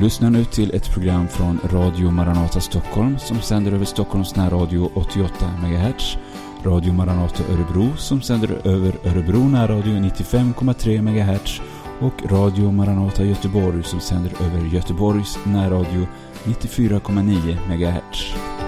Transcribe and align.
lyssnar 0.00 0.30
nu 0.30 0.44
till 0.44 0.74
ett 0.74 0.92
program 0.92 1.28
från 1.28 1.60
Radio 1.64 2.10
Maranata 2.10 2.60
Stockholm 2.60 3.18
som 3.18 3.40
sänder 3.40 3.72
över 3.72 3.84
Stockholms 3.84 4.36
närradio 4.36 4.90
88 4.94 5.32
MHz, 5.62 6.16
Radio 6.64 6.92
Maranata 6.92 7.44
Örebro 7.52 7.96
som 7.96 8.22
sänder 8.22 8.66
över 8.66 8.96
Örebro 9.04 9.38
närradio 9.38 9.92
95,3 9.92 11.02
MHz 11.02 11.60
och 12.00 12.30
Radio 12.30 12.72
Maranata 12.72 13.24
Göteborg 13.24 13.82
som 13.82 14.00
sänder 14.00 14.32
över 14.42 14.74
Göteborgs 14.74 15.38
närradio 15.44 16.06
94,9 16.44 17.58
MHz. 17.68 18.59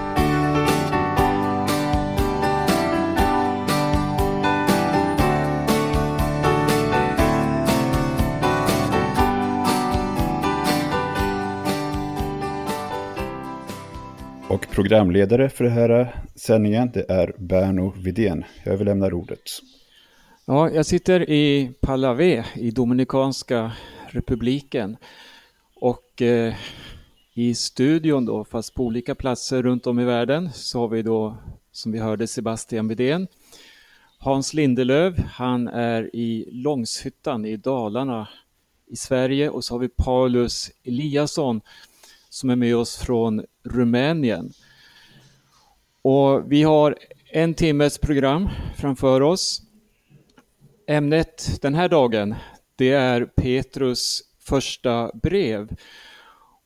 Programledare 14.73 15.49
för 15.49 15.65
den 15.65 15.73
här 15.73 16.15
sändningen 16.35 16.91
det 16.95 17.11
är 17.11 17.35
Berno 17.39 17.95
Vidén. 17.97 18.45
Jag 18.65 18.75
överlämnar 18.75 19.15
ordet. 19.15 19.43
Ja, 20.47 20.71
jag 20.71 20.87
sitter 20.87 21.31
i 21.31 21.73
Palave 21.81 22.45
i 22.55 22.71
Dominikanska 22.71 23.73
republiken 24.09 24.97
och 25.75 26.23
eh, 26.23 26.55
i 27.35 27.55
studion 27.55 28.25
då, 28.25 28.45
fast 28.45 28.75
på 28.75 28.85
olika 28.85 29.15
platser 29.15 29.63
runt 29.63 29.87
om 29.87 30.01
i 30.01 30.05
världen, 30.05 30.51
så 30.53 30.81
har 30.81 30.89
vi 30.89 31.03
då, 31.03 31.37
som 31.73 31.93
vi 31.93 31.99
hörde, 31.99 32.27
Sebastian 32.27 32.89
Vidén. 32.89 33.27
Hans 34.19 34.55
Lindelöv, 34.55 35.19
han 35.19 35.69
är 35.69 36.17
i 36.17 36.49
Långshyttan 36.53 37.45
i 37.45 37.57
Dalarna 37.57 38.29
i 38.87 38.97
Sverige 38.97 39.51
och 39.51 39.65
så 39.65 39.75
har 39.75 39.79
vi 39.79 39.89
Paulus 39.89 40.71
Eliasson 40.85 41.61
som 42.33 42.51
är 42.51 42.57
med 42.57 42.77
oss 42.77 42.97
från 42.97 43.45
Rumänien. 43.65 44.53
Och 46.03 46.53
vi 46.53 46.63
har 46.63 46.97
en 47.31 47.55
timmes 47.55 47.99
program 47.99 48.49
framför 48.77 49.21
oss. 49.21 49.63
Ämnet 50.87 51.63
den 51.63 51.75
här 51.75 51.89
dagen, 51.89 52.35
det 52.77 52.93
är 52.93 53.25
Petrus 53.25 54.23
första 54.41 55.11
brev. 55.23 55.69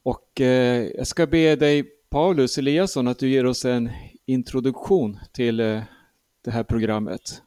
Och 0.02 0.40
eh, 0.40 0.86
jag 0.96 1.06
ska 1.06 1.26
be 1.26 1.56
dig, 1.56 1.84
Paulus 2.10 2.58
Eliasson, 2.58 3.08
att 3.08 3.18
du 3.18 3.28
ger 3.28 3.46
oss 3.46 3.64
en 3.64 3.90
introduktion 4.26 5.18
till 5.32 5.60
eh, 5.60 5.80
det 6.44 6.50
här 6.50 6.62
programmet. 6.62 7.42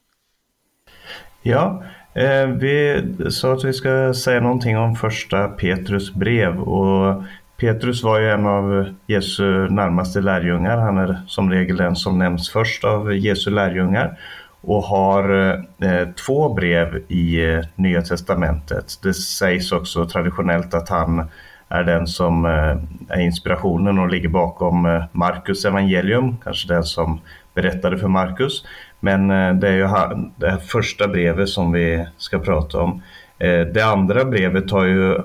Ja, 1.41 1.83
eh, 2.13 2.47
vi 2.47 3.03
sa 3.29 3.53
att 3.53 3.63
vi 3.63 3.73
ska 3.73 4.13
säga 4.13 4.41
någonting 4.41 4.77
om 4.77 4.95
första 4.95 5.47
Petrus 5.47 6.13
brev 6.13 6.59
och 6.59 7.23
Petrus 7.59 8.03
var 8.03 8.19
ju 8.19 8.29
en 8.29 8.45
av 8.45 8.85
Jesu 9.07 9.69
närmaste 9.69 10.21
lärjungar. 10.21 10.77
Han 10.77 10.97
är 10.97 11.21
som 11.27 11.51
regel 11.51 11.77
den 11.77 11.95
som 11.95 12.19
nämns 12.19 12.49
först 12.49 12.83
av 12.83 13.15
Jesu 13.15 13.49
lärjungar 13.49 14.19
och 14.61 14.83
har 14.83 15.53
eh, 15.81 16.07
två 16.25 16.53
brev 16.53 17.03
i 17.07 17.45
eh, 17.45 17.59
Nya 17.75 18.01
Testamentet. 18.01 18.99
Det 19.03 19.13
sägs 19.13 19.71
också 19.71 20.05
traditionellt 20.05 20.73
att 20.73 20.89
han 20.89 21.29
är 21.69 21.83
den 21.83 22.07
som 22.07 22.45
eh, 22.45 22.77
är 23.17 23.19
inspirationen 23.19 23.99
och 23.99 24.09
ligger 24.09 24.29
bakom 24.29 24.85
eh, 24.85 25.03
Markus 25.11 25.65
evangelium, 25.65 26.37
kanske 26.43 26.73
den 26.73 26.83
som 26.83 27.21
berättade 27.53 27.97
för 27.97 28.07
Markus. 28.07 28.65
Men 28.99 29.31
eh, 29.31 29.53
det 29.53 29.67
är 29.67 29.75
ju 29.75 29.87
det 30.35 30.57
första 30.57 31.07
brevet 31.07 31.49
som 31.49 31.71
vi 31.71 32.07
ska 32.17 32.39
prata 32.39 32.81
om. 32.81 33.01
Eh, 33.39 33.61
det 33.61 33.81
andra 33.81 34.25
brevet 34.25 34.71
har 34.71 34.85
ju, 34.85 35.13
eh, 35.13 35.21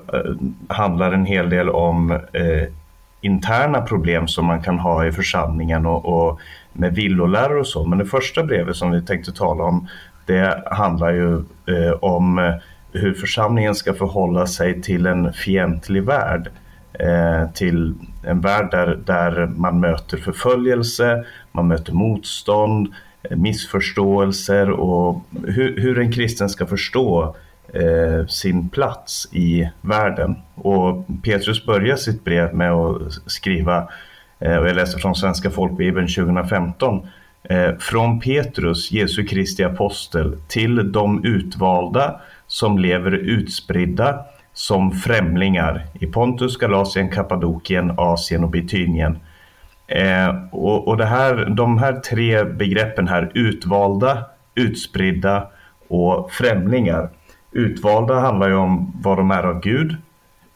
handlar 0.67 1.11
en 1.11 1.25
hel 1.25 1.49
del 1.49 1.69
om 1.69 2.11
eh, 2.11 2.67
interna 3.21 3.81
problem 3.81 4.27
som 4.27 4.45
man 4.45 4.61
kan 4.61 4.79
ha 4.79 5.05
i 5.05 5.11
församlingen 5.11 5.85
och, 5.85 6.05
och 6.05 6.39
med 6.73 6.95
villolärare 6.95 7.59
och 7.59 7.67
så. 7.67 7.85
Men 7.85 7.99
det 7.99 8.05
första 8.05 8.43
brevet 8.43 8.75
som 8.75 8.91
vi 8.91 9.01
tänkte 9.01 9.31
tala 9.31 9.63
om, 9.63 9.87
det 10.25 10.63
handlar 10.71 11.13
ju 11.13 11.43
om 11.99 12.53
hur 12.91 13.13
församlingen 13.13 13.75
ska 13.75 13.93
förhålla 13.93 14.47
sig 14.47 14.81
till 14.81 15.05
en 15.05 15.33
fientlig 15.33 16.03
värld. 16.03 16.49
Eh, 16.99 17.49
till 17.53 17.93
en 18.23 18.41
värld 18.41 18.71
där, 18.71 18.99
där 19.05 19.45
man 19.55 19.79
möter 19.79 20.17
förföljelse, 20.17 21.25
man 21.51 21.67
möter 21.67 21.93
motstånd, 21.93 22.93
missförståelser 23.29 24.69
och 24.71 25.21
hur, 25.47 25.81
hur 25.81 25.99
en 25.99 26.11
kristen 26.11 26.49
ska 26.49 26.65
förstå 26.65 27.35
eh, 27.75 28.27
sin 28.27 28.69
plats 28.69 29.27
i 29.31 29.69
världen. 29.81 30.35
Och 30.55 31.05
Petrus 31.23 31.65
börjar 31.65 31.95
sitt 31.95 32.23
brev 32.23 32.53
med 32.53 32.71
att 32.71 33.13
skriva, 33.25 33.89
eh, 34.39 34.57
och 34.57 34.67
jag 34.67 34.75
läser 34.75 34.99
från 34.99 35.15
Svenska 35.15 35.51
folkbibeln 35.51 36.07
2015, 36.07 37.07
eh, 37.43 37.75
från 37.79 38.19
Petrus, 38.19 38.91
Jesu 38.91 39.25
Kristi 39.25 39.63
apostel, 39.63 40.37
till 40.47 40.91
de 40.91 41.25
utvalda 41.25 42.21
som 42.47 42.79
lever 42.79 43.11
utspridda 43.11 44.25
som 44.53 44.91
främlingar 44.91 45.85
i 45.99 46.07
Pontus, 46.07 46.57
Galatien, 46.57 47.09
Kappadokien, 47.09 47.93
Asien 47.97 48.43
och 48.43 48.49
Bitynien. 48.49 49.19
Eh, 49.87 50.35
och, 50.51 50.87
och 50.87 50.97
det 50.97 51.05
här, 51.05 51.35
de 51.49 51.77
här 51.77 51.93
tre 51.93 52.43
begreppen 52.43 53.07
här, 53.07 53.31
utvalda, 53.33 54.25
utspridda 54.55 55.47
och 55.87 56.31
främlingar. 56.31 57.09
Utvalda 57.55 58.19
handlar 58.19 58.49
ju 58.49 58.55
om 58.55 58.91
vad 59.03 59.17
de 59.17 59.31
är 59.31 59.43
av 59.43 59.61
Gud. 59.61 59.95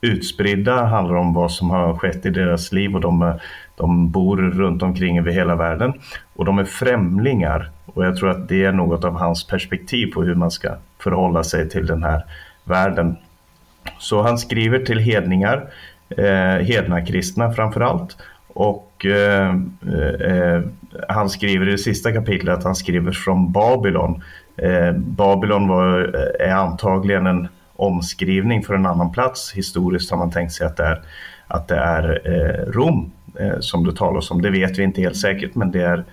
Utspridda 0.02 0.86
handlar 0.86 1.16
om 1.16 1.34
vad 1.34 1.52
som 1.52 1.70
har 1.70 1.96
skett 1.96 2.26
i 2.26 2.30
deras 2.30 2.72
liv 2.72 2.96
och 2.96 3.02
de, 3.02 3.34
de 3.76 4.12
bor 4.12 4.38
runt 4.38 4.84
omkring 4.84 5.20
över 5.20 5.32
hela 5.32 5.56
världen. 5.56 5.94
Och 6.34 6.46
de 6.46 6.60
är 6.60 6.64
främlingar 6.64 7.70
och 7.86 8.06
jag 8.06 8.18
tror 8.18 8.30
att 8.30 8.50
det 8.50 8.64
är 8.64 8.72
något 8.72 9.04
av 9.04 9.18
hans 9.18 9.48
perspektiv 9.48 10.12
på 10.14 10.24
hur 10.24 10.36
man 10.36 10.52
ska 10.52 10.76
förhålla 11.00 11.44
sig 11.44 11.70
till 11.70 11.86
den 11.86 12.04
här 12.04 12.26
världen. 12.64 13.18
Så 14.00 14.22
han 14.22 14.38
skriver 14.38 14.80
till 14.80 15.00
hedningar, 15.00 15.68
eh, 16.10 16.66
hedna 16.66 17.06
kristna 17.06 17.54
framför 17.54 17.82
allt. 17.82 18.18
Och 18.48 19.06
eh, 19.06 19.56
eh, 19.88 20.32
eh, 20.32 20.62
han 21.08 21.30
skriver 21.30 21.68
i 21.68 21.72
det 21.72 21.78
sista 21.78 22.12
kapitlet 22.12 22.58
att 22.58 22.64
han 22.64 22.76
skriver 22.76 23.12
från 23.12 23.52
Babylon. 23.52 24.24
Eh, 24.62 24.92
Babylon 24.94 25.68
var, 25.68 26.00
eh, 26.16 26.48
är 26.50 26.56
antagligen 26.56 27.28
en 27.28 27.48
omskrivning 27.76 28.64
för 28.64 28.74
en 28.74 28.86
annan 28.86 29.12
plats. 29.12 29.54
Historiskt 29.54 30.12
har 30.12 30.18
man 30.18 30.32
tänkt 30.32 30.54
sig 30.54 30.68
att 30.68 30.78
det 30.78 30.84
är, 30.84 31.02
att 31.48 31.68
det 31.68 31.78
är 31.78 32.22
eh, 32.26 32.72
Rom 32.72 33.12
som 33.60 33.86
det 33.86 33.96
talas 33.96 34.32
om. 34.32 34.42
Det 34.42 34.50
vet 34.50 34.80
vi 34.80 34.84
inte 34.84 35.02
helt 35.02 35.18
säkert 35.18 35.56
men 35.56 35.72
det 35.72 35.82
är 35.82 36.04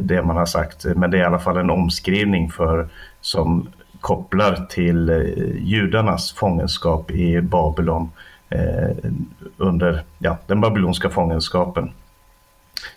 det 0.00 0.22
man 0.22 0.36
har 0.36 0.46
sagt. 0.46 0.84
Men 0.96 1.10
det 1.10 1.16
är 1.16 1.20
i 1.20 1.24
alla 1.24 1.38
fall 1.38 1.56
en 1.56 1.70
omskrivning 1.70 2.50
för 2.50 2.88
som 3.20 3.68
kopplar 4.00 4.66
till 4.68 5.08
judarnas 5.62 6.32
fångenskap 6.32 7.10
i 7.10 7.40
Babylon 7.40 8.10
under 9.56 10.02
ja, 10.18 10.38
den 10.46 10.60
babylonska 10.60 11.10
fångenskapen. 11.10 11.90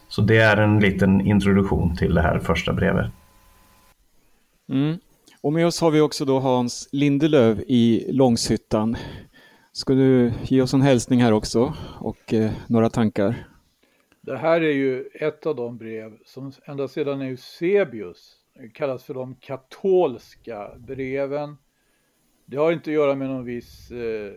Så 0.07 0.21
det 0.21 0.37
är 0.37 0.57
en 0.57 0.79
liten 0.79 1.21
introduktion 1.21 1.95
till 1.95 2.15
det 2.15 2.21
här 2.21 2.39
första 2.39 2.73
brevet. 2.73 3.11
Mm. 4.69 4.97
Och 5.41 5.53
med 5.53 5.67
oss 5.67 5.81
har 5.81 5.91
vi 5.91 6.01
också 6.01 6.25
då 6.25 6.39
Hans 6.39 6.89
Lindelöv 6.91 7.63
i 7.67 8.11
Långshyttan. 8.11 8.97
Ska 9.71 9.93
du 9.93 10.33
ge 10.43 10.61
oss 10.61 10.73
en 10.73 10.81
hälsning 10.81 11.21
här 11.21 11.31
också 11.31 11.73
och 11.99 12.33
eh, 12.33 12.51
några 12.67 12.89
tankar? 12.89 13.47
Det 14.21 14.37
här 14.37 14.61
är 14.61 14.71
ju 14.71 15.09
ett 15.13 15.45
av 15.45 15.55
de 15.55 15.77
brev 15.77 16.17
som 16.25 16.51
ända 16.65 16.87
sedan 16.87 17.21
Eusebius 17.21 18.35
kallas 18.73 19.03
för 19.03 19.13
de 19.13 19.35
katolska 19.35 20.71
breven. 20.77 21.57
Det 22.45 22.57
har 22.57 22.71
inte 22.71 22.89
att 22.89 22.93
göra 22.93 23.15
med 23.15 23.29
någon 23.29 23.45
viss 23.45 23.91
eh, 23.91 24.33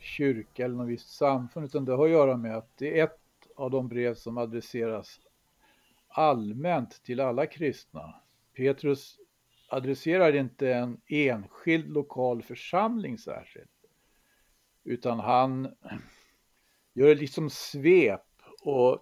kyrka 0.00 0.64
eller 0.64 0.74
någon 0.76 0.86
viss 0.86 1.06
samfund 1.06 1.66
utan 1.66 1.84
det 1.84 1.92
har 1.92 2.04
att 2.04 2.10
göra 2.10 2.36
med 2.36 2.56
att 2.56 2.70
det 2.78 3.00
är 3.00 3.04
ett 3.04 3.20
av 3.56 3.70
de 3.70 3.88
brev 3.88 4.14
som 4.14 4.38
adresseras 4.38 5.20
allmänt 6.08 7.02
till 7.04 7.20
alla 7.20 7.46
kristna. 7.46 8.14
Petrus 8.56 9.18
adresserar 9.68 10.32
inte 10.32 10.74
en 10.74 11.00
enskild 11.06 11.88
lokal 11.88 12.42
församling 12.42 13.18
särskilt 13.18 13.70
utan 14.86 15.20
han 15.20 15.74
gör 16.94 17.14
liksom 17.14 17.50
svep 17.50 18.26
och 18.60 18.92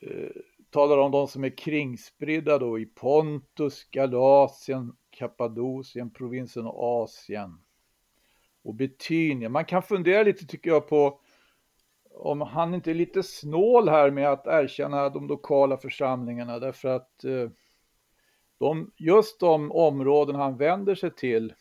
eh, 0.00 0.30
talar 0.70 0.98
om 0.98 1.10
de 1.10 1.28
som 1.28 1.44
är 1.44 1.56
kringspridda 1.56 2.58
då 2.58 2.78
i 2.78 2.86
Pontus, 2.86 3.84
Galatien, 3.90 4.96
Kappadokien, 5.10 6.10
provinsen 6.10 6.64
Asien 6.66 7.58
och 8.62 8.74
Betynien. 8.74 9.52
Man 9.52 9.64
kan 9.64 9.82
fundera 9.82 10.22
lite 10.22 10.46
tycker 10.46 10.70
jag 10.70 10.88
på 10.88 11.20
om 12.10 12.40
han 12.40 12.74
inte 12.74 12.90
är 12.90 12.94
lite 12.94 13.22
snål 13.22 13.88
här 13.88 14.10
med 14.10 14.32
att 14.32 14.46
erkänna 14.46 15.08
de 15.08 15.28
lokala 15.28 15.76
församlingarna 15.76 16.58
därför 16.58 16.88
att 16.88 17.24
eh, 17.24 17.50
de, 18.58 18.92
just 18.96 19.40
de 19.40 19.72
områden 19.72 20.36
han 20.36 20.56
vänder 20.56 20.94
sig 20.94 21.14
till 21.14 21.54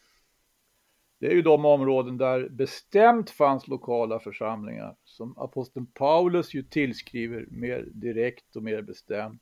det 1.24 1.32
är 1.32 1.36
ju 1.36 1.42
de 1.42 1.66
områden 1.66 2.18
där 2.18 2.50
bestämt 2.50 3.30
fanns 3.30 3.68
lokala 3.68 4.20
församlingar 4.20 4.96
som 5.04 5.38
aposteln 5.38 5.86
Paulus 5.86 6.54
ju 6.54 6.64
tillskriver 6.64 7.46
mer 7.50 7.88
direkt 7.94 8.56
och 8.56 8.64
mer 8.64 8.82
bestämt. 8.82 9.42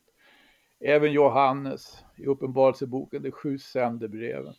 Även 0.80 1.12
Johannes 1.12 2.04
i 2.18 2.26
Uppenbarelseboken, 2.26 3.24
de 3.24 3.32
sju 3.32 3.58
sändebreven. 3.58 4.54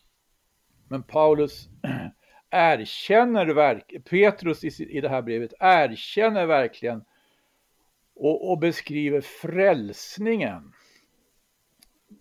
Men 0.87 1.03
Paulus 1.03 1.69
erkänner 2.49 3.45
verkligen, 3.45 4.03
Petrus 4.03 4.63
i, 4.63 5.01
det 5.01 5.09
här 5.09 5.21
brevet 5.21 5.53
erkänner 5.59 6.45
verkligen 6.45 7.03
och, 8.15 8.51
och 8.51 8.59
beskriver 8.59 9.21
frälsningen 9.21 10.73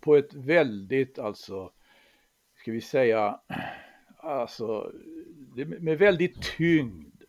på 0.01 0.17
ett 0.17 0.35
väldigt, 0.35 1.19
alltså, 1.19 1.73
ska 2.57 2.73
vi 2.73 2.81
säga, 2.81 3.41
alltså, 4.17 4.93
med 5.81 5.99
väldigt 5.99 6.43
tyngd. 6.57 7.23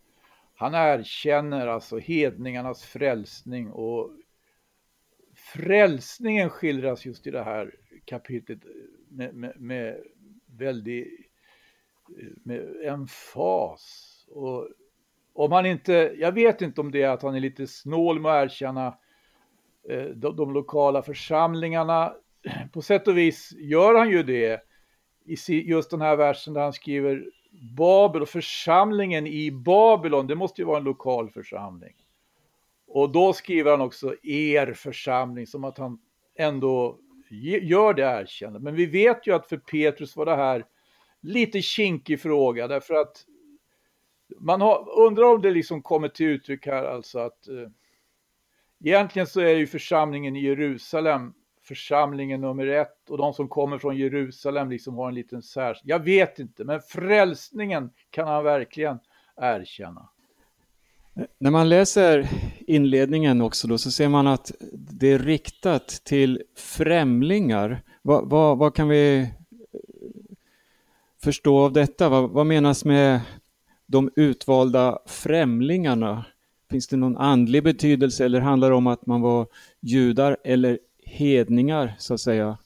Han 0.56 0.74
erkänner 0.74 1.68
alltså 1.68 1.98
hedningarnas 1.98 2.84
frälsning 2.84 3.72
och 3.72 4.12
frälsningen 5.36 6.50
skildras 6.50 7.06
just 7.06 7.28
i 7.28 7.32
det 7.32 7.44
här 7.44 7.76
kapitlet 8.06 8.60
med, 9.10 9.36
med, 9.36 9.62
med 9.62 10.04
väldigt 10.46 11.34
med 12.44 12.86
emfas. 12.86 14.10
Och 14.30 14.68
om 15.34 15.52
han 15.52 15.66
inte, 15.66 16.16
jag 16.18 16.32
vet 16.32 16.62
inte 16.62 16.82
om 16.82 16.92
det 16.92 17.02
är 17.02 17.10
att 17.10 17.22
han 17.22 17.36
är 17.36 17.40
lite 17.40 17.68
snål 17.68 18.20
med 18.20 18.32
att 18.32 18.44
erkänna 18.46 18.98
eh, 19.90 20.06
de, 20.06 20.36
de, 20.36 20.54
lokala 20.54 21.02
församlingarna. 21.02 22.16
På 22.72 22.82
sätt 22.82 23.08
och 23.08 23.18
vis 23.18 23.54
gör 23.58 23.96
han 23.96 24.10
ju 24.10 24.24
det 24.24 24.62
i 25.26 25.54
just 25.54 25.92
den 25.92 26.02
här 26.02 26.16
versen 26.16 26.54
där 26.54 26.62
han 26.62 26.74
skriver 26.74 27.26
Babel 27.78 28.22
och 28.22 28.30
församlingen 28.30 29.28
i 29.28 29.52
Babylon, 29.52 30.28
det 30.28 30.36
måste 30.36 30.62
ju 30.62 30.66
vara 30.66 30.78
en 30.78 30.84
lokal 30.84 31.30
församling. 31.30 31.94
Och 32.88 33.12
då 33.12 33.34
skriver 33.34 33.72
han 33.72 33.82
också 33.82 34.16
er 34.24 34.74
församling 34.74 35.48
som 35.48 35.64
att 35.64 35.78
han 35.78 36.00
ändå 36.36 37.00
gör 37.62 37.94
det 37.94 38.02
erkännandet. 38.02 38.64
Men 38.64 38.76
vi 38.76 38.86
vet 38.86 39.28
ju 39.28 39.36
att 39.36 39.50
för 39.50 39.58
Petrus 39.58 40.16
var 40.16 40.26
det 40.26 40.36
här 40.36 40.66
lite 41.22 41.62
kinkig 41.62 42.22
fråga 42.22 42.68
därför 42.68 42.94
att 42.94 43.26
man 44.40 44.62
har, 44.62 45.00
undrar 45.00 45.24
om 45.24 45.42
det 45.42 45.52
liksom 45.52 45.82
kommer 45.82 46.08
till 46.08 46.26
uttryck 46.26 46.66
här 46.66 46.84
alltså 46.84 47.20
att 47.20 47.48
eh, 47.48 47.70
egentligen 48.84 49.28
så 49.28 49.42
är 49.42 49.56
ju 49.56 49.68
församlingen 49.68 50.36
i 50.36 50.44
Jerusalem 50.44 51.34
församlingen 51.64 52.42
nummer 52.42 52.68
ett 52.68 53.10
och 53.10 53.18
de 53.18 53.34
som 53.34 53.48
kommer 53.48 53.78
från 53.78 53.98
Jerusalem 53.98 54.70
liksom 54.70 54.96
har 54.96 55.08
en 55.08 55.16
liten 55.16 55.42
särs... 55.42 55.82
Jag 55.84 56.00
vet 56.00 56.40
inte, 56.40 56.64
men 56.64 56.82
frälsningen 56.82 57.90
kan 58.10 58.28
han 58.28 58.44
verkligen 58.44 59.00
erkänna. 59.36 60.10
När 61.38 61.52
man 61.52 61.70
läser 61.70 62.30
inledningen 62.60 63.42
också 63.42 63.68
då 63.68 63.78
så 63.78 63.92
ser 63.92 64.10
man 64.10 64.28
att 64.28 64.52
det 64.72 65.12
är 65.12 65.20
riktat 65.20 65.88
till 65.88 66.44
främlingar. 66.58 67.82
Vad, 68.02 68.30
vad, 68.30 68.58
vad 68.58 68.76
kan 68.76 68.88
vi 68.88 69.20
eh, 69.20 69.28
förstå 71.24 71.60
av 71.60 71.74
detta? 71.74 72.10
Vad, 72.10 72.30
vad 72.30 72.46
menas 72.46 72.86
med 72.86 73.22
de 73.86 74.12
utvalda 74.16 75.00
främlingarna? 75.06 76.26
Finns 76.72 76.88
det 76.88 76.98
någon 76.98 77.18
andlig 77.18 77.64
betydelse 77.64 78.26
eller 78.26 78.40
handlar 78.40 78.70
det 78.70 78.76
om 78.76 78.88
att 78.88 79.06
man 79.06 79.22
var 79.22 79.48
judar 79.80 80.38
eller 80.44 80.80
hedningar 81.14 81.96
så 81.98 82.14
att 82.14 82.20
säga? 82.20 82.58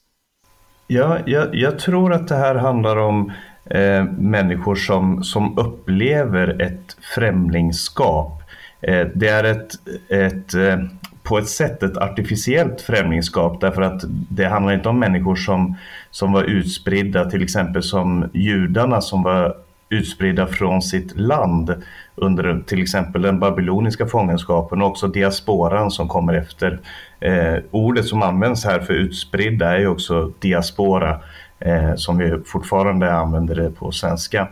Ja, 0.88 1.18
jag, 1.26 1.56
jag 1.56 1.80
tror 1.80 2.14
att 2.14 2.28
det 2.28 2.36
här 2.36 2.56
handlar 2.56 2.98
om 2.98 3.32
eh, 3.66 4.04
människor 4.04 4.76
som, 4.76 5.24
som 5.24 5.58
upplever 5.58 6.62
ett 6.62 6.98
främlingskap. 7.16 8.42
Eh, 8.82 9.08
det 9.16 9.28
är 9.28 9.44
ett, 9.44 9.72
ett 10.10 10.54
eh, 10.54 10.78
på 11.24 11.38
ett 11.38 11.50
sätt 11.50 11.84
ett 11.84 11.98
artificiellt 11.98 12.82
främlingskap 12.82 13.62
därför 13.62 13.82
att 13.82 14.02
det 14.30 14.46
handlar 14.46 14.74
inte 14.74 14.90
om 14.90 15.00
människor 15.00 15.36
som, 15.36 15.76
som 16.12 16.32
var 16.32 16.44
utspridda, 16.44 17.30
till 17.30 17.44
exempel 17.44 17.84
som 17.84 18.30
judarna 18.34 19.02
som 19.02 19.24
var 19.24 19.56
utspridda 19.90 20.48
från 20.48 20.82
sitt 20.82 21.18
land 21.20 21.84
under 22.16 22.64
till 22.68 22.82
exempel 22.82 23.22
den 23.22 23.40
babyloniska 23.40 24.06
fångenskapen 24.06 24.82
och 24.82 24.88
också 24.88 25.08
diasporan 25.08 25.92
som 25.92 26.08
kommer 26.08 26.34
efter. 26.34 26.80
Eh, 27.20 27.56
ordet 27.72 28.06
som 28.06 28.22
används 28.24 28.66
här 28.66 28.80
för 28.80 28.94
utspridda 28.94 29.76
är 29.76 29.80
ju 29.80 29.88
också 29.88 30.32
diaspora 30.40 31.20
eh, 31.60 31.96
som 31.96 32.18
vi 32.18 32.40
fortfarande 32.46 33.14
använder 33.14 33.56
det 33.56 33.72
på 33.72 33.92
svenska. 33.92 34.48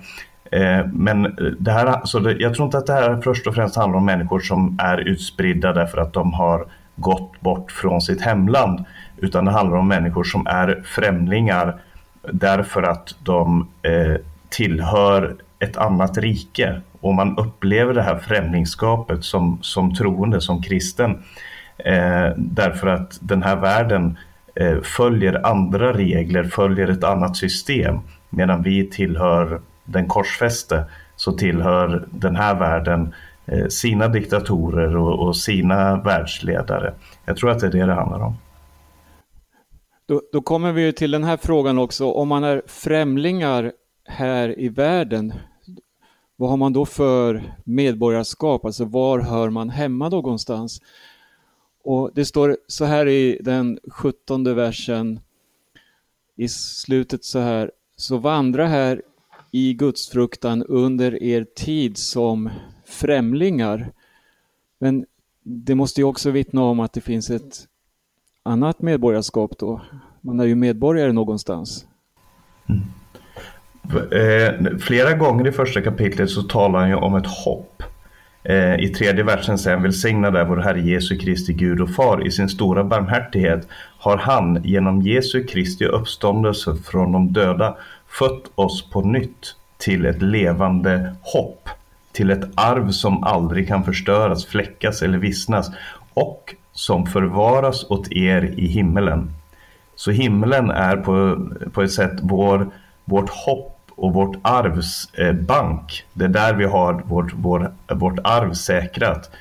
Eh, 0.52 0.86
men 0.94 1.36
det 1.60 1.72
här, 1.72 2.06
så 2.06 2.20
det, 2.20 2.32
jag 2.32 2.56
tror 2.56 2.66
inte 2.66 2.78
att 2.78 2.88
det 2.88 2.94
här 2.94 3.22
först 3.22 3.48
och 3.48 3.56
främst 3.56 3.76
handlar 3.76 3.98
om 3.98 4.06
människor 4.06 4.40
som 4.40 4.78
är 4.82 4.98
utspridda 4.98 5.74
därför 5.74 5.98
att 5.98 6.14
de 6.14 6.34
har 6.34 6.66
gått 6.96 7.42
bort 7.42 7.72
från 7.72 8.02
sitt 8.02 8.22
hemland. 8.22 8.86
Utan 9.18 9.46
det 9.46 9.52
handlar 9.52 9.78
om 9.78 9.88
människor 9.88 10.24
som 10.24 10.48
är 10.48 10.82
främlingar 10.86 11.80
därför 12.32 12.84
att 12.84 13.16
de 13.24 13.68
eh, 13.82 14.16
tillhör 14.56 15.36
ett 15.60 15.78
annat 15.78 16.18
rike. 16.18 16.82
Och 17.02 17.14
man 17.14 17.38
upplever 17.38 17.94
det 17.94 18.02
här 18.02 18.18
främlingskapet 18.18 19.24
som, 19.24 19.60
som 19.62 19.96
troende, 19.96 20.42
som 20.42 20.62
kristen. 20.62 21.24
Eh, 21.78 22.30
därför 22.38 22.88
att 22.88 23.18
den 23.22 23.44
här 23.44 23.56
världen 23.56 24.18
eh, 24.56 24.82
följer 24.82 25.46
andra 25.48 25.94
regler, 25.94 26.44
följer 26.44 26.88
ett 26.88 27.04
annat 27.04 27.38
system. 27.38 28.00
Medan 28.30 28.64
vi 28.64 28.90
tillhör 28.90 29.62
den 29.86 30.08
korsfäste 30.08 30.84
så 31.16 31.32
tillhör 31.32 32.08
den 32.12 32.36
här 32.36 32.56
världen 32.56 33.14
eh, 33.46 33.68
sina 33.68 34.08
diktatorer 34.08 34.98
och, 34.98 35.28
och, 35.28 35.38
sina 35.38 36.02
världsledare. 36.02 36.94
Jag 37.26 37.38
tror 37.38 37.52
att 37.52 37.60
det 37.60 37.68
är 37.68 37.72
det 37.72 37.86
det 37.86 37.94
handlar 37.94 38.20
om. 38.20 38.38
Då, 40.08 40.22
då 40.34 40.42
kommer 40.42 40.72
vi 40.72 40.94
till 40.94 41.12
den 41.12 41.24
här 41.24 41.38
frågan 41.38 41.80
också. 41.80 42.12
Om 42.12 42.28
man 42.28 42.44
är 42.44 42.62
främlingar 42.68 43.72
här 44.06 44.60
i 44.60 44.70
världen, 44.70 45.34
vad 46.36 46.50
har 46.50 46.58
man 46.58 46.74
då 46.74 46.86
för 46.86 47.56
medborgarskap? 47.64 48.66
Alltså 48.66 48.86
var 48.86 49.20
hör 49.20 49.50
man 49.50 49.70
hemma 49.70 50.10
någonstans? 50.10 50.82
Och 51.84 52.12
det 52.16 52.26
står 52.26 52.58
så 52.68 52.86
här 52.86 53.08
i 53.08 53.40
den 53.42 53.80
sjuttonde 53.88 54.54
versen 54.54 55.20
i 56.36 56.48
slutet 56.48 57.24
så 57.24 57.40
här. 57.40 57.72
Så 57.96 58.18
vandra 58.18 58.68
här 58.68 59.02
i 59.52 59.74
gudsfruktan 59.74 60.64
under 60.64 61.24
er 61.24 61.44
tid 61.56 61.98
som 61.98 62.50
främlingar. 62.86 63.92
Men 64.80 65.06
det 65.44 65.76
måste 65.76 66.02
ju 66.02 66.06
också 66.06 66.32
vittna 66.32 66.64
om 66.64 66.80
att 66.80 66.94
det 66.94 67.02
finns 67.02 67.30
ett 67.30 67.68
annat 68.44 68.82
medborgarskap 68.82 69.58
då. 69.58 69.82
Man 70.22 70.40
är 70.40 70.46
ju 70.46 70.56
medborgare 70.56 71.12
någonstans. 71.12 71.88
Mm. 72.70 72.82
Eh, 74.12 74.78
flera 74.80 75.14
gånger 75.14 75.48
i 75.48 75.52
första 75.52 75.82
kapitlet 75.82 76.30
så 76.30 76.44
talar 76.44 76.80
han 76.80 76.90
ju 76.90 76.96
om 76.96 77.16
ett 77.16 77.28
hopp. 77.28 77.84
Eh, 78.44 78.76
I 78.76 78.90
tredje 78.90 79.24
versen 79.24 79.58
säger 79.58 79.78
han 79.78 79.84
välsignad 79.84 80.36
är 80.36 80.46
vår 80.46 80.58
Herre 80.58 80.82
Jesu 80.82 81.18
Kristi 81.18 81.54
Gud 81.54 81.82
och 81.82 81.90
Far. 81.90 82.28
I 82.28 82.32
sin 82.32 82.50
stora 82.50 82.84
barmhärtighet 82.84 83.68
har 83.98 84.18
han 84.18 84.64
genom 84.64 85.02
Jesu 85.02 85.44
Kristi 85.44 85.86
uppståndelse 85.86 86.76
från 86.76 87.12
de 87.12 87.34
döda 87.34 87.78
fött 88.08 88.44
oss 88.56 88.90
på 88.90 89.02
nytt 89.02 89.56
till 89.78 90.06
ett 90.06 90.22
levande 90.22 91.16
hopp, 91.22 91.70
till 92.12 92.32
ett 92.32 92.50
arv 92.56 92.92
som 92.92 93.24
aldrig 93.24 93.68
kan 93.68 93.84
förstöras, 93.84 94.46
fläckas 94.46 95.02
eller 95.02 95.18
vissnas 95.18 95.72
och 96.14 96.56
som 96.72 97.06
förvaras 97.06 97.86
åt 97.90 98.12
er 98.12 98.54
i 98.58 98.68
himmelen. 98.68 99.32
Så 99.96 100.12
himlen 100.12 100.72
är 100.72 100.98
på, 100.98 101.48
på 101.74 101.82
ett 101.82 101.92
sätt 101.92 102.20
vår, 102.22 102.68
vårt 103.06 103.30
hopp 103.30 103.75
och 103.96 104.14
vårt 104.14 104.38
arvs 104.42 105.14
eh, 105.14 105.34
bank. 105.34 106.06
Det 106.14 106.26
är 106.26 106.30
där 106.30 106.54
vi 106.54 106.66
har 106.66 106.94
vårt, 106.94 107.34
vår, 107.34 107.72
vårt 107.88 108.20
arv 108.24 108.54
säkrat. 108.54 109.32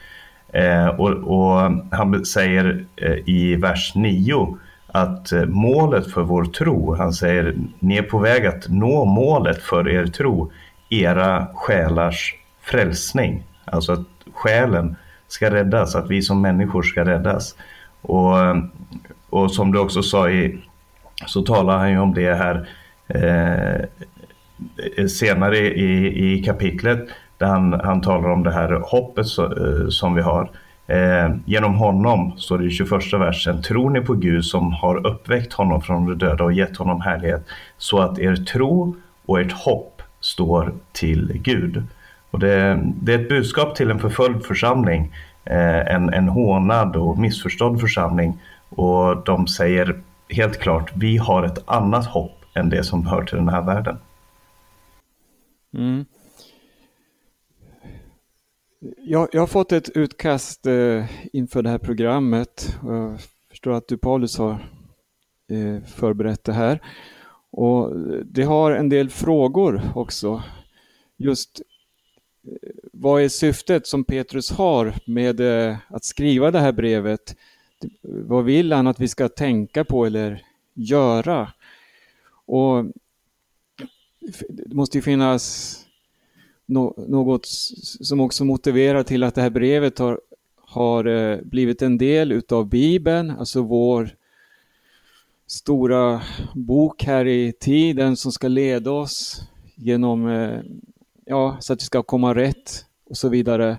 Eh, 0.52 0.86
och, 0.86 1.10
och, 1.10 1.72
han 1.90 2.24
säger 2.24 2.84
eh, 2.96 3.16
i 3.26 3.56
vers 3.56 3.92
9 3.94 4.58
att 4.86 5.32
eh, 5.32 5.44
målet 5.44 6.12
för 6.12 6.22
vår 6.22 6.44
tro, 6.44 6.94
han 6.94 7.12
säger 7.12 7.54
ni 7.78 7.96
är 7.96 8.02
på 8.02 8.18
väg 8.18 8.46
att 8.46 8.68
nå 8.68 9.04
målet 9.04 9.62
för 9.62 9.88
er 9.88 10.06
tro, 10.06 10.52
era 10.88 11.46
själars 11.54 12.34
frälsning. 12.60 13.42
Alltså 13.64 13.92
att 13.92 14.06
själen 14.34 14.96
ska 15.28 15.50
räddas, 15.50 15.94
att 15.94 16.10
vi 16.10 16.22
som 16.22 16.40
människor 16.40 16.82
ska 16.82 17.04
räddas. 17.04 17.56
Och, 18.02 18.34
och 19.30 19.52
som 19.52 19.72
du 19.72 19.78
också 19.78 20.02
sa 20.02 20.30
i, 20.30 20.58
så 21.26 21.42
talar 21.42 21.78
han 21.78 21.90
ju 21.90 21.98
om 21.98 22.14
det 22.14 22.34
här 22.34 22.68
eh, 23.08 23.84
Eh, 24.96 25.06
senare 25.06 25.58
i, 25.58 26.34
i 26.34 26.42
kapitlet 26.42 27.08
där 27.38 27.46
han, 27.46 27.72
han 27.72 28.00
talar 28.00 28.28
om 28.28 28.42
det 28.42 28.52
här 28.52 28.82
hoppet 28.84 29.26
så, 29.26 29.44
eh, 29.44 29.88
som 29.88 30.14
vi 30.14 30.22
har. 30.22 30.50
Eh, 30.86 31.30
genom 31.44 31.74
honom, 31.74 32.32
står 32.38 32.58
det 32.58 32.64
i 32.64 32.70
21 32.70 33.12
versen, 33.12 33.62
tror 33.62 33.90
ni 33.90 34.00
på 34.00 34.14
Gud 34.14 34.44
som 34.44 34.72
har 34.72 35.06
uppväckt 35.06 35.52
honom 35.52 35.82
från 35.82 36.06
de 36.06 36.18
döda 36.18 36.44
och 36.44 36.52
gett 36.52 36.76
honom 36.76 37.00
härlighet, 37.00 37.46
så 37.78 37.98
att 37.98 38.18
er 38.18 38.36
tro 38.36 38.96
och 39.26 39.40
ert 39.40 39.52
hopp 39.52 40.02
står 40.20 40.74
till 40.92 41.40
Gud. 41.44 41.82
Och 42.30 42.38
det, 42.38 42.80
det 42.84 43.14
är 43.14 43.18
ett 43.18 43.28
budskap 43.28 43.74
till 43.74 43.90
en 43.90 43.98
förföljd 43.98 44.44
församling, 44.44 45.12
eh, 45.44 45.94
en, 45.94 46.14
en 46.14 46.28
hånad 46.28 46.96
och 46.96 47.18
missförstådd 47.18 47.80
församling. 47.80 48.38
Och 48.68 49.24
de 49.24 49.46
säger 49.46 50.00
helt 50.28 50.60
klart, 50.60 50.90
vi 50.94 51.16
har 51.16 51.42
ett 51.42 51.62
annat 51.66 52.06
hopp 52.06 52.44
än 52.54 52.70
det 52.70 52.84
som 52.84 53.06
hör 53.06 53.22
till 53.22 53.36
den 53.36 53.48
här 53.48 53.62
världen. 53.62 53.96
Mm. 55.74 56.04
Jag, 58.96 59.28
jag, 59.32 59.42
har 59.42 59.46
fått 59.46 59.72
ett 59.72 59.88
utkast 59.88 60.66
eh, 60.66 61.04
inför 61.32 61.62
det 61.62 61.70
här 61.70 61.78
programmet. 61.78 62.78
Jag 62.82 63.20
förstår 63.50 63.72
att 63.72 63.88
du 63.88 63.98
Paulus 63.98 64.38
har 64.38 64.52
eh, 65.50 65.82
förberett 65.86 66.44
det 66.44 66.52
här. 66.52 66.82
Och 67.50 67.96
det 68.24 68.42
har 68.42 68.72
en 68.72 68.88
del 68.88 69.10
frågor 69.10 69.82
också. 69.94 70.42
Just 71.16 71.60
eh, 72.46 72.70
vad 72.92 73.22
är 73.22 73.28
syftet 73.28 73.86
som 73.86 74.04
Petrus 74.04 74.50
har 74.50 74.94
med 75.06 75.40
eh, 75.40 75.76
att 75.88 76.04
skriva 76.04 76.50
det 76.50 76.60
här 76.60 76.72
brevet? 76.72 77.36
Vad 78.02 78.44
vill 78.44 78.72
han 78.72 78.86
att 78.86 79.00
vi 79.00 79.08
ska 79.08 79.28
tänka 79.28 79.84
på 79.84 80.06
eller 80.06 80.42
göra? 80.74 81.52
Och 82.46 82.84
det 84.48 84.74
måste 84.74 84.98
ju 84.98 85.02
finnas 85.02 85.76
något 86.66 87.46
som 88.00 88.20
också 88.20 88.44
motiverar 88.44 89.02
till 89.02 89.22
att 89.22 89.34
det 89.34 89.42
här 89.42 89.50
brevet 89.50 89.98
har, 89.98 90.20
har 90.60 91.04
eh, 91.04 91.38
blivit 91.42 91.82
en 91.82 91.98
del 91.98 92.32
utav 92.32 92.68
Bibeln, 92.68 93.30
alltså 93.30 93.62
vår 93.62 94.10
stora 95.46 96.22
bok 96.54 97.04
här 97.04 97.26
i 97.26 97.52
tiden 97.52 98.16
som 98.16 98.32
ska 98.32 98.48
leda 98.48 98.90
oss 98.90 99.42
genom, 99.74 100.28
eh, 100.28 100.60
ja, 101.24 101.56
så 101.60 101.72
att 101.72 101.80
vi 101.80 101.84
ska 101.84 102.02
komma 102.02 102.34
rätt 102.34 102.84
och 103.10 103.16
så 103.16 103.28
vidare. 103.28 103.78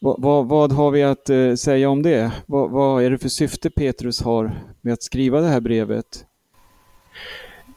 Vad, 0.00 0.22
vad, 0.22 0.48
vad 0.48 0.72
har 0.72 0.90
vi 0.90 1.02
att 1.02 1.30
eh, 1.30 1.54
säga 1.54 1.90
om 1.90 2.02
det? 2.02 2.32
Vad, 2.46 2.70
vad 2.70 3.02
är 3.02 3.10
det 3.10 3.18
för 3.18 3.28
syfte 3.28 3.70
Petrus 3.70 4.22
har 4.22 4.64
med 4.80 4.92
att 4.92 5.02
skriva 5.02 5.40
det 5.40 5.48
här 5.48 5.60
brevet? 5.60 6.26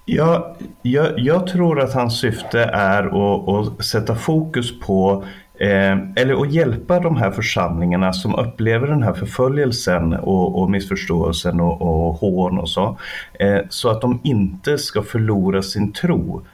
Ja, 0.05 0.55
jag, 0.81 1.19
jag, 1.19 1.47
tror 1.47 1.81
att 1.81 1.93
hans 1.93 2.19
syfte 2.19 2.59
är 2.63 3.03
att, 3.03 3.49
att 3.49 3.85
sätta 3.85 4.15
fokus 4.15 4.79
på 4.79 5.23
eh, 5.59 5.97
eller 6.15 6.41
att 6.41 6.51
hjälpa 6.51 6.99
de 6.99 7.17
här 7.17 7.31
församlingarna 7.31 8.13
som 8.13 8.35
upplever 8.35 8.87
den 8.87 9.03
här 9.03 9.13
förföljelsen 9.13 10.13
och, 10.13 10.61
och 10.61 10.71
missförståelsen 10.71 11.59
och, 11.59 11.81
och 11.81 12.13
hån 12.13 12.59
och 12.59 12.69
så. 12.69 12.97
Eh, 13.39 13.59
så 13.69 13.89
att 13.89 14.01
de 14.01 14.19
inte 14.23 14.77
ska 14.77 15.01
förlora 15.01 15.61
sin 15.61 15.93
tro. 15.93 16.45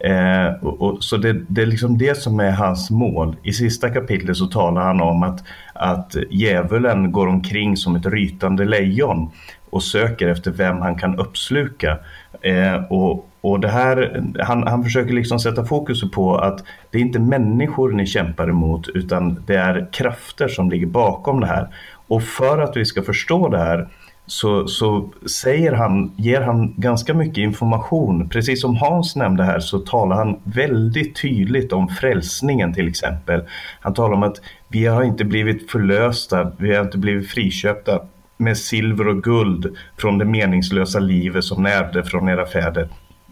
Eh, 0.00 0.64
och, 0.64 0.82
och, 0.82 1.04
så 1.04 1.16
det, 1.16 1.36
det, 1.48 1.62
är 1.62 1.66
liksom 1.66 1.98
det 1.98 2.18
som 2.18 2.40
är 2.40 2.50
hans 2.50 2.90
mål. 2.90 3.36
I 3.42 3.52
sista 3.52 3.90
kapitlet 3.90 4.36
så 4.36 4.46
talar 4.46 4.82
han 4.82 5.00
om 5.00 5.22
att, 5.22 5.44
att 5.74 6.16
djävulen 6.30 7.12
går 7.12 7.26
omkring 7.26 7.76
som 7.76 7.96
ett 7.96 8.06
rytande 8.06 8.64
lejon 8.64 9.30
och 9.70 9.82
söker 9.82 10.28
efter 10.28 10.50
vem 10.50 10.78
han 10.78 10.98
kan 10.98 11.18
uppsluka. 11.18 11.98
Eh, 12.40 12.84
och, 12.90 13.28
och 13.40 13.60
det 13.60 13.68
här, 13.68 14.22
han, 14.38 14.66
han 14.66 14.84
försöker 14.84 15.12
liksom 15.12 15.38
sätta 15.38 15.64
fokus 15.64 16.10
på 16.10 16.36
att 16.36 16.64
det 16.90 16.98
är 16.98 17.02
inte 17.02 17.18
människor 17.18 17.92
ni 17.92 18.06
kämpar 18.06 18.48
emot 18.48 18.88
utan 18.88 19.42
det 19.46 19.56
är 19.56 19.88
krafter 19.92 20.48
som 20.48 20.70
ligger 20.70 20.86
bakom 20.86 21.40
det 21.40 21.46
här. 21.46 21.68
Och 22.08 22.22
för 22.22 22.58
att 22.58 22.76
vi 22.76 22.84
ska 22.84 23.02
förstå 23.02 23.48
det 23.48 23.58
här 23.58 23.88
så, 24.26 24.66
så 24.66 25.10
säger 25.42 25.72
han, 25.72 26.12
ger 26.16 26.40
han 26.40 26.74
ganska 26.76 27.14
mycket 27.14 27.38
information. 27.38 28.28
Precis 28.28 28.60
som 28.60 28.76
Hans 28.76 29.16
nämnde 29.16 29.44
här 29.44 29.60
så 29.60 29.78
talar 29.78 30.16
han 30.16 30.40
väldigt 30.44 31.22
tydligt 31.22 31.72
om 31.72 31.88
frälsningen 31.88 32.74
till 32.74 32.88
exempel. 32.88 33.44
Han 33.80 33.94
talar 33.94 34.14
om 34.14 34.22
att 34.22 34.40
vi 34.68 34.86
har 34.86 35.02
inte 35.02 35.24
blivit 35.24 35.70
förlösta, 35.70 36.52
vi 36.58 36.74
har 36.74 36.84
inte 36.84 36.98
blivit 36.98 37.30
friköpta 37.30 38.00
med 38.38 38.58
silver 38.58 39.08
och 39.08 39.22
guld 39.22 39.76
från 39.96 40.18
det 40.18 40.24
meningslösa 40.24 40.98
livet 40.98 41.44
som 41.44 41.62
ni 41.62 41.70
ärvde 41.70 42.04
från 42.04 42.28
era 42.28 42.46
fäder. 42.46 42.88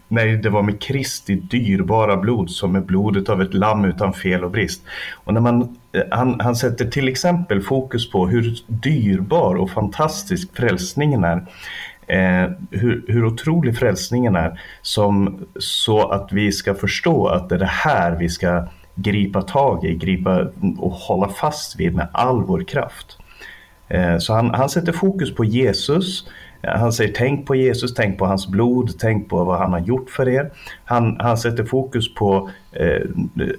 Nej, 0.09 0.37
det 0.37 0.49
var 0.49 0.63
med 0.63 0.81
Kristi 0.81 1.35
dyrbara 1.35 2.17
blod 2.17 2.49
som 2.49 2.71
med 2.71 2.85
blodet 2.85 3.29
av 3.29 3.41
ett 3.41 3.53
lamm 3.53 3.85
utan 3.85 4.13
fel 4.13 4.43
och 4.43 4.51
brist. 4.51 4.81
Och 5.13 5.33
när 5.33 5.41
man, 5.41 5.77
eh, 5.91 6.01
han, 6.11 6.39
han 6.39 6.55
sätter 6.55 6.85
till 6.85 7.07
exempel 7.07 7.61
fokus 7.61 8.11
på 8.11 8.27
hur 8.27 8.57
dyrbar 8.67 9.55
och 9.55 9.69
fantastisk 9.69 10.55
frälsningen 10.57 11.23
är. 11.23 11.47
Eh, 12.07 12.51
hur, 12.71 13.05
hur 13.07 13.25
otrolig 13.25 13.77
frälsningen 13.77 14.35
är. 14.35 14.61
Som, 14.81 15.45
så 15.59 16.09
att 16.09 16.31
vi 16.31 16.51
ska 16.51 16.75
förstå 16.75 17.27
att 17.27 17.49
det 17.49 17.55
är 17.55 17.59
det 17.59 17.65
här 17.65 18.11
vi 18.11 18.29
ska 18.29 18.67
gripa 18.95 19.41
tag 19.41 19.85
i, 19.85 19.95
gripa 19.95 20.47
och 20.77 20.91
hålla 20.91 21.29
fast 21.29 21.79
vid 21.79 21.95
med 21.95 22.07
all 22.11 22.43
vår 22.43 22.63
kraft. 22.63 23.17
Eh, 23.87 24.17
så 24.17 24.33
han, 24.33 24.53
han 24.53 24.69
sätter 24.69 24.91
fokus 24.91 25.35
på 25.35 25.45
Jesus. 25.45 26.27
Eh, 26.61 26.79
han 26.79 26.93
säger 26.93 27.13
tänk 27.13 27.45
på 27.45 27.55
Jesus, 27.55 27.93
tänk 27.93 28.17
på 28.17 28.25
hans 28.25 28.47
blod, 28.47 28.91
tänk 28.99 29.29
på 29.29 29.43
vad 29.43 29.59
han 29.59 29.73
har 29.73 29.79
gjort 29.79 30.09
för 30.09 30.29
er. 30.29 30.51
Han, 30.85 31.17
han 31.19 31.37
sätter 31.37 31.63
fokus 31.63 32.13
på 32.13 32.49
eh, 32.71 33.01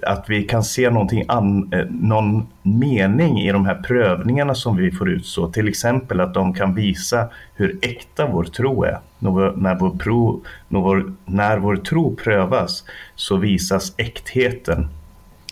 att 0.02 0.24
vi 0.28 0.42
kan 0.42 0.64
se 0.64 0.90
någonting 0.90 1.24
an, 1.28 1.72
eh, 1.72 1.86
någon 1.90 2.46
mening 2.62 3.40
i 3.40 3.52
de 3.52 3.66
här 3.66 3.74
prövningarna 3.74 4.54
som 4.54 4.76
vi 4.76 4.90
får 4.90 5.10
utstå. 5.10 5.48
Till 5.48 5.68
exempel 5.68 6.20
att 6.20 6.34
de 6.34 6.54
kan 6.54 6.74
visa 6.74 7.28
hur 7.54 7.78
äkta 7.82 8.26
vår 8.26 8.44
tro 8.44 8.84
är. 8.84 8.98
När, 9.18 9.56
när, 9.56 9.74
vår, 9.74 9.90
pro, 9.90 10.42
när, 10.68 10.80
vår, 10.80 11.12
när 11.24 11.58
vår 11.58 11.76
tro 11.76 12.16
prövas 12.16 12.84
så 13.14 13.36
visas 13.36 13.94
äktheten 13.96 14.88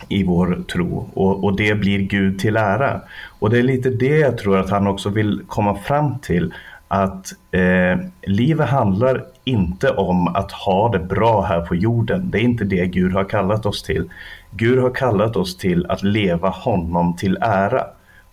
i 0.07 0.23
vår 0.23 0.63
tro 0.73 1.09
och, 1.13 1.43
och 1.43 1.55
det 1.55 1.75
blir 1.75 1.99
Gud 1.99 2.39
till 2.39 2.57
ära. 2.57 3.01
Och 3.39 3.49
det 3.49 3.57
är 3.57 3.63
lite 3.63 3.89
det 3.89 4.17
jag 4.17 4.37
tror 4.37 4.57
att 4.57 4.69
han 4.69 4.87
också 4.87 5.09
vill 5.09 5.41
komma 5.47 5.75
fram 5.75 6.19
till 6.19 6.53
att 6.87 7.33
eh, 7.51 7.99
livet 8.21 8.69
handlar 8.69 9.25
inte 9.43 9.89
om 9.89 10.27
att 10.27 10.51
ha 10.51 10.89
det 10.89 10.99
bra 10.99 11.41
här 11.41 11.61
på 11.61 11.75
jorden. 11.75 12.31
Det 12.31 12.37
är 12.37 12.41
inte 12.41 12.63
det 12.63 12.85
Gud 12.85 13.13
har 13.13 13.23
kallat 13.23 13.65
oss 13.65 13.83
till. 13.83 14.09
Gud 14.51 14.79
har 14.79 14.89
kallat 14.89 15.35
oss 15.35 15.57
till 15.57 15.85
att 15.85 16.03
leva 16.03 16.49
honom 16.49 17.15
till 17.15 17.37
ära. 17.41 17.83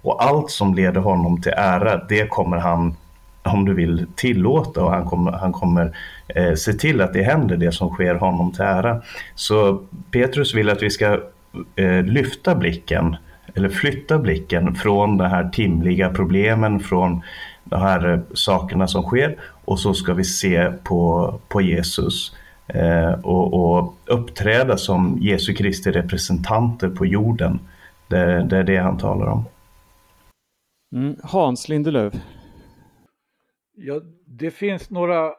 Och 0.02 0.25
allt 0.25 0.50
som 0.50 0.75
leder 0.75 1.00
honom 1.00 1.42
till 1.42 1.52
ära, 1.56 2.04
det 2.09 2.28
kommer 2.28 2.56
han, 2.56 2.97
om 3.42 3.64
du 3.64 3.75
vill, 3.75 4.06
tillåta 4.14 4.85
och 4.85 4.90
han 4.90 5.06
kommer, 5.06 5.33
han 5.33 5.52
kommer 5.52 5.97
eh, 6.28 6.54
se 6.54 6.73
till 6.73 7.00
att 7.00 7.12
det 7.12 7.23
händer 7.23 7.56
det 7.56 7.73
som 7.73 7.90
sker 7.90 8.14
honom 8.14 8.52
till 8.52 8.64
ära. 8.64 9.02
Så 9.35 9.83
Petrus 10.11 10.54
vill 10.54 10.71
att 10.71 10.83
vi 10.83 10.90
ska 10.90 11.21
lyfta 12.04 12.54
blicken 12.54 13.16
eller 13.54 13.68
flytta 13.68 14.18
blicken 14.18 14.75
från 14.75 15.16
de 15.16 15.25
här 15.25 15.49
timliga 15.49 16.11
problemen, 16.11 16.80
från 16.80 17.23
de 17.64 17.80
här 17.80 18.12
eh, 18.12 18.20
sakerna 18.34 18.88
som 18.88 19.02
sker 19.02 19.40
och 19.64 19.80
så 19.80 19.94
ska 19.94 20.14
vi 20.14 20.25
se 20.25 20.73
på, 20.84 21.34
på 21.49 21.61
Jesus 21.61 22.37
eh, 22.66 23.12
och, 23.12 23.54
och, 23.54 23.94
uppträda 24.06 24.76
som 24.76 25.18
Jesu 25.20 25.54
Kristi 25.54 25.90
representanter 25.90 26.88
på 26.88 27.06
jorden. 27.06 27.58
Det, 28.08 28.42
det 28.42 28.56
är 28.56 28.64
det 28.64 28.76
han 28.76 28.99
talar 28.99 29.26
om. 29.26 29.44
Mm. 30.92 31.16
Hans 31.23 31.68
Lindelöf. 31.68 32.14
Ja, 33.76 34.00
det 34.26 34.50
finns 34.50 34.90
några 34.90 35.32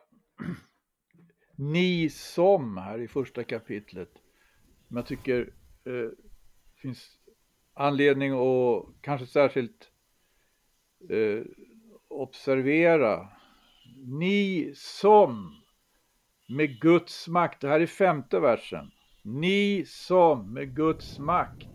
ni 1.55 2.09
som 2.09 2.77
här 2.77 3.01
i 3.01 3.07
första 3.07 3.43
kapitlet. 3.43 4.09
Men 4.87 4.97
jag 4.97 5.05
tycker 5.05 5.49
eh, 5.85 6.09
finns 6.81 7.19
anledning 7.73 8.31
att 8.31 8.85
kanske 9.01 9.27
särskilt 9.27 9.91
eh, 11.09 11.43
observera. 12.07 13.27
Ni 13.95 14.71
som 14.75 15.61
med 16.47 16.81
Guds 16.81 17.27
makt, 17.27 17.61
det 17.61 17.67
här 17.67 17.79
är 17.79 17.87
femte 17.87 18.39
versen. 18.39 18.91
Ni 19.23 19.83
som 19.87 20.53
med 20.53 20.75
Guds 20.75 21.19
makt 21.19 21.67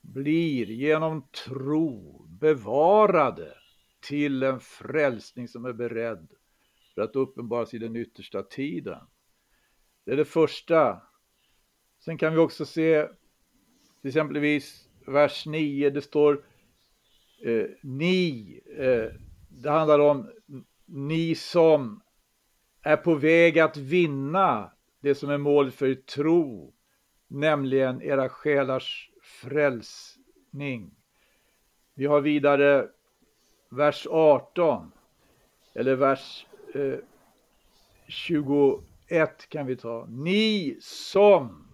blir 0.00 0.70
genom 0.70 1.28
tro 1.46 2.26
bevarade 2.28 3.54
till 4.08 4.42
en 4.42 4.60
frälsning 4.60 5.48
som 5.48 5.64
är 5.64 5.72
beredd 5.72 6.28
för 6.94 7.02
att 7.02 7.16
uppenbaras 7.16 7.74
i 7.74 7.78
den 7.78 7.96
yttersta 7.96 8.42
tiden. 8.42 9.00
Det 10.04 10.12
är 10.12 10.16
det 10.16 10.24
första. 10.24 11.02
Sen 12.06 12.18
kan 12.18 12.32
vi 12.32 12.38
också 12.38 12.66
se 12.66 13.08
till 14.00 14.08
exempelvis 14.08 14.88
vers 15.06 15.46
9, 15.46 15.90
det 15.90 16.02
står 16.02 16.44
eh, 17.42 17.66
ni, 17.82 18.60
eh, 18.78 19.20
det 19.48 19.70
handlar 19.70 19.98
om 19.98 20.30
ni 20.84 21.34
som 21.34 22.02
är 22.82 22.96
på 22.96 23.14
väg 23.14 23.58
att 23.58 23.76
vinna 23.76 24.72
det 25.00 25.14
som 25.14 25.30
är 25.30 25.38
mål 25.38 25.70
för 25.70 25.94
tro, 25.94 26.74
nämligen 27.28 28.02
era 28.02 28.28
själars 28.28 29.10
frälsning. 29.22 30.90
Vi 31.94 32.06
har 32.06 32.20
vidare 32.20 32.88
vers 33.70 34.06
18, 34.10 34.92
eller 35.74 35.94
vers 35.94 36.46
eh, 36.74 36.98
21 38.08 38.80
kan 39.48 39.66
vi 39.66 39.76
ta. 39.76 40.06
Ni 40.10 40.78
som 40.80 41.65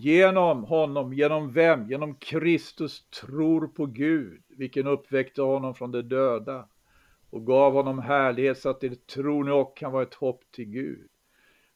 Genom 0.00 0.64
honom, 0.64 1.12
genom 1.12 1.52
vem? 1.52 1.90
Genom 1.90 2.14
Kristus 2.14 3.08
tror 3.10 3.66
på 3.66 3.86
Gud, 3.86 4.42
vilken 4.48 4.86
uppväckte 4.86 5.42
honom 5.42 5.74
från 5.74 5.92
de 5.92 6.02
döda 6.02 6.68
och 7.30 7.46
gav 7.46 7.72
honom 7.72 7.98
härlighet 7.98 8.58
så 8.58 8.68
att 8.68 8.80
det 8.80 9.06
tror 9.06 9.44
ni 9.44 9.50
och 9.50 9.76
kan 9.76 9.92
vara 9.92 10.02
ett 10.02 10.14
hopp 10.14 10.42
till 10.50 10.64
Gud. 10.64 11.08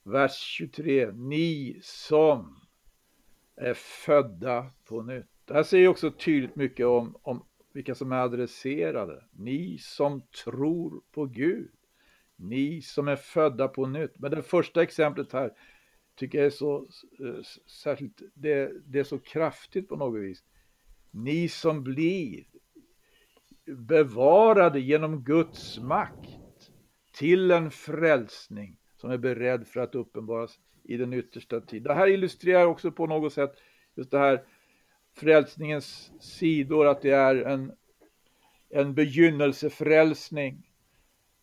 Vers 0.03 0.37
23. 0.37 1.13
Ni 1.13 1.81
som 1.83 2.57
är 3.57 3.75
födda 3.75 4.67
på 4.85 5.03
nytt. 5.03 5.27
Det 5.45 5.55
här 5.55 5.63
säger 5.63 5.89
också 5.89 6.11
tydligt 6.11 6.57
mycket 6.57 6.87
om, 6.87 7.17
om 7.23 7.45
vilka 7.73 7.95
som 7.95 8.13
är 8.13 8.17
adresserade. 8.17 9.25
Ni 9.31 9.79
som 9.79 10.23
tror 10.45 11.03
på 11.13 11.27
Gud. 11.27 11.71
Ni 12.37 12.83
som 12.83 13.09
är 13.09 13.17
födda 13.17 13.69
på 13.69 13.87
nytt. 13.87 14.19
Men 14.19 14.31
det 14.31 14.43
första 14.43 14.83
exemplet 14.83 15.33
här 15.33 15.53
tycker 16.15 16.39
jag 16.39 16.47
är 16.47 16.51
så 16.51 16.89
eh, 17.21 17.43
särskilt, 17.83 18.23
det, 18.35 18.73
det 18.87 18.99
är 18.99 19.05
så 19.05 19.19
kraftigt 19.19 19.89
på 19.89 19.97
något 19.97 20.23
vis. 20.23 20.45
Ni 21.11 21.49
som 21.49 21.85
blir 21.85 22.45
bevarade 23.67 24.81
genom 24.81 25.25
Guds 25.25 25.79
makt 25.79 26.71
till 27.13 27.51
en 27.51 27.71
frälsning 27.71 28.79
som 28.97 29.11
är 29.11 29.19
beredd 29.19 29.67
för 29.67 29.81
att 29.81 29.95
uppenbaras 29.95 30.59
i 30.85 30.97
den 30.97 31.13
yttersta 31.13 31.61
tid. 31.61 31.83
Det 31.83 31.95
här 31.95 32.07
illustrerar 32.07 32.67
också 32.67 32.93
på 32.93 33.07
något 33.07 33.33
sätt 33.33 33.53
just 33.95 34.11
det 34.11 34.19
här 34.19 34.45
frälsningens 35.17 36.13
sidor, 36.21 36.87
att 36.87 37.03
det 37.03 37.11
är 37.11 37.37
en, 37.37 37.73
en 38.71 38.95
begynnelsefrälsning, 38.95 40.69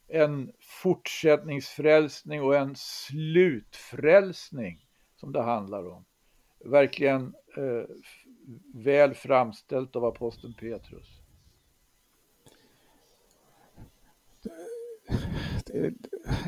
en 0.10 0.51
fortsättningsfrälsning 0.60 2.44
och 2.44 2.56
en 2.56 2.75
slutfrälsning 2.75 4.86
som 5.16 5.32
det 5.32 5.42
handlar 5.42 5.88
om. 5.88 6.06
Verkligen 6.66 7.34
eh, 7.58 7.84
väl 8.74 9.13
framställt 9.13 9.96
av 9.96 10.06
aposteln 10.06 10.54
Petrus. 10.54 11.20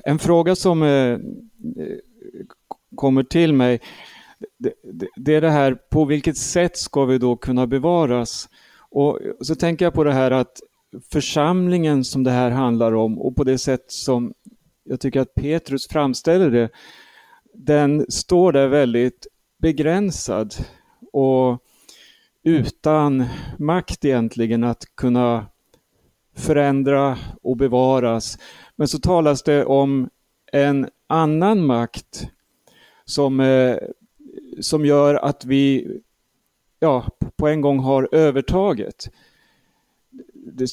En 0.04 0.20
fråga 0.20 0.56
som 0.56 0.84
eh, 0.84 1.20
kommer 2.96 3.24
till 3.24 3.54
mig, 3.54 3.82
det, 4.58 4.74
det, 5.16 5.36
är 5.36 5.42
det 5.42 5.50
här 5.50 5.74
på 5.74 6.06
vilket 6.06 6.38
sätt 6.38 6.78
ska 6.78 7.06
vi 7.06 7.18
då 7.18 7.36
kunna 7.36 7.68
bevaras? 7.68 8.50
Och 8.90 9.20
så 9.42 9.56
tänker 9.56 9.86
jag 9.86 9.94
på 9.94 10.04
det 10.04 10.14
här 10.14 10.32
att 10.32 10.62
församlingen 11.12 12.04
som 12.04 12.24
det 12.24 12.32
här 12.32 12.52
handlar 12.52 12.94
om 12.94 13.20
och 13.20 13.36
på 13.36 13.44
det 13.44 13.58
sätt 13.58 13.86
som 13.88 14.34
jag 14.84 15.00
tycker 15.00 15.20
att 15.20 15.34
Petrus 15.34 15.88
framställer 15.88 16.52
det, 16.52 16.70
den 17.54 18.06
står 18.12 18.52
där 18.52 18.68
väldigt 18.68 19.28
begränsad 19.62 20.56
och 21.12 21.64
utan 22.44 23.26
makt 23.58 24.06
egentligen 24.06 24.64
att 24.64 24.84
kunna 24.96 25.46
förändra 26.36 27.18
och 27.42 27.58
bevaras. 27.58 28.38
Men 28.76 28.88
så 28.88 29.00
talas 29.00 29.44
det 29.44 29.66
om 29.66 30.10
en 30.52 30.90
annan 31.08 31.66
makt 31.66 32.28
som, 33.06 33.40
eh, 33.40 33.78
som 34.60 34.86
gör 34.86 35.16
att 35.16 35.46
vi 35.46 35.88
ja, 36.80 37.06
på 37.36 37.48
en 37.48 37.62
gång 37.62 37.80
har 37.80 38.10
övertaget. 38.12 39.10
Det, 40.44 40.68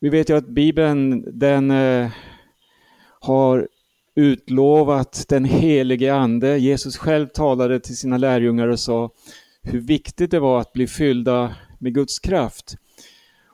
vi 0.00 0.08
vet 0.08 0.30
ju 0.30 0.36
att 0.36 0.48
Bibeln 0.48 1.24
den 1.38 1.70
eh, 1.70 2.10
har 3.20 3.68
utlovat 4.14 5.24
den 5.28 5.44
helige 5.44 6.14
Ande. 6.14 6.58
Jesus 6.58 6.96
själv 6.96 7.28
talade 7.28 7.80
till 7.80 7.96
sina 7.96 8.16
lärjungar 8.16 8.68
och 8.68 8.80
sa 8.80 9.10
hur 9.62 9.80
viktigt 9.80 10.30
det 10.30 10.40
var 10.40 10.60
att 10.60 10.72
bli 10.72 10.86
fyllda 10.86 11.54
med 11.78 11.94
Guds 11.94 12.18
kraft. 12.18 12.76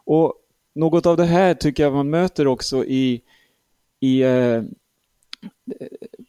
Och 0.04 0.34
något 0.74 1.06
av 1.06 1.16
det 1.16 1.24
här 1.24 1.54
tycker 1.54 1.82
jag 1.82 1.92
man 1.92 2.10
möter 2.10 2.46
också 2.46 2.84
i, 2.84 3.22
i 4.00 4.22
eh, 4.22 4.62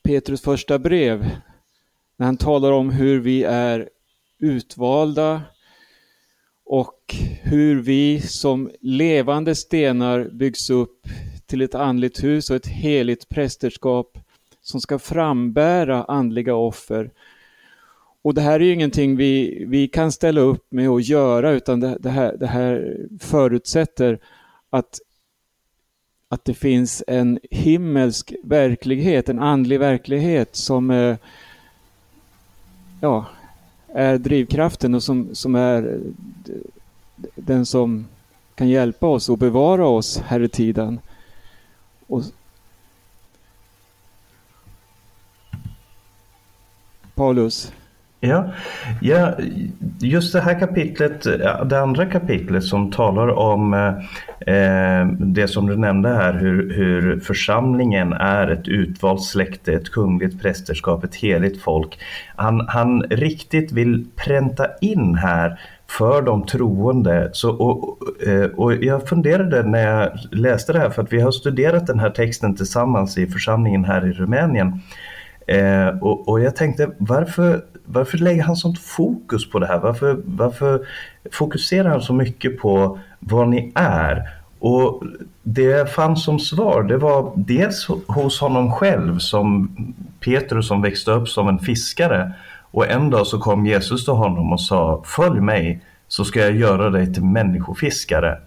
Petrus 0.03 0.41
första 0.41 0.79
brev. 0.79 1.29
När 2.17 2.25
han 2.25 2.37
talar 2.37 2.71
om 2.71 2.89
hur 2.89 3.19
vi 3.19 3.43
är 3.43 3.89
utvalda 4.39 5.41
och 6.65 7.15
hur 7.41 7.81
vi 7.81 8.21
som 8.21 8.71
levande 8.81 9.55
stenar 9.55 10.29
byggs 10.31 10.69
upp 10.69 11.07
till 11.45 11.61
ett 11.61 11.75
andligt 11.75 12.23
hus 12.23 12.49
och 12.49 12.55
ett 12.55 12.67
heligt 12.67 13.29
prästerskap 13.29 14.17
som 14.61 14.81
ska 14.81 14.99
frambära 14.99 16.03
andliga 16.03 16.55
offer. 16.55 17.11
Och 18.21 18.33
det 18.33 18.41
här 18.41 18.59
är 18.59 18.63
ju 18.63 18.73
ingenting 18.73 19.15
vi, 19.15 19.65
vi 19.67 19.87
kan 19.87 20.11
ställa 20.11 20.41
upp 20.41 20.65
med 20.69 20.89
och 20.89 21.01
göra 21.01 21.51
utan 21.51 21.79
det, 21.79 21.97
det, 21.99 22.09
här, 22.09 22.37
det 22.37 22.47
här 22.47 22.97
förutsätter 23.19 24.19
att, 24.69 24.99
att 26.29 26.45
det 26.45 26.53
finns 26.53 27.03
en 27.07 27.39
himmelsk 27.51 28.33
verklighet, 28.43 29.29
en 29.29 29.39
andlig 29.39 29.79
verklighet 29.79 30.55
som 30.55 31.17
ja, 33.01 33.25
är 33.95 34.17
drivkraften 34.17 34.95
och 34.95 35.03
som, 35.03 35.35
som 35.35 35.55
är 35.55 35.99
eh, 36.45 36.53
den 37.35 37.65
som 37.65 38.07
kan 38.55 38.69
hjälpa 38.69 39.07
oss 39.07 39.29
och 39.29 39.37
bevara 39.37 39.87
oss 39.87 40.17
här 40.17 40.39
i 40.39 40.49
tiden. 40.49 40.99
Och 42.07 42.23
Paulus? 47.15 47.71
Ja, 48.25 48.53
ja, 49.01 49.31
just 49.99 50.33
det 50.33 50.41
här 50.41 50.59
kapitlet, 50.59 51.25
eh, 51.25 51.65
det 51.65 51.79
andra 51.79 52.05
kapitlet 52.05 52.63
som 52.63 52.91
talar 52.91 53.27
om 53.27 53.73
eh, 53.73 54.55
eh, 54.55 55.07
det 55.07 55.47
som 55.47 55.67
du 55.67 55.77
nämnde 55.77 56.09
här, 56.09 56.33
hur, 56.33 56.73
hur 56.73 57.19
församlingen 57.19 58.13
är 58.13 58.47
ett 58.47 58.67
utvalt 58.67 59.23
släkte, 59.23 59.73
ett 59.73 59.91
kungligt 59.91 60.41
prästerskap, 60.41 61.03
ett 61.03 61.15
heligt 61.15 61.61
folk. 61.61 61.99
Han, 62.35 62.67
han 62.67 63.03
riktigt 63.03 63.71
vill 63.71 64.05
pränta 64.15 64.67
in 64.81 65.15
här 65.15 65.59
för 65.87 66.21
de 66.21 66.45
troende. 66.45 67.29
Så, 67.33 67.51
och, 67.51 67.97
eh, 68.27 68.45
och 68.45 68.83
jag 68.83 69.07
funderade 69.07 69.63
när 69.63 69.87
jag 69.87 70.11
läste 70.31 70.73
det 70.73 70.79
här, 70.79 70.89
för 70.89 71.01
att 71.01 71.13
vi 71.13 71.21
har 71.21 71.31
studerat 71.31 71.87
den 71.87 71.99
här 71.99 72.09
texten 72.09 72.55
tillsammans 72.55 73.17
i 73.17 73.27
församlingen 73.27 73.85
här 73.85 74.07
i 74.07 74.11
Rumänien. 74.11 74.81
Eh, 75.47 75.87
och, 75.87 76.29
och, 76.29 76.39
jag 76.39 76.55
tänkte 76.55 76.89
varför, 76.97 77.61
varför 77.85 78.17
lägger 78.17 78.43
han 78.43 78.55
sånt 78.55 78.79
fokus 78.79 79.49
på 79.49 79.59
det 79.59 79.67
här? 79.67 79.79
Varför, 79.79 80.21
varför 80.25 80.87
fokuserar 81.31 81.89
han 81.89 82.01
så 82.01 82.13
mycket 82.13 82.59
på 82.59 82.99
vad 83.19 83.47
ni 83.47 83.71
är? 83.75 84.29
Och 84.59 85.03
det 85.43 85.63
jag 85.63 85.91
fann 85.91 86.17
som 86.17 86.39
svar 86.39 86.83
det 86.83 86.97
var 86.97 87.33
dels 87.35 87.87
hos 88.07 88.39
honom 88.39 88.71
själv 88.71 89.19
som 89.19 89.69
Petrus 90.19 90.67
som 90.67 90.81
växte 90.81 91.11
upp 91.11 91.29
som 91.29 91.47
en 91.47 91.59
fiskare 91.59 92.31
och 92.71 92.87
en 92.87 93.09
dag 93.09 93.27
så 93.27 93.39
kom 93.39 93.65
Jesus 93.65 94.05
till 94.05 94.13
honom 94.13 94.53
och 94.53 94.61
sa 94.61 95.03
följ 95.05 95.41
mig 95.41 95.81
så 96.07 96.25
ska 96.25 96.39
jag 96.39 96.55
göra 96.55 96.89
dig 96.89 97.13
till 97.13 97.23
människofiskare. 97.23 98.37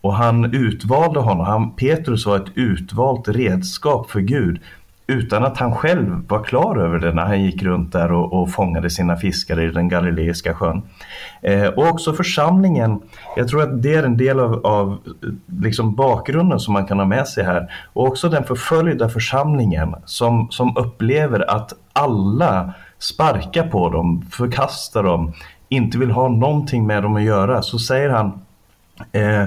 Och 0.00 0.14
han 0.14 0.54
utvalde 0.54 1.20
honom, 1.20 1.46
han, 1.46 1.70
Petrus 1.70 2.26
var 2.26 2.36
ett 2.36 2.52
utvalt 2.54 3.28
redskap 3.28 4.10
för 4.10 4.20
Gud 4.20 4.60
utan 5.06 5.44
att 5.44 5.58
han 5.58 5.74
själv 5.74 6.28
var 6.28 6.44
klar 6.44 6.76
över 6.76 6.98
det 6.98 7.12
när 7.12 7.24
han 7.24 7.42
gick 7.42 7.62
runt 7.62 7.92
där 7.92 8.12
och, 8.12 8.32
och 8.32 8.50
fångade 8.50 8.90
sina 8.90 9.16
fiskar 9.16 9.60
i 9.60 9.70
den 9.70 9.88
galileiska 9.88 10.54
sjön. 10.54 10.82
Eh, 11.42 11.66
och 11.66 11.88
också 11.88 12.12
församlingen, 12.12 13.00
jag 13.36 13.48
tror 13.48 13.62
att 13.62 13.82
det 13.82 13.94
är 13.94 14.02
en 14.02 14.16
del 14.16 14.40
av, 14.40 14.66
av 14.66 14.98
liksom 15.60 15.94
bakgrunden 15.94 16.60
som 16.60 16.72
man 16.72 16.86
kan 16.86 16.98
ha 16.98 17.06
med 17.06 17.28
sig 17.28 17.44
här. 17.44 17.72
Och 17.92 18.06
också 18.06 18.28
den 18.28 18.44
förföljda 18.44 19.08
församlingen 19.08 19.94
som, 20.04 20.48
som 20.50 20.76
upplever 20.76 21.50
att 21.50 21.72
alla 21.92 22.74
sparkar 22.98 23.66
på 23.66 23.90
dem, 23.90 24.26
förkastar 24.30 25.02
dem, 25.02 25.32
inte 25.68 25.98
vill 25.98 26.10
ha 26.10 26.28
någonting 26.28 26.86
med 26.86 27.02
dem 27.02 27.16
att 27.16 27.22
göra. 27.22 27.62
Så 27.62 27.78
säger 27.78 28.10
han 28.10 28.40
eh, 29.12 29.46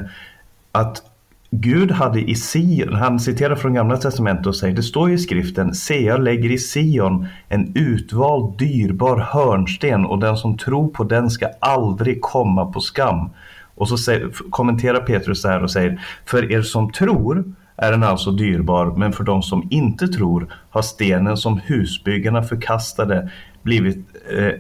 att 0.71 1.01
Gud 1.49 1.91
hade 1.91 2.21
i 2.21 2.36
Sion, 2.36 2.93
han 2.93 3.19
citerar 3.19 3.55
från 3.55 3.73
Gamla 3.73 3.97
Testamentet 3.97 4.47
och 4.47 4.55
säger, 4.55 4.75
det 4.75 4.83
står 4.83 5.12
i 5.12 5.17
skriften, 5.17 5.73
se 5.73 6.05
jag 6.05 6.23
lägger 6.23 6.51
i 6.51 6.57
Sion 6.57 7.27
en 7.49 7.71
utvald 7.75 8.57
dyrbar 8.57 9.17
hörnsten 9.17 10.05
och 10.05 10.19
den 10.19 10.38
som 10.38 10.57
tror 10.57 10.88
på 10.88 11.03
den 11.03 11.29
ska 11.29 11.47
aldrig 11.60 12.21
komma 12.21 12.65
på 12.65 12.79
skam. 12.79 13.29
Och 13.75 13.89
så 13.89 13.97
säger, 13.97 14.29
kommenterar 14.49 14.99
Petrus 14.99 15.41
det 15.41 15.49
här 15.49 15.63
och 15.63 15.71
säger, 15.71 16.01
för 16.25 16.51
er 16.51 16.62
som 16.62 16.91
tror 16.91 17.53
är 17.77 17.91
den 17.91 18.03
alltså 18.03 18.31
dyrbar, 18.31 18.86
men 18.86 19.13
för 19.13 19.23
de 19.23 19.43
som 19.43 19.67
inte 19.69 20.07
tror 20.07 20.53
har 20.69 20.81
stenen 20.81 21.38
som 21.38 21.60
husbyggarna 21.65 22.43
förkastade 22.43 23.31
blivit, 23.63 24.05
eh, 24.38 24.45
eh 24.45 24.60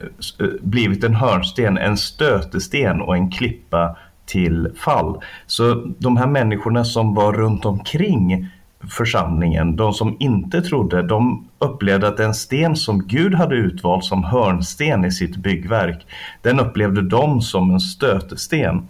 blivit 0.61 1.03
en 1.03 1.15
hörnsten, 1.15 1.77
en 1.77 1.97
stötesten 1.97 3.01
och 3.01 3.15
en 3.15 3.31
klippa 3.31 3.97
till 4.27 4.69
fall. 4.75 5.21
Så 5.45 5.73
de 5.97 6.17
här 6.17 6.27
människorna 6.27 6.85
som 6.85 7.15
var 7.15 7.33
runt 7.33 7.65
omkring 7.65 8.47
församlingen, 8.89 9.75
de 9.75 9.93
som 9.93 10.17
inte 10.19 10.61
trodde, 10.61 11.01
de 11.01 11.47
upplevde 11.59 12.07
att 12.07 12.17
den 12.17 12.33
sten 12.33 12.75
som 12.75 13.07
Gud 13.07 13.33
hade 13.33 13.55
utvalt 13.55 14.05
som 14.05 14.23
hörnsten 14.23 15.05
i 15.05 15.11
sitt 15.11 15.35
byggverk, 15.35 16.05
den 16.41 16.59
upplevde 16.59 17.01
de 17.01 17.41
som 17.41 17.71
en 17.71 17.79
stötesten. 17.79 18.87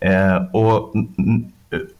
Eh, 0.00 0.36
och, 0.52 0.94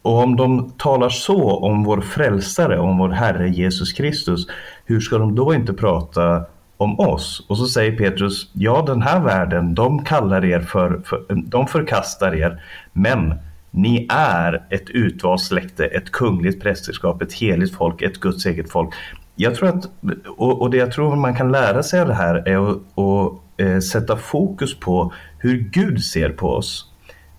och 0.02 0.22
om 0.22 0.36
de 0.36 0.70
talar 0.70 1.08
så 1.08 1.56
om 1.56 1.84
vår 1.84 2.00
frälsare, 2.00 2.78
om 2.78 2.98
vår 2.98 3.08
Herre 3.08 3.48
Jesus 3.48 3.92
Kristus, 3.92 4.46
hur 4.84 5.00
ska 5.00 5.18
de 5.18 5.34
då 5.34 5.54
inte 5.54 5.72
prata 5.72 6.44
om 6.78 7.00
oss? 7.00 7.46
Och 7.48 7.58
så 7.58 7.66
säger 7.66 7.96
Petrus, 7.96 8.50
ja 8.52 8.84
den 8.86 9.02
här 9.02 9.20
världen, 9.20 9.74
de 9.74 10.04
kallar 10.04 10.44
er 10.44 10.60
för, 10.60 11.00
för 11.04 11.24
de 11.28 11.66
förkastar 11.66 12.34
er, 12.34 12.62
men 12.92 13.34
ni 13.70 14.06
är 14.10 14.62
ett 14.70 14.90
utvalt 14.90 15.40
släkte, 15.40 15.86
ett 15.86 16.12
kungligt 16.12 16.62
prästerskap, 16.62 17.22
ett 17.22 17.32
heligt 17.32 17.74
folk, 17.74 18.02
ett 18.02 18.20
Guds 18.20 18.46
eget 18.46 18.70
folk. 18.70 18.94
Jag 19.36 19.54
tror 19.54 19.68
att, 19.68 19.90
och, 20.36 20.70
det 20.70 20.76
jag 20.76 20.92
tror 20.92 21.16
man 21.16 21.34
kan 21.34 21.52
lära 21.52 21.82
sig 21.82 22.00
av 22.00 22.08
det 22.08 22.14
här 22.14 22.48
är 22.48 22.70
att, 22.70 22.98
att 22.98 23.60
eh, 23.60 23.78
sätta 23.78 24.16
fokus 24.16 24.80
på 24.80 25.12
hur 25.38 25.58
Gud 25.58 26.04
ser 26.04 26.30
på 26.30 26.48
oss. 26.48 26.92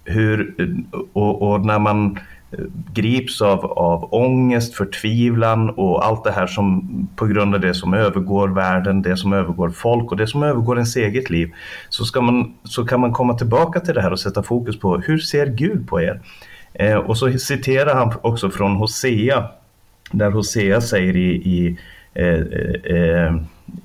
Hur, 0.03 0.55
och, 1.13 1.41
och 1.41 1.65
när 1.65 1.79
man 1.79 2.19
grips 2.93 3.41
av, 3.41 3.65
av 3.65 4.13
ångest, 4.13 4.75
förtvivlan 4.75 5.69
och 5.69 6.05
allt 6.05 6.23
det 6.23 6.31
här 6.31 6.47
som 6.47 7.07
på 7.15 7.25
grund 7.25 7.55
av 7.55 7.61
det 7.61 7.73
som 7.73 7.93
övergår 7.93 8.47
världen, 8.47 9.01
det 9.01 9.17
som 9.17 9.33
övergår 9.33 9.69
folk 9.69 10.11
och 10.11 10.17
det 10.17 10.27
som 10.27 10.43
övergår 10.43 10.75
ens 10.75 10.95
eget 10.95 11.29
liv. 11.29 11.51
Så, 11.89 12.05
ska 12.05 12.21
man, 12.21 12.53
så 12.63 12.85
kan 12.85 12.99
man 12.99 13.13
komma 13.13 13.33
tillbaka 13.33 13.79
till 13.79 13.93
det 13.93 14.01
här 14.01 14.11
och 14.11 14.19
sätta 14.19 14.43
fokus 14.43 14.79
på 14.79 14.97
hur 14.97 15.17
ser 15.17 15.45
Gud 15.45 15.87
på 15.87 16.01
er? 16.01 16.21
Eh, 16.73 16.97
och 16.97 17.17
så 17.17 17.31
citerar 17.31 17.95
han 17.95 18.13
också 18.21 18.49
från 18.49 18.75
Hosea, 18.75 19.49
där 20.11 20.31
Hosea 20.31 20.81
säger 20.81 21.15
i, 21.15 21.29
i 21.29 21.77
eh, 22.13 22.39
eh, 22.95 23.35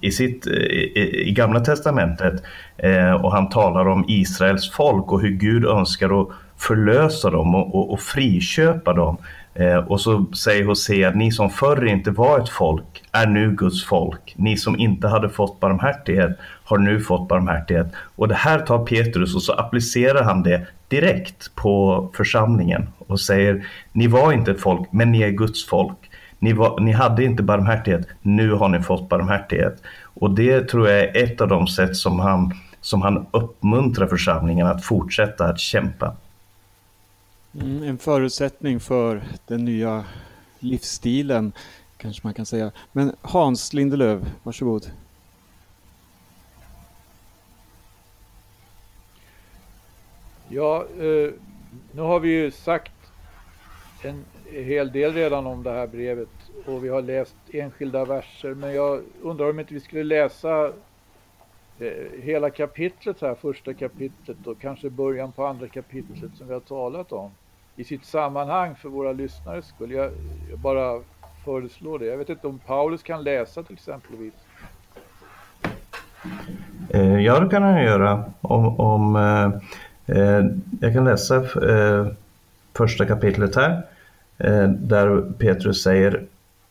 i, 0.00 0.11
sitt, 0.11 0.46
eh, 0.46 0.53
i, 0.53 1.22
i 1.29 1.33
Gamla 1.33 1.61
Testamentet 1.61 2.42
eh, 2.77 3.12
och 3.12 3.33
han 3.33 3.48
talar 3.48 3.88
om 3.88 4.05
Israels 4.09 4.70
folk 4.70 5.12
och 5.12 5.20
hur 5.20 5.31
Gud 5.31 5.64
önskar 5.64 6.20
att 6.22 6.29
förlösa 6.66 7.31
dem 7.31 7.55
och, 7.55 7.74
och, 7.74 7.92
och 7.92 8.00
friköpa 8.00 8.92
dem. 8.92 9.16
Eh, 9.55 9.77
och 9.77 10.00
så 10.00 10.24
säger 10.35 10.64
Hosea, 10.64 11.11
ni 11.11 11.33
som 11.33 11.50
förr 11.50 11.87
inte 11.87 12.11
var 12.11 12.38
ett 12.38 12.48
folk 12.48 13.03
är 13.12 13.27
nu 13.27 13.50
Guds 13.50 13.85
folk. 13.85 14.35
Ni 14.37 14.57
som 14.57 14.79
inte 14.79 15.09
hade 15.09 15.29
fått 15.29 15.61
barmhärtighet 15.61 16.38
har 16.64 16.79
nu 16.79 17.00
fått 17.00 17.29
barmhärtighet. 17.29 17.87
Och 18.16 18.29
det 18.29 18.35
här 18.35 18.59
tar 18.59 18.87
Petrus 18.87 19.35
och 19.35 19.42
så 19.42 19.53
applicerar 19.53 20.22
han 20.22 20.42
det 20.42 20.66
direkt 20.88 21.55
på 21.55 22.09
församlingen 22.16 22.88
och 22.98 23.20
säger, 23.20 23.66
ni 23.92 24.07
var 24.07 24.33
inte 24.33 24.50
ett 24.50 24.61
folk, 24.61 24.88
men 24.92 25.12
ni 25.12 25.22
är 25.22 25.31
Guds 25.31 25.66
folk. 25.66 25.96
Ni, 26.38 26.53
var, 26.53 26.81
ni 26.81 26.92
hade 26.92 27.24
inte 27.24 27.42
barmhärtighet, 27.42 28.09
nu 28.22 28.53
har 28.53 28.68
ni 28.68 28.83
fått 28.83 29.09
barmhärtighet. 29.09 29.83
Och 30.14 30.31
det 30.31 30.68
tror 30.68 30.88
jag 30.88 30.98
är 30.98 31.24
ett 31.24 31.40
av 31.40 31.48
de 31.48 31.66
sätt 31.66 31.96
som 31.96 32.20
han, 32.20 32.53
som 32.81 33.03
han 33.03 33.27
uppmuntrar 33.31 34.07
församlingen 34.07 34.66
att 34.66 34.85
fortsätta 34.85 35.44
att 35.44 35.61
kämpa. 35.61 36.14
Mm, 37.60 37.82
en 37.82 37.98
förutsättning 37.98 38.80
för 38.80 39.22
den 39.46 39.64
nya 39.64 40.04
livsstilen 40.58 41.52
kanske 41.96 42.26
man 42.26 42.34
kan 42.34 42.46
säga. 42.46 42.72
Men 42.92 43.16
Hans 43.22 43.72
Lindelöf, 43.72 44.22
varsågod. 44.42 44.90
Ja, 50.48 50.86
eh, 50.98 51.32
nu 51.92 52.02
har 52.02 52.20
vi 52.20 52.28
ju 52.28 52.50
sagt 52.50 52.92
en 54.02 54.24
hel 54.50 54.92
del 54.92 55.12
redan 55.12 55.46
om 55.46 55.62
det 55.62 55.70
här 55.70 55.86
brevet 55.86 56.28
och 56.66 56.84
vi 56.84 56.88
har 56.88 57.02
läst 57.02 57.36
enskilda 57.52 58.04
verser 58.04 58.54
men 58.54 58.74
jag 58.74 59.02
undrar 59.22 59.50
om 59.50 59.60
inte 59.60 59.74
vi 59.74 59.80
skulle 59.80 60.04
läsa 60.04 60.72
eh, 61.78 62.22
hela 62.22 62.50
kapitlet 62.50 63.20
här, 63.20 63.34
första 63.34 63.74
kapitlet 63.74 64.46
och 64.46 64.60
kanske 64.60 64.90
början 64.90 65.32
på 65.32 65.46
andra 65.46 65.68
kapitlet 65.68 66.36
som 66.36 66.46
vi 66.46 66.52
har 66.52 66.60
talat 66.60 67.12
om 67.12 67.30
i 67.76 67.84
sitt 67.84 68.04
sammanhang 68.04 68.74
för 68.74 68.88
våra 68.88 69.12
lyssnares 69.12 69.66
skull. 69.66 69.90
Jag, 69.90 70.10
jag 70.50 70.58
bara 70.58 71.00
föreslår 71.44 71.98
det. 71.98 72.06
Jag 72.06 72.16
vet 72.16 72.28
inte 72.28 72.46
om 72.46 72.58
Paulus 72.58 73.02
kan 73.02 73.24
läsa 73.24 73.62
till 73.62 73.74
exempelvis. 73.74 74.34
Eh, 76.90 77.20
ja, 77.20 77.40
det 77.40 77.50
kan 77.50 77.62
han 77.62 77.82
göra. 77.82 78.24
Om, 78.40 78.80
om 78.80 79.16
eh, 79.16 80.16
eh, 80.16 80.44
jag 80.80 80.92
kan 80.92 81.04
läsa 81.04 81.37
eh, 81.37 82.06
första 82.74 83.06
kapitlet 83.06 83.56
här. 83.56 83.82
Eh, 84.38 84.68
där 84.68 85.32
Petrus 85.38 85.82
säger 85.82 86.24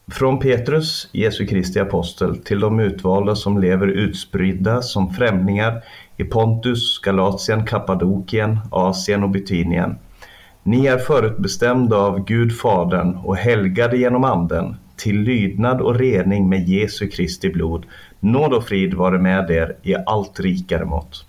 Från 0.08 0.40
Petrus, 0.40 1.10
Jesu 1.12 1.46
Kristi 1.46 1.80
apostel, 1.80 2.38
till 2.38 2.60
de 2.60 2.80
utvalda 2.80 3.36
som 3.36 3.62
lever 3.62 3.88
utspridda 3.88 4.82
som 4.82 5.14
främlingar 5.14 5.84
i 6.18 6.24
Pontus, 6.24 7.00
Galatien, 7.00 7.66
Kappadokien, 7.66 8.60
Asien 8.72 9.24
och 9.24 9.30
Bitynien 9.30 9.96
ni 10.64 10.86
är 10.86 10.98
förutbestämda 10.98 11.98
av 11.98 12.26
Gud 12.26 12.58
Fadern 12.58 13.16
och 13.16 13.38
helgade 13.38 13.98
genom 13.98 14.24
Anden 14.24 14.76
till 14.96 15.20
lydnad 15.20 15.82
och 15.82 15.96
rening 15.96 16.50
med 16.50 16.70
Jesu 16.70 17.08
Kristi 17.08 17.50
blod. 17.50 17.86
Nåd 18.20 18.54
och 18.54 18.64
frid 18.68 18.94
vare 18.94 19.20
med 19.20 19.52
er 19.52 19.76
i 19.82 19.96
allt 20.06 20.40
rikare 20.40 20.86
mått. 20.86 21.26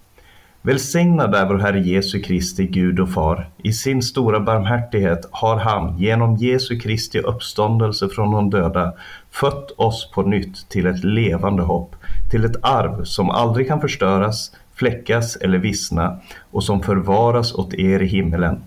Välsignad 0.63 1.35
är 1.35 1.47
vår 1.47 1.59
Herre 1.59 1.81
Jesu 1.81 2.21
Kristi 2.21 2.67
Gud 2.67 3.01
och 3.01 3.11
Far. 3.11 3.49
I 3.63 3.73
sin 3.73 4.03
stora 4.03 4.41
barmhärtighet 4.41 5.29
har 5.31 5.57
han 5.57 5.99
genom 5.99 6.37
Jesu 6.37 6.79
Kristi 6.79 7.19
uppståndelse 7.19 8.09
från 8.09 8.31
de 8.31 8.51
döda 8.51 8.93
fött 9.31 9.71
oss 9.71 10.11
på 10.15 10.23
nytt 10.23 10.69
till 10.69 10.87
ett 10.87 11.05
levande 11.05 11.63
hopp, 11.63 11.97
till 12.31 12.45
ett 12.45 12.57
arv 12.63 13.05
som 13.05 13.31
aldrig 13.31 13.69
kan 13.69 13.81
förstöras, 13.81 14.53
fläckas 14.75 15.37
eller 15.37 15.59
vissna 15.59 16.21
och 16.51 16.65
som 16.65 16.83
förvaras 16.83 17.55
åt 17.55 17.75
er 17.75 18.03
i 18.03 18.07
himmelen 18.07 18.61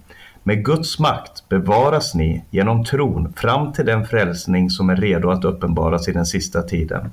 med 0.47 0.65
Guds 0.65 0.99
makt 0.99 1.49
bevaras 1.49 2.15
ni 2.15 2.43
genom 2.49 2.83
tron 2.83 3.33
fram 3.33 3.73
till 3.73 3.85
den 3.85 4.05
frälsning 4.05 4.69
som 4.69 4.89
är 4.89 4.95
redo 4.95 5.29
att 5.29 5.45
uppenbaras 5.45 6.07
i 6.07 6.11
den 6.11 6.25
sista 6.25 6.61
tiden. 6.61 7.11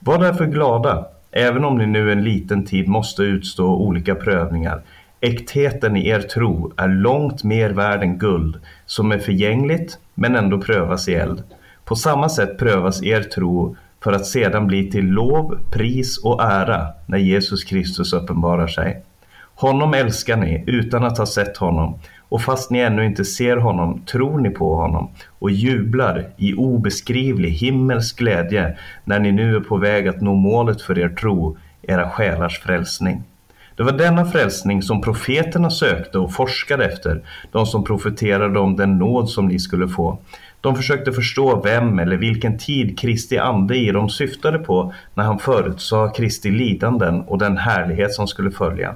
Var 0.00 0.18
därför 0.18 0.46
glada, 0.46 1.06
även 1.30 1.64
om 1.64 1.78
ni 1.78 1.86
nu 1.86 2.12
en 2.12 2.24
liten 2.24 2.64
tid 2.64 2.88
måste 2.88 3.22
utstå 3.22 3.66
olika 3.66 4.14
prövningar. 4.14 4.82
Äktheten 5.20 5.96
i 5.96 6.08
er 6.08 6.20
tro 6.20 6.72
är 6.76 6.88
långt 6.88 7.44
mer 7.44 7.70
värd 7.70 8.02
än 8.02 8.18
guld, 8.18 8.56
som 8.86 9.12
är 9.12 9.18
förgängligt 9.18 9.98
men 10.14 10.36
ändå 10.36 10.60
prövas 10.60 11.08
i 11.08 11.14
eld. 11.14 11.42
På 11.84 11.96
samma 11.96 12.28
sätt 12.28 12.58
prövas 12.58 13.02
er 13.02 13.22
tro 13.22 13.76
för 14.02 14.12
att 14.12 14.26
sedan 14.26 14.66
bli 14.66 14.90
till 14.90 15.06
lov, 15.06 15.58
pris 15.70 16.18
och 16.24 16.42
ära 16.42 16.88
när 17.06 17.18
Jesus 17.18 17.64
Kristus 17.64 18.12
uppenbarar 18.12 18.66
sig. 18.66 19.02
Honom 19.54 19.94
älskar 19.94 20.36
ni 20.36 20.64
utan 20.66 21.04
att 21.04 21.18
ha 21.18 21.26
sett 21.26 21.56
honom 21.56 21.98
och 22.28 22.42
fast 22.42 22.70
ni 22.70 22.78
ännu 22.78 23.06
inte 23.06 23.24
ser 23.24 23.56
honom 23.56 24.00
tror 24.00 24.38
ni 24.38 24.50
på 24.50 24.74
honom 24.74 25.10
och 25.38 25.50
jublar 25.50 26.24
i 26.36 26.54
obeskrivlig 26.54 27.50
himmelsk 27.50 28.18
glädje 28.18 28.78
när 29.04 29.18
ni 29.18 29.32
nu 29.32 29.56
är 29.56 29.60
på 29.60 29.76
väg 29.76 30.08
att 30.08 30.20
nå 30.20 30.34
målet 30.34 30.82
för 30.82 30.98
er 30.98 31.08
tro, 31.08 31.56
era 31.82 32.10
själars 32.10 32.60
frälsning. 32.60 33.22
Det 33.76 33.82
var 33.82 33.92
denna 33.92 34.24
frälsning 34.24 34.82
som 34.82 35.00
profeterna 35.00 35.70
sökte 35.70 36.18
och 36.18 36.32
forskade 36.32 36.84
efter, 36.84 37.22
de 37.52 37.66
som 37.66 37.84
profeterade 37.84 38.58
om 38.58 38.76
den 38.76 38.98
nåd 38.98 39.30
som 39.30 39.48
ni 39.48 39.58
skulle 39.58 39.88
få. 39.88 40.18
De 40.60 40.76
försökte 40.76 41.12
förstå 41.12 41.62
vem 41.62 41.98
eller 41.98 42.16
vilken 42.16 42.58
tid 42.58 42.98
Kristi 42.98 43.38
ande 43.38 43.76
i 43.76 43.90
dem 43.90 44.10
syftade 44.10 44.58
på 44.58 44.94
när 45.14 45.24
han 45.24 45.38
förutsade 45.38 46.10
Kristi 46.10 46.50
lidanden 46.50 47.20
och 47.20 47.38
den 47.38 47.56
härlighet 47.56 48.12
som 48.12 48.28
skulle 48.28 48.50
följa 48.50 48.94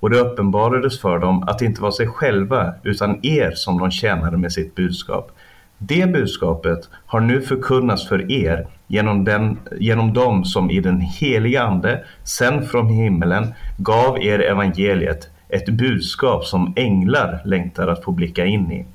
och 0.00 0.10
det 0.10 0.18
uppenbarades 0.18 1.00
för 1.00 1.18
dem 1.18 1.42
att 1.42 1.58
det 1.58 1.64
inte 1.64 1.82
var 1.82 1.90
sig 1.90 2.06
själva 2.06 2.74
utan 2.82 3.26
er 3.26 3.50
som 3.50 3.78
de 3.78 3.90
tjänade 3.90 4.36
med 4.36 4.52
sitt 4.52 4.74
budskap. 4.74 5.30
Det 5.78 6.12
budskapet 6.12 6.88
har 7.06 7.20
nu 7.20 7.40
förkunnats 7.40 8.08
för 8.08 8.32
er 8.32 8.66
genom, 8.86 9.24
den, 9.24 9.58
genom 9.78 10.12
dem 10.12 10.44
som 10.44 10.70
i 10.70 10.80
den 10.80 11.00
heliga 11.00 11.62
Ande, 11.62 12.04
sänd 12.24 12.68
från 12.68 12.88
himmelen, 12.88 13.54
gav 13.76 14.22
er 14.22 14.38
evangeliet, 14.38 15.28
ett 15.48 15.68
budskap 15.68 16.44
som 16.44 16.72
änglar 16.76 17.40
längtar 17.44 17.88
att 17.88 18.04
få 18.04 18.12
blicka 18.12 18.44
in 18.44 18.72
i. 18.72 18.86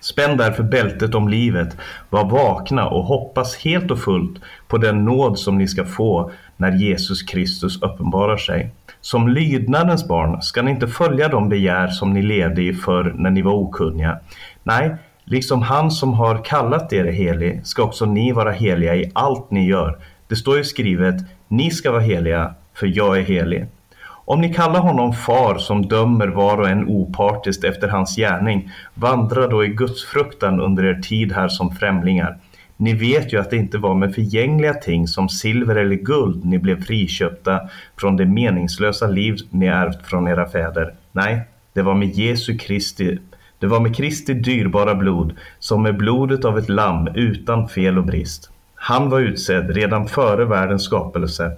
Spänn 0.00 0.36
därför 0.36 0.62
bältet 0.62 1.14
om 1.14 1.28
livet, 1.28 1.76
var 2.10 2.24
vakna 2.24 2.88
och 2.88 3.04
hoppas 3.04 3.56
helt 3.56 3.90
och 3.90 3.98
fullt 3.98 4.40
på 4.68 4.78
den 4.78 5.04
nåd 5.04 5.38
som 5.38 5.58
ni 5.58 5.68
ska 5.68 5.84
få 5.84 6.30
när 6.56 6.72
Jesus 6.72 7.22
Kristus 7.22 7.82
uppenbarar 7.82 8.36
sig. 8.36 8.70
Som 9.06 9.28
lydnadens 9.28 10.08
barn 10.08 10.42
ska 10.42 10.62
ni 10.62 10.70
inte 10.70 10.88
följa 10.88 11.28
de 11.28 11.48
begär 11.48 11.88
som 11.88 12.12
ni 12.12 12.22
levde 12.22 12.62
i 12.62 12.74
förr 12.74 13.14
när 13.16 13.30
ni 13.30 13.42
var 13.42 13.52
okunniga. 13.52 14.18
Nej, 14.62 14.96
liksom 15.24 15.62
han 15.62 15.90
som 15.90 16.14
har 16.14 16.44
kallat 16.44 16.92
er 16.92 17.04
helig 17.04 17.66
ska 17.66 17.82
också 17.82 18.06
ni 18.06 18.32
vara 18.32 18.50
heliga 18.50 18.96
i 18.96 19.10
allt 19.14 19.50
ni 19.50 19.66
gör. 19.68 19.98
Det 20.28 20.36
står 20.36 20.56
ju 20.56 20.64
skrivet, 20.64 21.14
ni 21.48 21.70
ska 21.70 21.90
vara 21.90 22.00
heliga, 22.00 22.54
för 22.74 22.96
jag 22.96 23.18
är 23.18 23.22
helig. 23.22 23.66
Om 24.08 24.40
ni 24.40 24.54
kallar 24.54 24.80
honom 24.80 25.12
far 25.12 25.58
som 25.58 25.86
dömer 25.86 26.28
var 26.28 26.60
och 26.60 26.68
en 26.68 26.88
opartiskt 26.88 27.64
efter 27.64 27.88
hans 27.88 28.16
gärning, 28.16 28.70
vandra 28.94 29.46
då 29.46 29.64
i 29.64 29.68
Guds 29.68 30.04
fruktan 30.04 30.60
under 30.60 30.84
er 30.84 31.00
tid 31.02 31.32
här 31.32 31.48
som 31.48 31.70
främlingar. 31.70 32.38
Ni 32.76 32.94
vet 32.94 33.32
ju 33.32 33.40
att 33.40 33.50
det 33.50 33.56
inte 33.56 33.78
var 33.78 33.94
med 33.94 34.14
förgängliga 34.14 34.74
ting 34.74 35.08
som 35.08 35.28
silver 35.28 35.76
eller 35.76 35.96
guld 35.96 36.44
ni 36.44 36.58
blev 36.58 36.84
friköpta 36.84 37.60
från 38.00 38.16
det 38.16 38.26
meningslösa 38.26 39.06
liv 39.06 39.36
ni 39.50 39.66
ärvt 39.66 40.06
från 40.06 40.28
era 40.28 40.48
fäder. 40.48 40.94
Nej, 41.12 41.40
det 41.72 41.82
var 41.82 41.94
med 41.94 42.08
Jesu 42.08 42.58
Kristi 42.58 43.18
det 43.58 43.66
var 43.66 43.80
med 43.80 43.96
Kristi 43.96 44.34
dyrbara 44.34 44.94
blod, 44.94 45.32
som 45.58 45.82
med 45.82 45.96
blodet 45.96 46.44
av 46.44 46.58
ett 46.58 46.68
lamm 46.68 47.08
utan 47.14 47.68
fel 47.68 47.98
och 47.98 48.04
brist. 48.04 48.50
Han 48.74 49.10
var 49.10 49.20
utsedd 49.20 49.70
redan 49.70 50.08
före 50.08 50.44
världens 50.44 50.84
skapelse, 50.84 51.52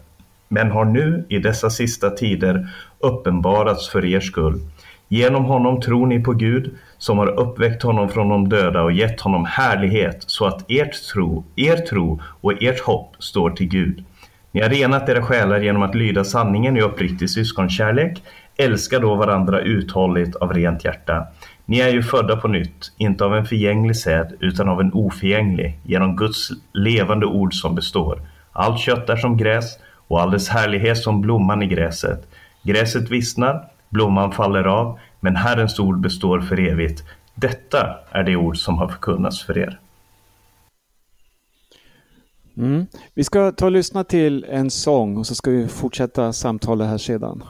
men 0.48 0.70
har 0.70 0.84
nu 0.84 1.24
i 1.28 1.38
dessa 1.38 1.70
sista 1.70 2.10
tider 2.10 2.68
uppenbarats 2.98 3.88
för 3.88 4.04
er 4.04 4.20
skull. 4.20 4.60
Genom 5.08 5.44
honom 5.44 5.80
tror 5.80 6.06
ni 6.06 6.20
på 6.20 6.32
Gud, 6.32 6.70
som 6.98 7.18
har 7.18 7.40
uppväckt 7.40 7.82
honom 7.82 8.08
från 8.08 8.28
de 8.28 8.48
döda 8.48 8.82
och 8.82 8.92
gett 8.92 9.20
honom 9.20 9.44
härlighet, 9.44 10.24
så 10.26 10.46
att 10.46 10.64
ert 10.70 11.08
tro, 11.12 11.44
er 11.56 11.76
tro 11.76 12.20
och 12.40 12.62
ert 12.62 12.80
hopp 12.80 13.16
står 13.18 13.50
till 13.50 13.68
Gud. 13.68 14.04
Ni 14.52 14.60
har 14.60 14.68
renat 14.68 15.08
era 15.08 15.22
själar 15.22 15.60
genom 15.60 15.82
att 15.82 15.94
lyda 15.94 16.24
sanningen 16.24 16.76
i 16.76 16.80
uppriktig 16.80 17.30
syskonkärlek. 17.30 18.22
Älska 18.56 18.98
då 18.98 19.14
varandra 19.14 19.60
uthålligt 19.60 20.36
av 20.36 20.52
rent 20.52 20.84
hjärta. 20.84 21.26
Ni 21.64 21.78
är 21.78 21.88
ju 21.88 22.02
födda 22.02 22.36
på 22.36 22.48
nytt, 22.48 22.92
inte 22.96 23.24
av 23.24 23.36
en 23.36 23.46
förgänglig 23.46 23.96
säd, 23.96 24.36
utan 24.40 24.68
av 24.68 24.80
en 24.80 24.92
oförgänglig, 24.92 25.78
genom 25.82 26.16
Guds 26.16 26.50
levande 26.72 27.26
ord 27.26 27.54
som 27.54 27.74
består. 27.74 28.20
Allt 28.52 28.78
kött 28.78 29.10
är 29.10 29.16
som 29.16 29.36
gräs, 29.36 29.78
och 30.08 30.20
all 30.20 30.30
dess 30.30 30.48
härlighet 30.48 30.98
som 30.98 31.20
blomman 31.20 31.62
i 31.62 31.66
gräset. 31.66 32.28
Gräset 32.62 33.10
vissnar, 33.10 33.64
blomman 33.88 34.32
faller 34.32 34.64
av, 34.64 34.98
men 35.20 35.36
Herrens 35.36 35.78
ord 35.78 36.00
består 36.00 36.40
för 36.40 36.60
evigt. 36.60 37.04
Detta 37.34 37.98
är 38.10 38.22
det 38.22 38.36
ord 38.36 38.56
som 38.58 38.78
har 38.78 38.88
förkunnats 38.88 39.42
för 39.42 39.58
er. 39.58 39.80
Mm. 42.56 42.86
Vi 43.14 43.24
ska 43.24 43.52
ta 43.52 43.64
och 43.64 43.72
lyssna 43.72 44.04
till 44.04 44.44
en 44.44 44.70
sång 44.70 45.16
och 45.16 45.26
så 45.26 45.34
ska 45.34 45.50
vi 45.50 45.68
fortsätta 45.68 46.32
samtalet 46.32 46.88
här 46.88 46.98
sedan. 46.98 47.42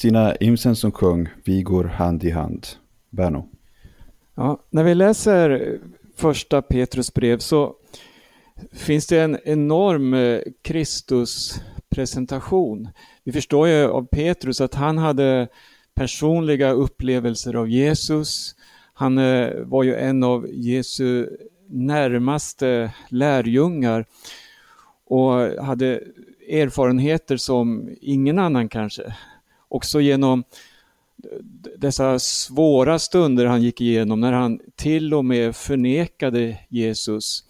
Kristina 0.00 0.36
Imsen 0.36 0.76
som 0.76 0.92
sjöng 0.92 1.28
Vi 1.44 1.62
går 1.62 1.84
hand 1.84 2.24
i 2.24 2.30
hand. 2.30 2.66
Berno. 3.10 3.48
Ja, 4.34 4.62
när 4.70 4.84
vi 4.84 4.94
läser 4.94 5.78
första 6.16 6.62
Petrus 6.62 7.14
brev 7.14 7.38
så 7.38 7.74
finns 8.72 9.06
det 9.06 9.20
en 9.20 9.38
enorm 9.44 10.14
eh, 10.14 10.40
Kristuspresentation. 10.62 12.88
Vi 13.24 13.32
förstår 13.32 13.68
ju 13.68 13.84
av 13.84 14.06
Petrus 14.06 14.60
att 14.60 14.74
han 14.74 14.98
hade 14.98 15.48
personliga 15.94 16.70
upplevelser 16.70 17.54
av 17.54 17.68
Jesus. 17.68 18.54
Han 18.94 19.18
eh, 19.18 19.50
var 19.64 19.82
ju 19.82 19.94
en 19.94 20.22
av 20.22 20.46
Jesu 20.50 21.28
närmaste 21.68 22.92
lärjungar 23.08 24.04
och 25.06 25.32
hade 25.64 26.02
erfarenheter 26.50 27.36
som 27.36 27.96
ingen 28.00 28.38
annan 28.38 28.68
kanske 28.68 29.14
också 29.70 30.00
genom 30.00 30.44
dessa 31.76 32.18
svåra 32.18 32.98
stunder 32.98 33.46
han 33.46 33.62
gick 33.62 33.80
igenom 33.80 34.20
när 34.20 34.32
han 34.32 34.60
till 34.76 35.14
och 35.14 35.24
med 35.24 35.56
förnekade 35.56 36.58
Jesus 36.68 37.44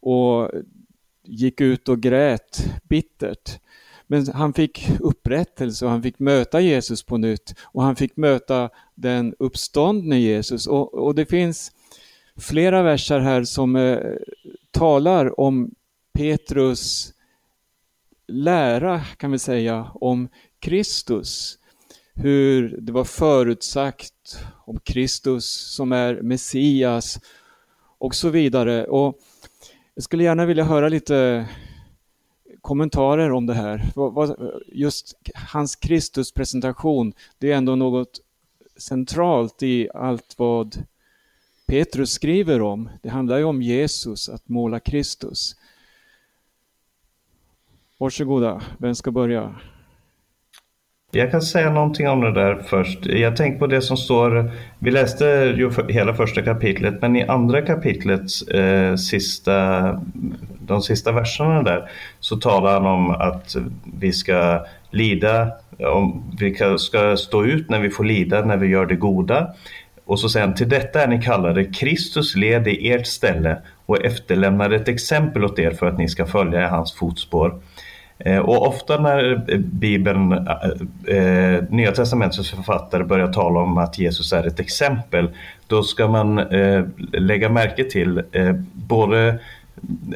och 0.00 0.50
gick 1.24 1.60
ut 1.60 1.88
och 1.88 2.00
grät 2.00 2.70
bittert. 2.88 3.60
Men 4.06 4.26
han 4.26 4.52
fick 4.52 4.90
upprättelse 5.00 5.84
och 5.84 5.90
han 5.90 6.02
fick 6.02 6.18
möta 6.18 6.60
Jesus 6.60 7.02
på 7.02 7.16
nytt 7.16 7.54
och 7.62 7.82
han 7.82 7.96
fick 7.96 8.16
möta 8.16 8.70
den 8.94 9.34
uppståndne 9.38 10.18
Jesus. 10.18 10.66
Och, 10.66 10.94
och 10.94 11.14
det 11.14 11.26
finns 11.26 11.72
flera 12.36 12.82
verser 12.82 13.20
här 13.20 13.44
som 13.44 13.76
eh, 13.76 13.98
talar 14.70 15.40
om 15.40 15.70
Petrus 16.12 17.12
lära, 18.28 19.00
kan 19.00 19.32
vi 19.32 19.38
säga, 19.38 19.90
om 19.94 20.28
Kristus. 20.66 21.58
Hur 22.14 22.76
det 22.80 22.92
var 22.92 23.04
förutsagt 23.04 24.38
om 24.64 24.78
Kristus 24.80 25.46
som 25.46 25.92
är 25.92 26.22
Messias 26.22 27.20
och 27.98 28.14
så 28.14 28.28
vidare. 28.28 28.86
Och 28.86 29.18
jag 29.94 30.04
skulle 30.04 30.24
gärna 30.24 30.46
vilja 30.46 30.64
höra 30.64 30.88
lite 30.88 31.48
kommentarer 32.60 33.32
om 33.32 33.46
det 33.46 33.54
här. 33.54 33.92
Just 34.66 35.14
hans 35.34 35.76
Kristuspresentation, 35.76 37.12
det 37.38 37.52
är 37.52 37.56
ändå 37.56 37.76
något 37.76 38.20
centralt 38.76 39.62
i 39.62 39.88
allt 39.94 40.34
vad 40.38 40.84
Petrus 41.66 42.10
skriver 42.10 42.62
om. 42.62 42.90
Det 43.02 43.08
handlar 43.08 43.38
ju 43.38 43.44
om 43.44 43.62
Jesus, 43.62 44.28
att 44.28 44.48
måla 44.48 44.80
Kristus. 44.80 45.56
Varsågoda, 47.98 48.62
vem 48.78 48.94
ska 48.94 49.10
börja? 49.10 49.60
Jag 51.12 51.30
kan 51.30 51.42
säga 51.42 51.70
någonting 51.70 52.08
om 52.08 52.20
det 52.20 52.32
där 52.32 52.62
först. 52.66 53.06
Jag 53.06 53.36
tänker 53.36 53.58
på 53.58 53.66
det 53.66 53.82
som 53.82 53.96
står, 53.96 54.50
vi 54.78 54.90
läste 54.90 55.24
ju 55.56 55.70
hela 55.88 56.14
första 56.14 56.42
kapitlet, 56.42 56.94
men 57.00 57.16
i 57.16 57.22
andra 57.22 57.62
kapitlets 57.62 58.42
eh, 58.42 58.96
sista, 58.96 59.82
de 60.60 60.82
sista 60.82 61.12
verserna 61.12 61.62
där 61.62 61.90
så 62.20 62.36
talar 62.36 62.72
han 62.72 62.86
om 62.86 63.10
att 63.10 63.56
vi 63.98 64.12
ska 64.12 64.66
lida, 64.90 65.52
om 65.78 66.34
vi 66.38 66.56
ska 66.78 67.16
stå 67.16 67.44
ut 67.44 67.70
när 67.70 67.80
vi 67.80 67.90
får 67.90 68.04
lida, 68.04 68.44
när 68.44 68.56
vi 68.56 68.66
gör 68.66 68.86
det 68.86 68.96
goda. 68.96 69.54
Och 70.04 70.20
så 70.20 70.28
säger 70.28 70.46
han, 70.46 70.54
till 70.54 70.68
detta 70.68 71.02
är 71.02 71.08
ni 71.08 71.22
kallade, 71.22 71.64
Kristus 71.64 72.36
led 72.36 72.68
i 72.68 72.92
ert 72.92 73.06
ställe 73.06 73.58
och 73.86 74.04
efterlämnade 74.04 74.76
ett 74.76 74.88
exempel 74.88 75.44
åt 75.44 75.58
er 75.58 75.70
för 75.70 75.86
att 75.86 75.98
ni 75.98 76.08
ska 76.08 76.26
följa 76.26 76.62
i 76.62 76.68
hans 76.68 76.94
fotspår. 76.94 77.60
Eh, 78.18 78.38
och 78.38 78.66
ofta 78.66 79.00
när 79.00 79.50
eh, 79.52 79.58
Bibeln, 79.58 80.32
eh, 80.32 81.16
eh, 81.16 81.64
Nya 81.70 81.92
Testamentets 81.92 82.50
författare 82.50 83.04
börjar 83.04 83.32
tala 83.32 83.60
om 83.60 83.78
att 83.78 83.98
Jesus 83.98 84.32
är 84.32 84.46
ett 84.46 84.60
exempel, 84.60 85.28
då 85.66 85.82
ska 85.82 86.08
man 86.08 86.38
eh, 86.38 86.84
lägga 87.12 87.48
märke 87.48 87.84
till 87.84 88.22
eh, 88.32 88.52
både 88.72 89.38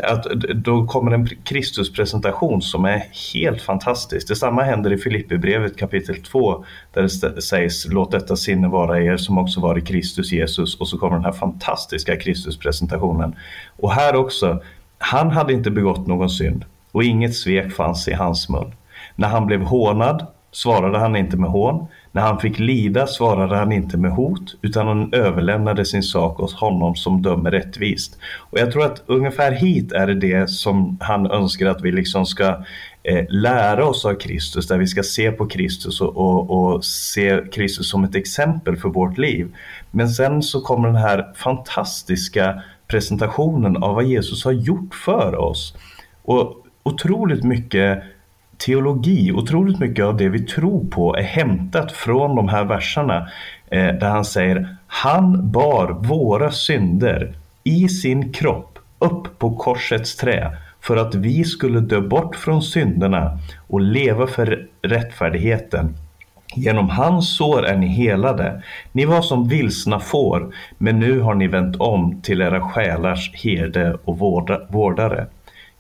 att 0.03 0.25
då 0.55 0.87
kommer 0.87 1.13
en 1.13 1.27
Kristuspresentation 1.45 2.63
som 2.63 2.85
är 2.85 3.03
helt 3.35 3.63
fantastisk. 3.63 4.29
Detsamma 4.29 4.63
händer 4.63 4.93
i 4.93 4.99
Filipperbrevet 4.99 5.77
kapitel 5.77 6.23
2 6.23 6.65
där 6.93 7.03
det 7.03 7.43
sägs 7.43 7.87
låt 7.89 8.11
detta 8.11 8.37
sinne 8.37 8.69
vara 8.69 9.03
er 9.03 9.17
som 9.17 9.39
också 9.39 9.61
var 9.61 9.79
i 9.79 9.81
Kristus 9.81 10.33
Jesus 10.33 10.77
och 10.81 10.89
så 10.89 10.99
kommer 10.99 11.17
den 11.17 11.25
här 11.25 11.33
fantastiska 11.33 12.17
Kristuspresentationen. 12.17 13.35
Och 13.77 13.93
här 13.93 14.17
också, 14.17 14.63
han 14.99 15.31
hade 15.31 15.53
inte 15.53 15.71
begått 15.71 16.07
någon 16.07 16.31
synd 16.31 16.65
och 16.93 17.05
inget 17.05 17.35
svek 17.35 17.73
fanns 17.73 18.09
i 18.09 18.13
hans 18.13 18.49
mun. 18.49 18.75
När 19.17 19.29
han 19.29 19.47
blev 19.47 19.63
hånad 19.63 20.27
svarade 20.53 20.99
han 20.99 21.17
inte 21.17 21.37
med 21.37 21.51
hån. 21.51 21.87
När 22.13 22.23
han 22.23 22.41
fick 22.41 22.59
lida 22.59 23.07
svarade 23.07 23.57
han 23.57 23.73
inte 23.73 23.97
med 23.97 24.13
hot 24.13 24.55
utan 24.63 24.87
han 24.87 25.15
överlämnade 25.15 25.85
sin 25.85 26.03
sak 26.03 26.41
åt 26.41 26.53
honom 26.53 26.97
som 26.97 27.23
dömer 27.23 27.51
rättvist. 27.51 28.19
Och 28.37 28.59
jag 28.59 28.73
tror 28.73 28.85
att 28.85 29.03
ungefär 29.07 29.53
hit 29.53 29.93
är 29.93 30.07
det 30.07 30.15
det 30.15 30.51
som 30.51 30.99
han 31.01 31.31
önskar 31.31 31.67
att 31.67 31.83
vi 31.83 31.93
liksom 31.93 32.27
ska 32.27 32.65
eh, 33.03 33.25
lära 33.29 33.87
oss 33.87 34.05
av 34.05 34.15
Kristus, 34.15 34.69
där 34.69 34.79
vi 34.79 34.87
ska 34.87 35.03
se 35.03 35.31
på 35.31 35.47
Kristus 35.47 36.01
och, 36.01 36.17
och, 36.17 36.51
och, 36.51 36.85
se 36.85 37.41
Kristus 37.53 37.91
som 37.91 38.05
ett 38.05 38.15
exempel 38.15 38.77
för 38.77 38.89
vårt 38.89 39.19
liv. 39.19 39.55
Men 39.91 40.09
sen 40.09 40.43
så 40.43 40.61
kommer 40.61 40.89
den 40.89 40.97
här 40.97 41.33
fantastiska 41.37 42.63
presentationen 42.89 43.77
av 43.77 43.95
vad 43.95 44.05
Jesus 44.05 44.45
har 44.45 44.53
gjort 44.53 44.95
för 44.95 45.35
oss. 45.35 45.75
Och 46.23 46.67
otroligt 46.83 47.45
mycket 47.45 48.03
teologi, 48.67 49.33
otroligt 49.33 49.79
mycket 49.79 50.05
av 50.05 50.17
det 50.17 50.29
vi 50.29 50.39
tror 50.39 50.85
på 50.85 51.17
är 51.17 51.23
hämtat 51.23 51.93
från 51.93 52.37
de 52.37 52.49
här 52.49 52.65
verserna 52.65 53.29
eh, 53.71 53.87
där 53.87 54.09
han 54.09 54.25
säger 54.25 54.77
Han 54.87 55.51
bar 55.51 55.89
våra 55.89 56.51
synder 56.51 57.35
i 57.65 57.89
sin 57.89 58.33
kropp 58.33 58.79
upp 58.99 59.39
på 59.39 59.57
korsets 59.57 60.17
trä 60.17 60.57
för 60.81 60.97
att 60.97 61.15
vi 61.15 61.45
skulle 61.45 61.81
dö 61.81 62.01
bort 62.01 62.37
från 62.37 62.63
synderna 62.63 63.39
och 63.67 63.81
leva 63.81 64.27
för 64.27 64.67
rättfärdigheten. 64.83 65.95
Genom 66.55 66.91
hans 66.91 67.37
sår 67.37 67.67
är 67.67 67.77
ni 67.77 67.87
helade. 67.87 68.63
Ni 68.93 69.05
var 69.05 69.23
som 69.23 69.49
vilsna 69.49 70.01
får, 70.01 70.55
men 70.79 70.99
nu 70.99 71.21
har 71.21 71.35
ni 71.35 71.47
vänt 71.47 71.77
om 71.77 72.21
till 72.23 72.43
era 72.43 72.61
själars 72.61 73.45
herde 73.45 73.99
och 74.05 74.19
vårdare. 74.69 75.27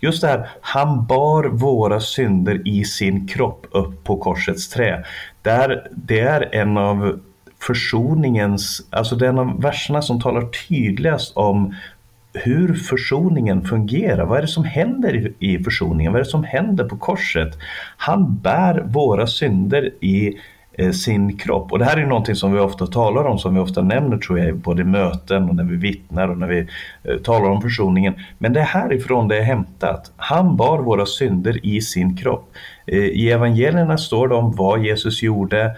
Just 0.00 0.20
det 0.20 0.28
här, 0.28 0.48
han 0.60 1.06
bar 1.06 1.44
våra 1.44 2.00
synder 2.00 2.68
i 2.68 2.84
sin 2.84 3.26
kropp 3.26 3.66
upp 3.70 4.04
på 4.04 4.16
korsets 4.16 4.68
trä. 4.68 5.04
Där, 5.42 5.88
det 5.90 6.20
är 6.20 6.54
en 6.54 6.76
av 6.76 7.20
försoningens, 7.58 8.86
alltså 8.90 9.16
det 9.16 9.24
är 9.24 9.28
en 9.28 9.38
av 9.38 9.62
verserna 9.62 10.02
som 10.02 10.20
talar 10.20 10.48
tydligast 10.68 11.36
om 11.36 11.74
hur 12.32 12.74
försoningen 12.74 13.64
fungerar. 13.64 14.24
Vad 14.24 14.38
är 14.38 14.42
det 14.42 14.48
som 14.48 14.64
händer 14.64 15.32
i 15.38 15.58
försoningen? 15.58 16.12
Vad 16.12 16.20
är 16.20 16.24
det 16.24 16.30
som 16.30 16.44
händer 16.44 16.84
på 16.84 16.96
korset? 16.96 17.58
Han 17.96 18.36
bär 18.36 18.82
våra 18.86 19.26
synder 19.26 19.90
i 20.04 20.38
Eh, 20.80 20.90
sin 20.90 21.36
kropp. 21.36 21.72
Och 21.72 21.78
det 21.78 21.84
här 21.84 21.96
är 21.96 22.06
någonting 22.06 22.34
som 22.34 22.52
vi 22.52 22.58
ofta 22.58 22.86
talar 22.86 23.24
om, 23.24 23.38
som 23.38 23.54
vi 23.54 23.60
ofta 23.60 23.82
nämner 23.82 24.16
tror 24.18 24.38
jag, 24.38 24.56
både 24.56 24.82
i 24.82 24.84
möten 24.84 25.48
och 25.48 25.56
när 25.56 25.64
vi 25.64 25.76
vittnar 25.76 26.28
och 26.28 26.38
när 26.38 26.46
vi 26.46 26.66
eh, 27.04 27.16
talar 27.16 27.50
om 27.50 27.62
försoningen. 27.62 28.14
Men 28.38 28.52
det 28.52 28.60
är 28.60 28.64
härifrån 28.64 29.28
det 29.28 29.38
är 29.38 29.42
hämtat. 29.42 30.12
Han 30.16 30.56
bar 30.56 30.78
våra 30.78 31.06
synder 31.06 31.66
i 31.66 31.80
sin 31.80 32.16
kropp. 32.16 32.52
Eh, 32.86 32.98
I 32.98 33.30
evangelierna 33.30 33.98
står 33.98 34.28
det 34.28 34.34
om 34.34 34.52
vad 34.56 34.84
Jesus 34.84 35.22
gjorde, 35.22 35.76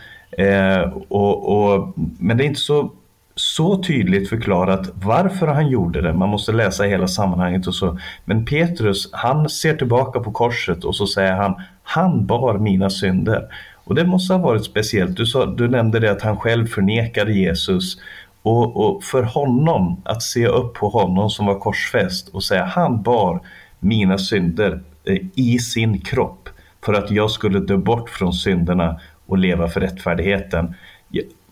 och, 1.08 1.72
och, 1.72 1.94
men 2.18 2.36
det 2.36 2.44
är 2.44 2.46
inte 2.46 2.60
så 2.60 2.92
så 3.34 3.82
tydligt 3.82 4.28
förklarat 4.28 4.90
varför 4.94 5.46
han 5.46 5.68
gjorde 5.68 6.00
det. 6.00 6.12
Man 6.12 6.28
måste 6.28 6.52
läsa 6.52 6.84
hela 6.84 7.08
sammanhanget 7.08 7.66
och 7.66 7.74
så. 7.74 7.98
Men 8.24 8.44
Petrus, 8.44 9.08
han 9.12 9.48
ser 9.48 9.76
tillbaka 9.76 10.20
på 10.20 10.32
korset 10.32 10.84
och 10.84 10.96
så 10.96 11.06
säger 11.06 11.32
han, 11.32 11.54
han 11.82 12.26
bar 12.26 12.58
mina 12.58 12.90
synder. 12.90 13.48
Och 13.84 13.94
det 13.94 14.04
måste 14.04 14.34
ha 14.34 14.40
varit 14.40 14.64
speciellt. 14.64 15.16
Du, 15.16 15.26
sa, 15.26 15.46
du 15.46 15.68
nämnde 15.68 16.00
det 16.00 16.10
att 16.10 16.22
han 16.22 16.36
själv 16.36 16.66
förnekade 16.66 17.32
Jesus. 17.32 17.96
Och, 18.42 18.76
och, 18.76 19.04
för 19.04 19.22
honom, 19.22 20.02
att 20.04 20.22
se 20.22 20.46
upp 20.46 20.74
på 20.74 20.88
honom 20.88 21.30
som 21.30 21.46
var 21.46 21.58
korsfäst 21.58 22.28
och 22.28 22.44
säga 22.44 22.64
han 22.64 23.02
bar 23.02 23.40
mina 23.80 24.18
synder 24.18 24.80
eh, 25.04 25.18
i 25.34 25.58
sin 25.58 26.00
kropp 26.00 26.48
för 26.84 26.92
att 26.94 27.10
jag 27.10 27.30
skulle 27.30 27.60
dö 27.60 27.76
bort 27.76 28.10
från 28.10 28.32
synderna 28.32 29.00
och 29.26 29.38
leva 29.38 29.68
för 29.68 29.80
rättfärdigheten. 29.80 30.74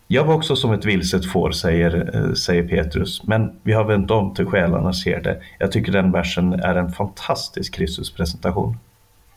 Jag, 0.06 0.24
var 0.24 0.34
också 0.34 0.56
som 0.56 0.72
ett 0.72 0.84
vilset 0.84 1.26
får, 1.26 1.50
säger, 1.50 2.10
eh, 2.14 2.32
säger 2.32 2.68
Petrus, 2.68 3.22
men 3.24 3.60
vi 3.62 3.72
har 3.72 3.84
vänt 3.84 4.10
om 4.10 4.34
till 4.34 4.46
själarnas 4.46 5.06
herde. 5.06 5.42
Jag 5.58 5.72
tycker 5.72 5.92
den 5.92 6.12
versen 6.12 6.52
är 6.52 6.74
en 6.74 6.92
fantastisk 6.92 7.74
Kristuspresentation. 7.74 8.76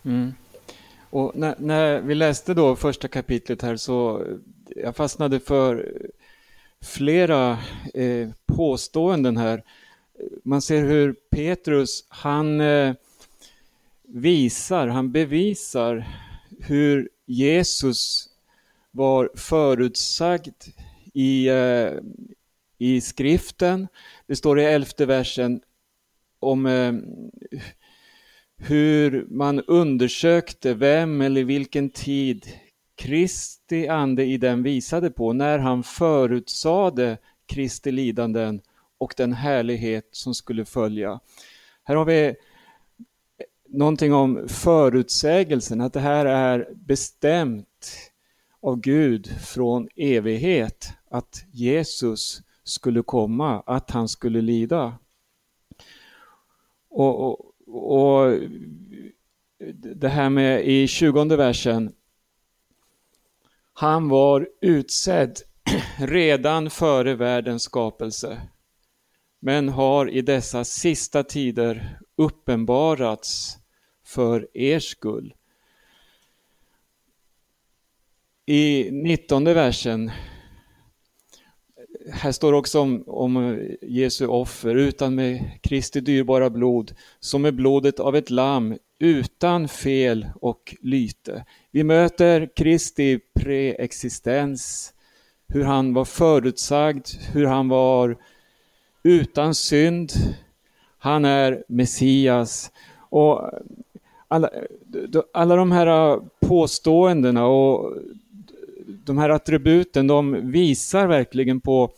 Mm. 0.05 0.33
Och 1.13 1.31
när, 1.35 1.55
när, 1.59 2.01
vi 2.01 2.15
läste 2.15 2.53
då 2.53 2.75
första 2.75 3.07
kapitlet 3.07 3.61
här 3.61 3.75
så 3.75 4.27
jag 4.75 4.95
fastnade 4.95 5.39
för 5.39 6.01
flera 6.81 7.59
eh, 7.93 8.29
påståenden 8.45 9.37
här. 9.37 9.63
Man 10.43 10.61
ser 10.61 10.83
hur 10.83 11.15
Petrus, 11.31 12.05
han 12.09 12.61
eh, 12.61 12.93
visar, 14.03 14.87
han 14.87 15.11
bevisar 15.11 16.07
hur 16.59 17.09
Jesus 17.25 18.29
var 18.91 19.29
förutsagd 19.35 20.63
i, 21.13 21.47
eh, 21.47 21.91
i 22.77 23.01
skriften. 23.01 23.87
Det 24.27 24.35
står 24.35 24.59
i 24.59 24.63
elfte 24.63 25.05
versen 25.05 25.61
om 26.39 26.65
eh, 26.65 26.93
hur 28.57 29.25
man 29.29 29.61
undersökte 29.61 30.73
vem 30.73 31.21
eller 31.21 31.43
vilken 31.43 31.89
tid 31.89 32.47
Kristi 32.95 33.87
ande 33.87 34.25
i 34.25 34.37
den 34.37 34.63
visade 34.63 35.11
på 35.11 35.33
när 35.33 35.59
han 35.59 35.83
förutsade 35.83 37.17
Kristi 37.45 37.91
lidanden 37.91 38.61
och 38.97 39.13
den 39.17 39.33
härlighet 39.33 40.09
som 40.11 40.33
skulle 40.33 40.65
följa. 40.65 41.19
Här 41.83 41.95
har 41.95 42.05
vi 42.05 42.35
någonting 43.69 44.13
om 44.13 44.47
förutsägelsen, 44.47 45.81
att 45.81 45.93
det 45.93 45.99
här 45.99 46.25
är 46.25 46.69
bestämt 46.75 48.11
av 48.61 48.79
Gud 48.79 49.27
från 49.27 49.87
evighet, 49.95 50.89
att 51.09 51.45
Jesus 51.51 52.41
skulle 52.63 53.03
komma, 53.03 53.63
att 53.65 53.91
han 53.91 54.07
skulle 54.07 54.41
lida. 54.41 54.97
Och, 56.89 57.27
och, 57.27 57.52
och 57.73 58.39
det 59.95 60.09
här 60.09 60.29
med 60.29 60.65
i 60.65 60.87
20 60.87 61.25
versen. 61.35 61.95
Han 63.73 64.09
var 64.09 64.49
utsedd 64.61 65.37
redan 65.97 66.69
före 66.69 67.15
världens 67.15 67.63
skapelse, 67.63 68.41
men 69.39 69.69
har 69.69 70.09
i 70.09 70.21
dessa 70.21 70.63
sista 70.63 71.23
tider 71.23 71.99
uppenbarats 72.15 73.57
för 74.05 74.47
er 74.53 74.79
skull. 74.79 75.33
I 78.45 78.91
19 78.91 79.43
versen, 79.43 80.11
här 82.11 82.31
står 82.31 82.53
också 82.53 82.79
om, 82.79 83.03
om 83.07 83.59
Jesu 83.81 84.27
offer, 84.27 84.75
utan 84.75 85.15
med 85.15 85.49
Kristi 85.61 86.01
dyrbara 86.01 86.49
blod, 86.49 86.91
som 87.19 87.45
är 87.45 87.51
blodet 87.51 87.99
av 87.99 88.15
ett 88.15 88.29
lamm 88.29 88.77
utan 88.99 89.67
fel 89.67 90.27
och 90.41 90.75
lyte. 90.81 91.45
Vi 91.71 91.83
möter 91.83 92.49
Kristi 92.55 93.19
preexistens, 93.39 94.93
hur 95.47 95.63
han 95.63 95.93
var 95.93 96.05
förutsagd, 96.05 97.07
hur 97.33 97.45
han 97.45 97.69
var 97.69 98.17
utan 99.03 99.55
synd. 99.55 100.11
Han 100.97 101.25
är 101.25 101.63
Messias. 101.67 102.71
Och 103.09 103.49
alla, 104.27 104.49
alla 105.33 105.55
de 105.55 105.71
här 105.71 106.19
påståendena 106.47 107.45
och 107.45 107.97
de 109.05 109.17
här 109.17 109.29
attributen, 109.29 110.07
de 110.07 110.51
visar 110.51 111.07
verkligen 111.07 111.61
på 111.61 111.91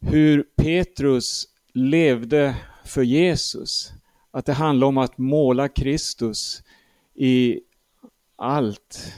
hur 0.00 0.42
Petrus 0.56 1.48
levde 1.72 2.56
för 2.84 3.02
Jesus. 3.02 3.92
Att 4.30 4.46
det 4.46 4.52
handlar 4.52 4.86
om 4.86 4.98
att 4.98 5.18
måla 5.18 5.68
Kristus 5.68 6.62
i 7.14 7.60
allt. 8.36 9.12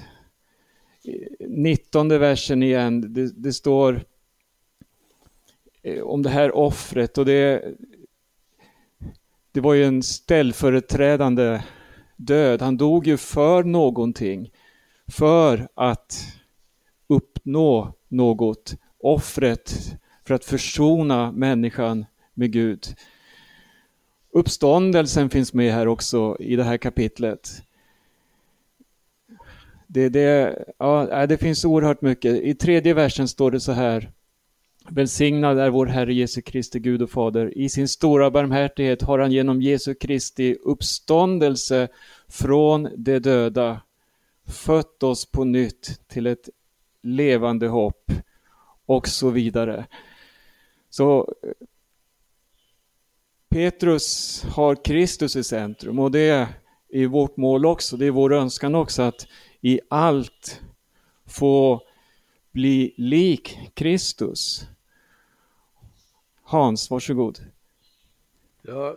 19 1.41 2.09
versen 2.09 2.63
igen, 2.63 3.15
det, 3.15 3.43
det 3.43 3.53
står 3.53 4.05
eh, 5.83 6.03
om 6.03 6.23
det 6.23 6.31
här 6.31 6.57
offret 6.57 7.19
och 7.19 7.25
det, 7.25 7.75
det 9.53 9.61
var 9.61 9.75
ju 9.75 9.85
en 9.85 10.03
ställföreträdande 10.03 11.63
död. 12.17 12.63
Han 12.63 12.77
dog 12.77 13.07
ju 13.07 13.17
för 13.17 13.65
någonting. 13.65 14.51
För 15.09 15.69
att 15.75 16.37
uppnå 17.47 17.95
något. 18.09 18.75
Offret 18.99 19.97
för 20.25 20.35
att 20.35 20.45
försona 20.45 21.33
människan 21.33 22.07
med 22.35 22.53
Gud. 22.53 22.87
Uppståndelsen 24.33 25.31
finns 25.31 25.55
med 25.55 25.73
här 25.73 25.89
också 25.89 26.37
i 26.41 26.57
det 26.57 26.65
här 26.65 26.77
kapitlet. 26.77 27.63
Det, 29.87 30.09
det, 30.09 30.59
ja, 30.79 31.23
äh, 31.23 31.29
det 31.29 31.39
finns 31.39 31.65
oerhört 31.65 32.03
mycket. 32.03 32.43
I 32.43 32.55
tredje 32.55 32.95
versen 32.95 33.29
står 33.29 33.51
det 33.51 33.61
så 33.61 33.73
här. 33.73 34.11
Välsignad 34.91 35.59
är 35.59 35.71
vår 35.71 35.87
Herre 35.87 36.15
Jesu 36.15 36.43
Kristi 36.43 36.79
Gud 36.79 37.03
och 37.03 37.11
Fader. 37.11 37.59
I 37.59 37.69
sin 37.69 37.89
stora 37.89 38.31
barmhärtighet 38.31 39.03
har 39.03 39.19
han 39.19 39.33
genom 39.33 39.63
Jesu 39.63 39.95
Kristi 39.95 40.57
uppståndelse 40.65 41.89
från 42.29 42.89
de 42.97 43.19
döda 43.19 43.81
fött 44.47 45.03
oss 45.03 45.27
på 45.27 45.45
nytt 45.45 46.01
till 46.09 46.27
ett 46.27 46.49
levande 47.07 47.69
hopp 47.69 48.13
och 48.87 49.09
så 49.09 49.31
vidare. 49.31 49.87
Så 50.91 51.35
Petrus 53.49 54.43
har 54.45 54.85
Kristus 54.85 55.37
i 55.37 55.45
centrum 55.45 55.99
och 55.99 56.11
det 56.11 56.49
är 56.89 57.07
vårt 57.07 57.37
mål 57.37 57.67
också, 57.67 57.97
det 57.97 58.07
är 58.07 58.11
vår 58.11 58.33
önskan 58.33 58.75
också 58.75 59.03
att 59.03 59.27
i 59.61 59.81
allt 59.91 60.63
få 61.27 61.83
bli 62.53 62.95
lik 62.97 63.59
Kristus. 63.75 64.67
Hans, 66.43 66.91
varsågod. 66.91 67.39
Ja, 68.63 68.97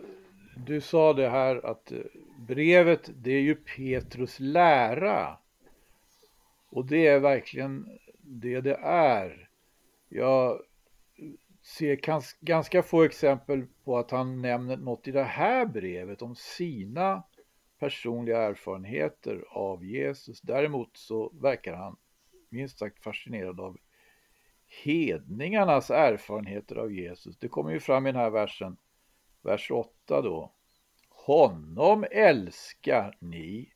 du 0.66 0.80
sa 0.80 1.12
det 1.12 1.28
här 1.28 1.66
att 1.66 1.92
brevet 2.38 3.10
det 3.14 3.32
är 3.32 3.40
ju 3.40 3.54
Petrus 3.54 4.36
lära. 4.38 5.36
Och 6.70 6.86
det 6.86 7.06
är 7.06 7.18
verkligen 7.18 7.98
det 8.18 8.60
det 8.60 8.74
är. 8.82 9.48
Jag 10.08 10.60
ser 11.62 12.00
ganska 12.44 12.82
få 12.82 13.02
exempel 13.02 13.66
på 13.84 13.98
att 13.98 14.10
han 14.10 14.42
nämner 14.42 14.76
något 14.76 15.08
i 15.08 15.10
det 15.10 15.22
här 15.22 15.66
brevet 15.66 16.22
om 16.22 16.34
sina 16.34 17.22
personliga 17.78 18.42
erfarenheter 18.42 19.44
av 19.48 19.84
Jesus. 19.84 20.40
Däremot 20.40 20.96
så 20.96 21.32
verkar 21.34 21.74
han 21.74 21.96
minst 22.48 22.78
sagt 22.78 23.02
fascinerad 23.02 23.60
av 23.60 23.78
hedningarnas 24.84 25.90
erfarenheter 25.90 26.76
av 26.76 26.92
Jesus. 26.92 27.38
Det 27.38 27.48
kommer 27.48 27.70
ju 27.70 27.80
fram 27.80 28.06
i 28.06 28.12
den 28.12 28.20
här 28.20 28.30
versen, 28.30 28.76
vers 29.42 29.70
8 29.70 29.90
då. 30.22 30.52
Honom 31.08 32.04
älskar 32.10 33.16
ni 33.18 33.72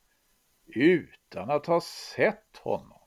utan 0.67 1.49
att 1.49 1.65
ha 1.65 1.81
sett 1.81 2.57
honom. 2.57 2.99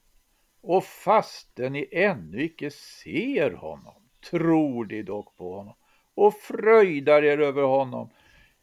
Och 0.60 0.84
fastän 0.84 1.72
ni 1.72 1.88
ännu 1.92 2.42
icke 2.42 2.70
ser 2.70 3.50
honom, 3.50 4.02
tror 4.30 4.86
ni 4.86 5.02
dock 5.02 5.36
på 5.36 5.54
honom 5.56 5.74
och 6.14 6.34
fröjdar 6.34 7.24
er 7.24 7.38
över 7.38 7.62
honom 7.62 8.10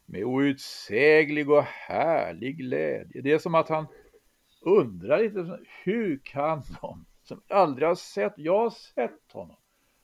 med 0.06 0.24
outsäglig 0.24 1.50
och 1.50 1.62
härlig 1.62 2.56
glädje. 2.56 3.22
Det 3.22 3.32
är 3.32 3.38
som 3.38 3.54
att 3.54 3.68
han 3.68 3.86
undrar 4.60 5.18
lite, 5.18 5.58
hur 5.84 6.20
kan 6.24 6.62
de 6.80 7.06
som 7.22 7.42
aldrig 7.48 7.88
har 7.88 7.94
sett, 7.94 8.34
jag 8.36 8.58
har 8.58 8.70
sett 8.70 9.32
honom, 9.32 9.56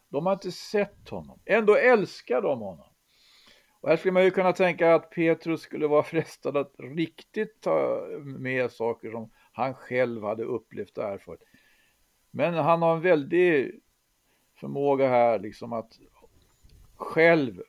de 0.08 0.26
har 0.26 0.32
inte 0.32 0.52
sett 0.52 1.08
honom, 1.08 1.40
ändå 1.44 1.76
älskar 1.76 2.42
de 2.42 2.60
honom. 2.60 2.91
Och 3.82 3.88
här 3.88 3.96
skulle 3.96 4.12
man 4.12 4.24
ju 4.24 4.30
kunna 4.30 4.52
tänka 4.52 4.94
att 4.94 5.10
Petrus 5.10 5.60
skulle 5.60 5.86
vara 5.86 6.02
frestad 6.12 6.56
att 6.56 6.74
riktigt 6.78 7.60
ta 7.60 8.06
med 8.24 8.72
saker 8.72 9.10
som 9.10 9.30
han 9.52 9.74
själv 9.74 10.24
hade 10.24 10.44
upplevt 10.44 10.98
och 10.98 11.04
erfarit. 11.04 11.42
Men 12.30 12.54
han 12.54 12.82
har 12.82 12.96
en 12.96 13.02
väldig 13.02 13.80
förmåga 14.54 15.08
här 15.08 15.38
liksom 15.38 15.72
att 15.72 15.98
själv 16.94 17.62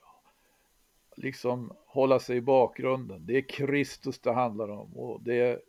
liksom 1.16 1.78
hålla 1.86 2.20
sig 2.20 2.38
i 2.38 2.42
bakgrunden. 2.42 3.26
Det 3.26 3.38
är 3.38 3.50
Kristus 3.50 4.20
det 4.20 4.34
handlar 4.34 4.70
om 4.70 4.98
och 4.98 5.22
det 5.24 5.40
är 5.40 5.62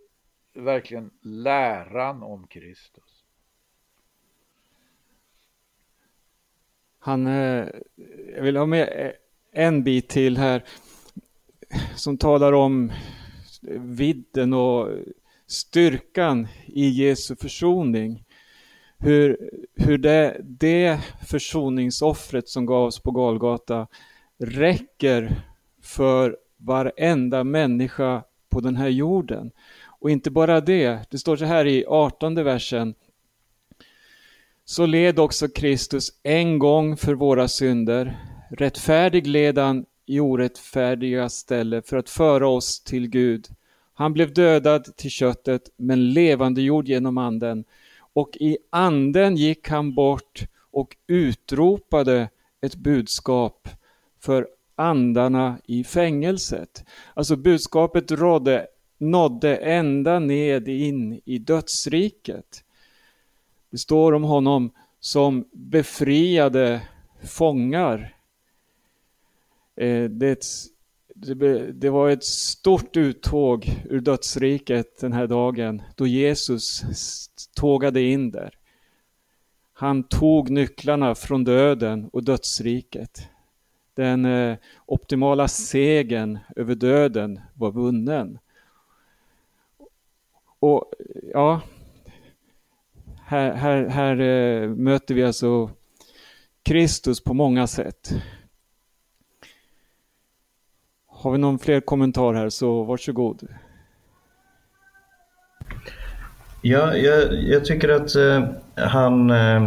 verkligen 0.53 1.11
läran 1.22 2.22
om 2.22 2.47
Kristus. 2.47 3.24
Han, 6.99 7.26
eh, 7.26 7.68
jag 8.34 8.42
vill 8.42 8.57
ha 8.57 8.66
med 8.66 9.07
eh, 9.07 9.12
en 9.55 9.84
bit 9.84 10.09
till 10.09 10.36
här 10.36 10.64
som 11.96 12.18
talar 12.18 12.52
om 12.52 12.92
vidden 13.78 14.52
och 14.52 14.88
styrkan 15.46 16.48
i 16.66 16.88
Jesu 16.88 17.36
försoning. 17.36 18.24
Hur, 18.98 19.50
hur 19.74 19.98
det, 19.98 20.40
det 20.42 21.00
försoningsoffret 21.26 22.48
som 22.48 22.66
gavs 22.66 23.00
på 23.00 23.11
Galgata 23.11 23.86
räcker 24.38 25.42
för 25.82 26.36
varenda 26.57 27.44
människa 27.44 28.22
på 28.48 28.61
den 28.61 28.76
här 28.76 28.88
jorden. 28.88 29.50
Och 30.00 30.11
inte 30.11 30.30
bara 30.30 30.61
det, 30.61 31.11
det 31.11 31.18
står 31.18 31.36
så 31.36 31.44
här 31.44 31.66
i 31.66 31.84
18 31.88 32.34
versen. 32.34 32.94
Så 34.64 34.86
led 34.86 35.18
också 35.18 35.48
Kristus 35.48 36.12
en 36.22 36.59
gång 36.59 36.96
för 36.96 37.14
våra 37.14 37.48
synder, 37.48 38.16
rättfärdig 38.49 39.26
led 39.26 39.59
han 39.59 39.86
i 40.07 40.20
orättfärdiga 40.20 41.28
ställe 41.28 41.82
för 41.82 41.97
att 41.97 42.11
föra 42.11 42.49
oss 42.49 42.80
till 42.80 43.09
Gud. 43.09 43.49
Han 43.95 44.12
blev 44.12 44.34
dödad 44.34 44.97
till 44.97 45.11
köttet 45.11 45.62
men 45.76 46.12
levandegjord 46.12 46.88
genom 46.88 47.18
anden. 47.18 47.64
Och 48.12 48.36
i 48.40 48.59
anden 48.70 49.36
gick 49.36 49.68
han 49.68 49.95
bort 49.95 50.45
och 50.70 50.97
utropade 51.07 52.28
ett 52.61 52.74
budskap 52.74 53.68
för 54.20 54.49
andarna 54.76 55.59
i 55.66 55.84
fängelset. 55.84 56.84
Alltså 57.14 57.36
budskapet 57.36 58.11
rådde, 58.11 58.66
nådde 58.99 59.57
ända 59.57 60.18
ned 60.18 60.68
in 60.68 61.20
i 61.24 61.38
dödsriket. 61.38 62.64
Det 63.70 63.78
står 63.78 64.12
om 64.12 64.24
honom 64.24 64.70
som 65.01 65.49
befriade 65.53 66.80
fångar. 67.24 68.13
Eh, 69.77 70.05
det, 70.05 70.39
det 71.72 71.91
var 71.91 72.11
ett 72.11 72.25
stort 72.25 72.97
uttåg 72.97 73.83
ur 73.91 74.01
dödsriket 74.01 75.01
den 75.01 75.12
här 75.12 75.27
dagen 75.27 75.83
då 75.97 76.07
Jesus 76.07 76.83
tågade 77.55 78.03
in 78.03 78.31
där. 78.31 78.59
Han 79.72 80.03
tog 80.03 80.51
nycklarna 80.51 81.14
från 81.14 81.45
döden 81.45 82.09
och 82.12 82.25
dödsriket. 82.25 83.29
Den 83.95 84.25
eh, 84.25 84.57
optimala 84.87 85.49
segern 85.49 86.39
över 86.57 86.75
döden 86.75 87.41
var 87.55 87.70
vunnen. 87.72 88.39
och 90.59 90.93
ja, 91.33 91.61
här, 93.25 93.53
här, 93.53 93.89
här 93.89 94.20
eh, 94.20 94.68
möter 94.68 95.14
vi 95.14 95.25
alltså 95.25 95.70
Kristus 96.62 97.25
på 97.25 97.35
många 97.35 97.66
sätt. 97.66 98.14
Har 101.25 101.33
vi 101.33 101.39
någon 101.39 101.59
fler 101.59 101.81
kommentar 101.81 102.35
här 102.35 102.49
så 102.49 102.83
varsågod. 102.83 103.49
Ja, 106.62 106.97
jag, 106.97 107.35
jag 107.43 107.64
tycker 107.64 107.89
att 107.89 108.16
eh, 108.16 108.45
han 108.85 109.31
eh, 109.31 109.64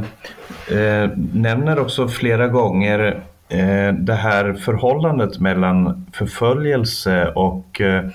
eh 0.71 1.09
nämner 1.33 1.79
också 1.79 2.07
flera 2.07 2.47
gånger 2.47 3.23
eh, 3.49 3.93
det 3.93 4.13
här 4.13 4.53
förhållandet 4.53 5.39
mellan 5.39 6.05
förföljelse 6.13 7.31
och 7.35 7.81
eh, 7.81 8.05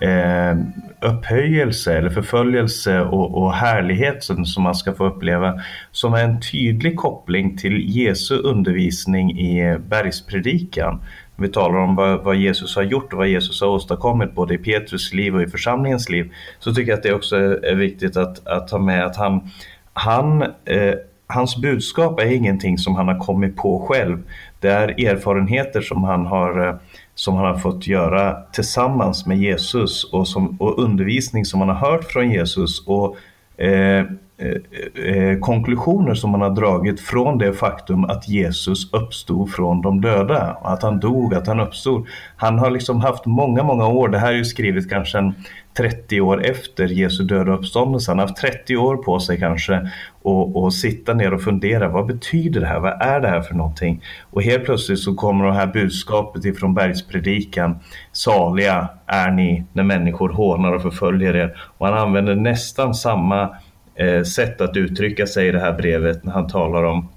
eh, 0.00 0.56
upphöjelse 1.00 1.98
eller 1.98 2.10
förföljelse 2.10 3.00
och, 3.00 3.42
och 3.42 3.54
härligheten 3.54 4.44
som 4.44 4.62
man 4.62 4.74
ska 4.74 4.92
få 4.92 5.06
uppleva 5.06 5.60
som 5.92 6.14
är 6.14 6.24
en 6.24 6.40
tydlig 6.40 6.96
koppling 6.96 7.56
till 7.56 7.96
Jesu 7.96 8.36
undervisning 8.36 9.40
i 9.40 9.78
bergspredikan. 9.78 11.00
Vi 11.36 11.48
talar 11.48 11.78
om 11.78 11.96
vad, 11.96 12.24
vad, 12.24 12.36
Jesus 12.36 12.76
har 12.76 12.82
gjort 12.82 13.12
och 13.12 13.18
vad 13.18 13.28
Jesus 13.28 13.60
har 13.60 13.68
åstadkommit 13.68 14.34
både 14.34 14.54
i 14.54 14.58
Petrus 14.58 15.12
liv 15.12 15.34
och 15.34 15.42
i 15.42 15.46
församlingens 15.46 16.08
liv. 16.08 16.32
Så 16.58 16.74
tycker 16.74 16.92
jag 16.92 16.96
att 16.96 17.02
det 17.02 17.14
också 17.14 17.36
är, 17.36 17.64
är 17.64 17.74
viktigt 17.74 18.16
att, 18.16 18.46
att 18.46 18.68
ta 18.68 18.78
med 18.78 19.06
att 19.06 19.16
han, 19.16 19.50
han 19.92 20.42
eh, 20.42 20.94
hans 21.26 21.56
budskap 21.56 22.20
är 22.20 22.26
ingenting 22.26 22.78
som 22.78 22.94
han 22.94 23.08
har 23.08 23.18
kommit 23.18 23.56
på 23.56 23.86
själv. 23.88 24.22
Det 24.60 24.68
är 24.68 25.06
erfarenheter 25.06 25.80
som 25.80 26.04
han 26.04 26.26
har, 26.26 26.68
eh, 26.68 26.74
som 27.14 27.34
han 27.34 27.46
har 27.46 27.58
fått 27.58 27.86
göra 27.86 28.42
tillsammans 28.52 29.26
med 29.26 29.38
Jesus 29.38 30.04
och, 30.04 30.28
som, 30.28 30.56
och 30.60 30.78
undervisning 30.78 31.44
som 31.44 31.60
han 31.60 31.68
har 31.68 31.90
hört 31.90 32.04
från 32.04 32.30
Jesus. 32.30 32.86
Och 32.86 33.16
eh, 33.64 34.04
Eh, 34.38 35.04
eh, 35.04 35.38
konklusioner 35.38 36.14
som 36.14 36.30
man 36.30 36.40
har 36.40 36.50
dragit 36.50 37.00
från 37.00 37.38
det 37.38 37.52
faktum 37.52 38.04
att 38.04 38.28
Jesus 38.28 38.92
uppstod 38.92 39.50
från 39.50 39.82
de 39.82 40.00
döda. 40.00 40.58
Att 40.62 40.82
han 40.82 41.00
dog, 41.00 41.34
att 41.34 41.46
han 41.46 41.60
uppstod. 41.60 42.06
Han 42.36 42.58
har 42.58 42.70
liksom 42.70 43.00
haft 43.00 43.26
många, 43.26 43.62
många 43.62 43.86
år, 43.86 44.08
det 44.08 44.18
här 44.18 44.32
är 44.32 44.36
ju 44.36 44.44
skrivet 44.44 44.90
kanske 44.90 45.18
en 45.18 45.34
30 45.76 46.20
år 46.20 46.44
efter 46.44 46.86
Jesu 46.86 47.24
döda 47.24 47.52
uppståndelse. 47.52 48.10
Han 48.10 48.18
har 48.18 48.26
haft 48.26 48.40
30 48.40 48.76
år 48.76 48.96
på 48.96 49.20
sig 49.20 49.38
kanske 49.38 49.90
och, 50.22 50.62
och 50.62 50.74
sitta 50.74 51.14
ner 51.14 51.34
och 51.34 51.42
fundera. 51.42 51.88
Vad 51.88 52.06
betyder 52.06 52.60
det 52.60 52.66
här? 52.66 52.80
Vad 52.80 53.02
är 53.02 53.20
det 53.20 53.28
här 53.28 53.40
för 53.40 53.54
någonting? 53.54 54.02
Och 54.30 54.42
helt 54.42 54.64
plötsligt 54.64 54.98
så 54.98 55.14
kommer 55.14 55.44
det 55.44 55.52
här 55.52 55.66
budskapet 55.66 56.44
ifrån 56.44 56.74
bergspredikan. 56.74 57.78
Saliga 58.12 58.88
är 59.06 59.30
ni 59.30 59.64
när 59.72 59.82
människor 59.82 60.28
hånar 60.28 60.72
och 60.72 60.82
förföljer 60.82 61.36
er. 61.36 61.56
Och 61.78 61.86
han 61.86 61.98
använder 61.98 62.34
nästan 62.34 62.94
samma 62.94 63.56
Eh, 63.96 64.22
sätt 64.22 64.60
att 64.60 64.76
uttrycka 64.76 65.26
sig 65.26 65.48
i 65.48 65.52
det 65.52 65.60
här 65.60 65.72
brevet 65.72 66.24
när 66.24 66.32
han 66.32 66.48
talar 66.48 66.84
om 66.84 67.08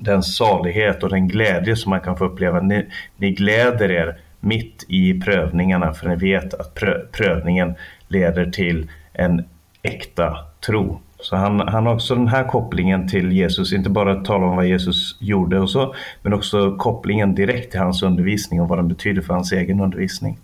den 0.00 0.22
salighet 0.22 1.02
och 1.02 1.10
den 1.10 1.28
glädje 1.28 1.76
som 1.76 1.90
man 1.90 2.00
kan 2.00 2.16
få 2.16 2.24
uppleva. 2.24 2.60
Ni, 2.60 2.86
ni 3.16 3.30
gläder 3.30 3.90
er 3.90 4.16
mitt 4.40 4.84
i 4.88 5.20
prövningarna 5.20 5.92
för 5.92 6.08
ni 6.08 6.16
vet 6.16 6.54
att 6.54 6.74
prö 6.74 6.98
prövningen 7.12 7.74
leder 8.08 8.50
till 8.50 8.90
en 9.12 9.44
äkta 9.82 10.38
tro. 10.66 11.00
Så 11.20 11.36
han, 11.36 11.60
han 11.60 11.86
har 11.86 11.94
också 11.94 12.14
den 12.14 12.28
här 12.28 12.44
kopplingen 12.44 13.08
till 13.08 13.32
Jesus, 13.32 13.72
inte 13.72 13.90
bara 13.90 14.12
att 14.12 14.24
tala 14.24 14.46
om 14.46 14.56
vad 14.56 14.66
Jesus 14.66 15.16
gjorde 15.20 15.60
och 15.60 15.70
så, 15.70 15.94
men 16.22 16.34
också 16.34 16.76
kopplingen 16.76 17.34
direkt 17.34 17.70
till 17.70 17.80
hans 17.80 18.02
undervisning 18.02 18.60
och 18.60 18.68
vad 18.68 18.78
den 18.78 18.88
betyder 18.88 19.22
för 19.22 19.34
hans 19.34 19.52
egen 19.52 19.80
undervisning. 19.80 20.38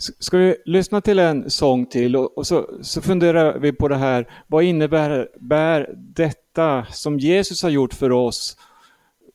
Ska 0.00 0.38
vi 0.38 0.56
lyssna 0.64 1.00
till 1.00 1.18
en 1.18 1.50
sång 1.50 1.86
till 1.86 2.16
och, 2.16 2.38
och 2.38 2.46
så, 2.46 2.70
så, 2.82 3.02
funderar 3.02 3.58
vi 3.58 3.72
på 3.72 3.88
det 3.88 3.96
här. 3.96 4.28
Vad 4.46 4.64
innebär 4.64 5.28
bär 5.40 5.94
detta 5.96 6.86
som 6.90 7.18
Jesus 7.18 7.62
har 7.62 7.70
gjort 7.70 7.94
för 7.94 8.12
oss, 8.12 8.56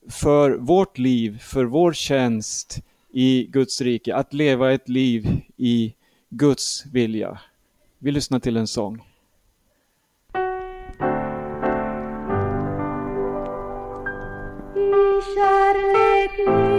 för 0.09 0.51
vårt 0.51 0.97
liv, 0.97 1.39
för 1.39 1.65
vår 1.65 1.93
tjänst 1.93 2.77
i 3.13 3.47
Guds 3.49 3.81
rike, 3.81 4.15
att 4.15 4.33
leva 4.33 4.73
ett 4.73 4.89
liv 4.89 5.27
i 5.57 5.93
Guds 6.29 6.85
vilja? 6.85 7.39
Vi 7.99 8.11
lyssnar 8.11 8.39
till 8.39 8.57
en 8.57 8.67
sång. 8.67 9.01
I 14.75 15.21
kärlek 15.35 16.47
och 16.47 16.74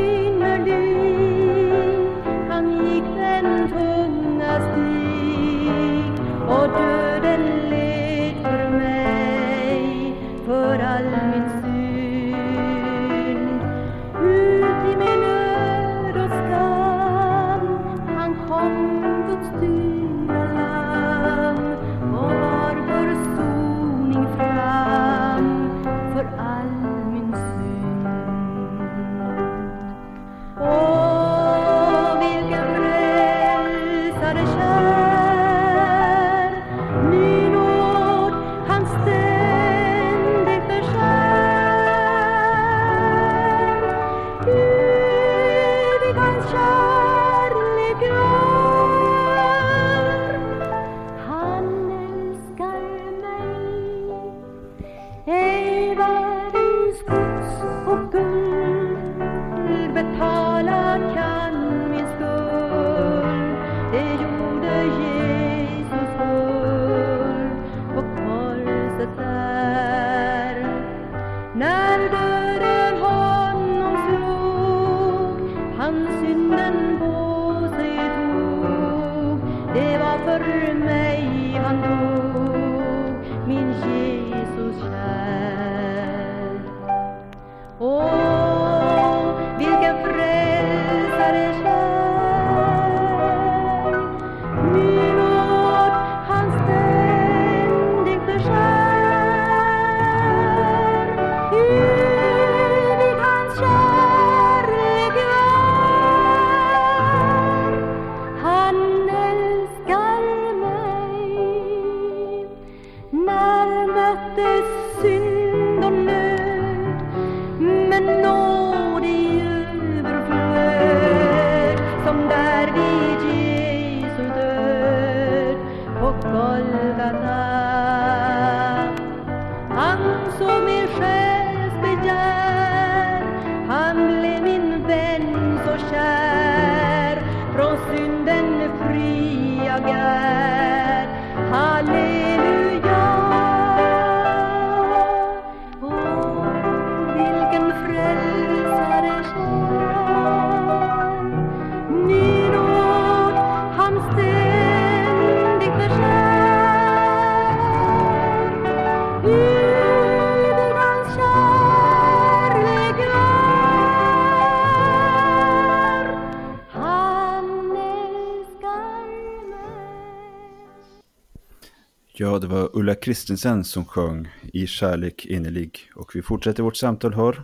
Ja, 172.18 172.38
det 172.38 172.46
var 172.46 172.70
Ulla 172.72 172.94
Kristensen 172.94 173.64
som 173.64 173.84
sjöng 173.84 174.28
I 174.52 174.66
kärlek 174.66 175.26
innerlig. 175.26 175.90
Och 175.94 176.16
vi 176.16 176.22
fortsätter 176.22 176.62
vårt 176.62 176.76
samtal 176.76 177.14
här 177.14 177.42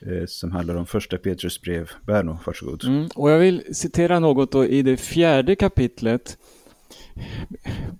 eh, 0.00 0.26
som 0.26 0.52
handlar 0.52 0.74
om 0.74 0.86
första 0.86 1.18
Petrus 1.18 1.60
brev. 1.60 1.90
Berno, 2.06 2.38
varsågod. 2.46 2.84
Mm, 2.84 3.08
och 3.14 3.30
jag 3.30 3.38
vill 3.38 3.74
citera 3.74 4.18
något 4.18 4.52
då 4.52 4.64
i 4.64 4.82
det 4.82 4.96
fjärde 4.96 5.56
kapitlet. 5.56 6.38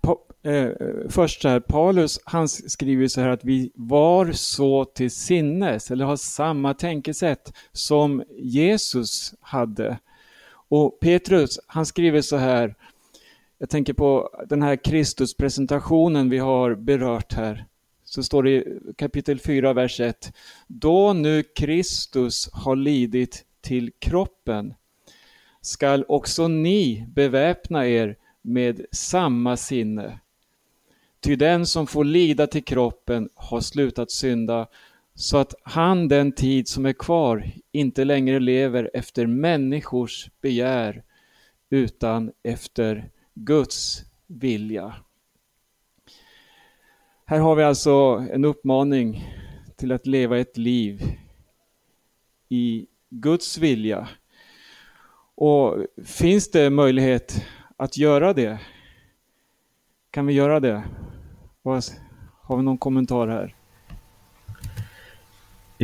Pa, 0.01 0.19
eh, 0.51 0.69
först 1.09 1.45
här, 1.45 1.61
Paulus 1.61 2.21
han 2.25 2.49
skriver 2.49 3.09
så 3.09 3.21
här 3.21 3.29
att 3.29 3.45
vi 3.45 3.73
var 3.75 4.33
så 4.33 4.85
till 4.85 5.11
sinnes 5.11 5.91
eller 5.91 6.05
har 6.05 6.17
samma 6.17 6.75
tänkesätt 6.75 7.53
som 7.73 8.25
Jesus 8.39 9.35
hade. 9.41 9.99
Och 10.69 10.99
Petrus 11.01 11.59
han 11.67 11.87
skriver 11.87 12.21
så 12.21 12.37
här 12.37 12.75
jag 13.65 13.71
tänker 13.71 13.93
på 13.93 14.31
den 14.49 14.62
här 14.62 14.77
Kristuspresentationen 14.77 16.31
vi 16.31 16.39
har 16.39 16.75
berört 16.75 17.33
här. 17.33 17.67
Så 18.05 18.23
står 18.23 18.43
det 18.43 18.51
i 18.51 18.81
kapitel 18.97 19.41
4, 19.41 19.73
vers 19.73 20.01
1. 20.01 20.33
Då 20.67 21.12
nu 21.12 21.43
Kristus 21.43 22.49
har 22.53 22.77
lidit 22.77 23.45
till 23.61 23.91
kroppen 23.99 24.75
skall 25.61 26.05
också 26.09 26.49
ni 26.49 27.07
beväpna 27.09 27.89
er 27.89 28.17
med 28.43 28.87
samma 28.93 29.57
sinne. 29.57 30.19
Ty 31.21 31.37
den 31.37 31.67
som 31.67 31.87
får 31.87 32.05
lida 32.05 32.47
till 32.47 32.65
kroppen 32.65 33.29
har 33.35 33.61
slutat 33.61 34.11
synda, 34.11 34.67
så 35.15 35.37
att 35.37 35.55
han 35.62 36.09
den 36.09 36.33
tid 36.33 36.69
som 36.69 36.87
är 36.87 36.93
kvar 36.93 37.53
inte 37.73 38.05
längre 38.05 38.41
lever 38.41 38.91
efter 38.95 39.27
människors 39.27 40.31
begär, 40.41 41.03
utan 41.71 42.33
efter 42.43 43.11
Guds 43.35 44.05
vilja. 44.26 44.95
Här 47.24 47.39
har 47.39 47.55
vi 47.57 47.62
alltså 47.62 48.26
en 48.30 48.45
uppmaning 48.45 49.24
till 49.76 49.93
att 49.93 50.07
leva 50.07 50.39
ett 50.39 50.57
liv 50.57 51.03
i 52.49 52.87
Guds 53.11 53.59
vilja. 53.59 54.09
Och 55.35 55.87
finns 56.05 56.51
det 56.51 56.70
möjlighet 56.70 57.47
att 57.76 57.97
göra 57.97 58.32
det? 58.32 58.61
Kan 60.11 60.26
vi 60.26 60.32
göra 60.32 60.61
det? 60.61 60.85
Har 62.43 62.57
vi 62.57 62.62
någon 62.62 62.78
kommentar 62.78 63.28
här? 63.28 63.57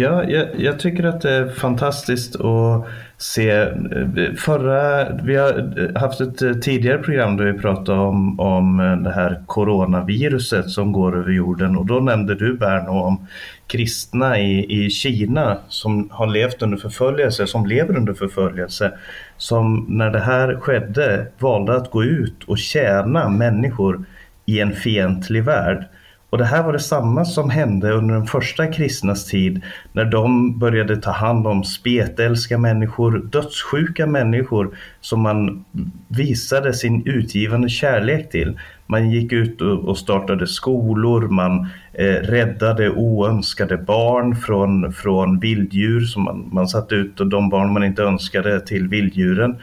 Ja, 0.01 0.25
jag, 0.25 0.49
jag, 0.57 0.79
tycker 0.79 1.05
att 1.05 1.21
det 1.21 1.31
är 1.31 1.49
fantastiskt 1.49 2.41
att 2.41 2.87
se. 3.19 3.51
Eh, 3.51 4.35
förra, 4.37 5.11
vi 5.13 5.37
har 5.37 5.79
eh, 5.79 6.01
haft 6.01 6.21
ett 6.21 6.43
eh, 6.43 6.53
tidigare 6.53 6.99
program 6.99 7.37
där 7.37 7.45
vi 7.45 7.59
pratade 7.59 7.99
om, 7.99 8.41
om 8.41 9.01
det 9.05 9.11
här 9.11 9.43
coronaviruset 9.47 10.71
som 10.71 10.93
går 10.93 11.19
över 11.19 11.33
jorden 11.33 11.77
och 11.77 11.87
då 11.87 12.01
nämnde 12.01 12.35
du 12.35 12.57
Berno 12.57 12.91
om 12.91 13.27
kristna 13.67 14.39
i, 14.39 14.85
i 14.85 14.91
Kina 14.91 15.59
som 15.69 16.09
har 16.11 16.27
levt 16.27 16.63
under 16.63 16.77
förföljelse, 16.79 17.47
som 17.47 17.67
lever 17.67 17.97
under 17.97 18.15
förföljelse, 18.15 18.93
som 19.37 19.87
när 19.89 20.11
det 20.11 20.21
här 20.21 20.57
skedde 20.61 21.27
valde 21.39 21.77
att 21.77 21.91
gå 21.91 22.05
ut 22.05 22.45
och 22.47 22.59
tjäna 22.59 23.29
människor 23.29 24.05
i 24.47 24.61
en 24.61 24.73
fientlig 24.73 25.45
värld. 25.45 25.87
Och 26.31 26.39
det 26.39 26.45
här 26.45 26.63
var 26.63 26.73
det 26.73 26.81
samma 26.81 27.25
som 27.25 27.51
hände 27.51 27.93
under 27.93 28.15
den 28.15 28.27
första 28.27 28.67
kristnas 28.67 29.27
tid 29.27 29.63
när 29.93 30.05
de 30.05 30.59
började 30.59 30.97
ta 30.97 31.11
hand 31.11 31.47
om 31.47 31.65
spetälska 31.65 32.59
människor, 32.59 33.19
dödssjuka 33.19 34.07
människor 34.07 34.77
som 35.01 35.21
man 35.21 35.65
visade 36.09 36.75
sin 36.75 37.07
utgivande 37.07 37.69
kärlek 37.69 38.31
till. 38.31 38.59
Man 38.87 39.11
gick 39.11 39.33
ut 39.33 39.61
och 39.61 39.99
startade 39.99 40.47
skolor, 40.47 41.29
man 41.29 41.67
eh, 41.93 42.15
räddade 42.15 42.91
oönskade 42.91 43.77
barn 43.77 44.37
från, 44.37 44.93
från 44.93 45.41
vilddjur, 45.41 46.01
som 46.01 46.23
man, 46.23 46.49
man 46.53 46.69
satte 46.69 46.95
ut 46.95 47.17
de 47.17 47.49
barn 47.49 47.73
man 47.73 47.85
inte 47.85 48.03
önskade 48.03 48.61
till 48.61 48.89
vilddjuren. 48.89 49.57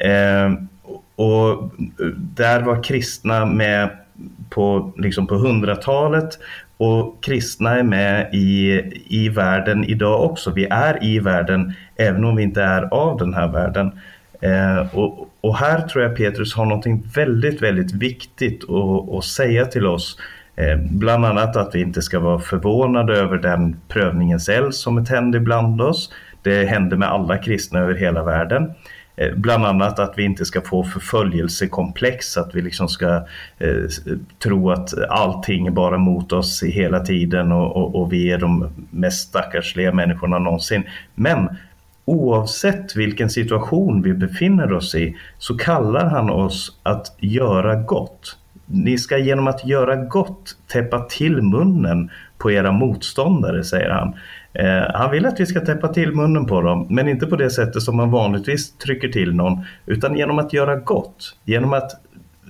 Eh, 0.00 0.52
och 1.16 1.72
där 2.16 2.62
var 2.62 2.82
kristna 2.82 3.46
med 3.46 3.90
på, 4.50 4.92
liksom 4.96 5.26
på 5.26 5.34
100-talet 5.34 6.38
och 6.76 7.24
kristna 7.24 7.78
är 7.78 7.82
med 7.82 8.34
i, 8.34 8.82
i 9.08 9.28
världen 9.28 9.84
idag 9.84 10.24
också. 10.24 10.50
Vi 10.50 10.64
är 10.64 11.04
i 11.04 11.18
världen 11.18 11.72
även 11.96 12.24
om 12.24 12.36
vi 12.36 12.42
inte 12.42 12.62
är 12.62 12.94
av 12.94 13.18
den 13.18 13.34
här 13.34 13.48
världen. 13.48 13.92
Eh, 14.40 14.96
och, 14.96 15.28
och, 15.40 15.56
här 15.56 15.80
tror 15.80 16.04
jag 16.04 16.16
Petrus 16.16 16.54
har 16.54 16.64
någonting 16.64 17.02
väldigt, 17.14 17.62
väldigt 17.62 17.92
viktigt 17.92 18.64
att, 18.70 19.14
att 19.14 19.24
säga 19.24 19.66
till 19.66 19.86
oss. 19.86 20.18
Eh, 20.56 20.76
bland 20.90 21.26
annat 21.26 21.56
att 21.56 21.74
vi 21.74 21.80
inte 21.80 22.02
ska 22.02 22.20
vara 22.20 22.38
förvånade 22.38 23.16
över 23.16 23.36
den 23.36 23.76
prövningens 23.88 24.48
eld 24.48 24.74
som 24.74 24.98
är 24.98 25.04
tänd 25.04 25.34
ibland 25.34 25.80
oss. 25.80 26.12
Det 26.42 26.64
händer 26.64 26.96
med 26.96 27.08
alla 27.08 27.38
kristna 27.38 27.78
över 27.78 27.94
hela 27.94 28.24
världen. 28.24 28.70
Eh, 29.18 29.34
bland 29.36 29.64
annat 29.64 29.98
att 29.98 30.14
vi 30.16 30.24
inte 30.24 30.44
ska 30.44 30.60
få 30.60 30.84
förföljelsekomplex, 30.84 32.36
att 32.36 32.54
vi 32.54 32.62
liksom 32.62 32.88
ska 32.88 33.14
eh, 33.58 33.84
tro 34.38 34.70
att 34.70 34.98
allting 35.08 35.66
är 35.66 35.70
bara 35.70 35.98
mot 35.98 36.32
oss 36.32 36.62
hela 36.62 37.00
tiden 37.00 37.52
och, 37.52 37.76
och, 37.76 38.00
och 38.00 38.12
vi 38.12 38.32
är 38.32 38.38
de 38.38 38.68
mest 38.90 39.28
stackarsliga 39.28 39.92
människorna 39.92 40.38
någonsin. 40.38 40.82
Men 41.14 41.48
oavsett 42.04 42.96
vilken 42.96 43.30
situation 43.30 44.02
vi 44.02 44.14
befinner 44.14 44.72
oss 44.72 44.94
i 44.94 45.16
så 45.38 45.56
kallar 45.56 46.04
han 46.04 46.30
oss 46.30 46.80
att 46.82 47.16
göra 47.18 47.74
gott. 47.74 48.36
Ni 48.66 48.98
ska 48.98 49.18
genom 49.18 49.46
att 49.46 49.66
göra 49.66 49.96
gott 49.96 50.56
täppa 50.72 51.00
till 51.00 51.42
munnen 51.42 52.10
på 52.38 52.50
era 52.50 52.72
motståndare, 52.72 53.64
säger 53.64 53.90
han. 53.90 54.14
Eh, 54.58 54.90
han 54.94 55.10
vill 55.10 55.26
att 55.26 55.40
vi 55.40 55.46
ska 55.46 55.60
täppa 55.60 55.88
till 55.88 56.12
munnen 56.12 56.46
på 56.46 56.60
dem, 56.60 56.86
men 56.90 57.08
inte 57.08 57.26
på 57.26 57.36
det 57.36 57.50
sättet 57.50 57.82
som 57.82 57.96
man 57.96 58.10
vanligtvis 58.10 58.72
trycker 58.72 59.08
till 59.08 59.34
någon, 59.34 59.64
utan 59.86 60.16
genom 60.16 60.38
att 60.38 60.52
göra 60.52 60.76
gott, 60.76 61.36
genom 61.44 61.72
att 61.72 61.90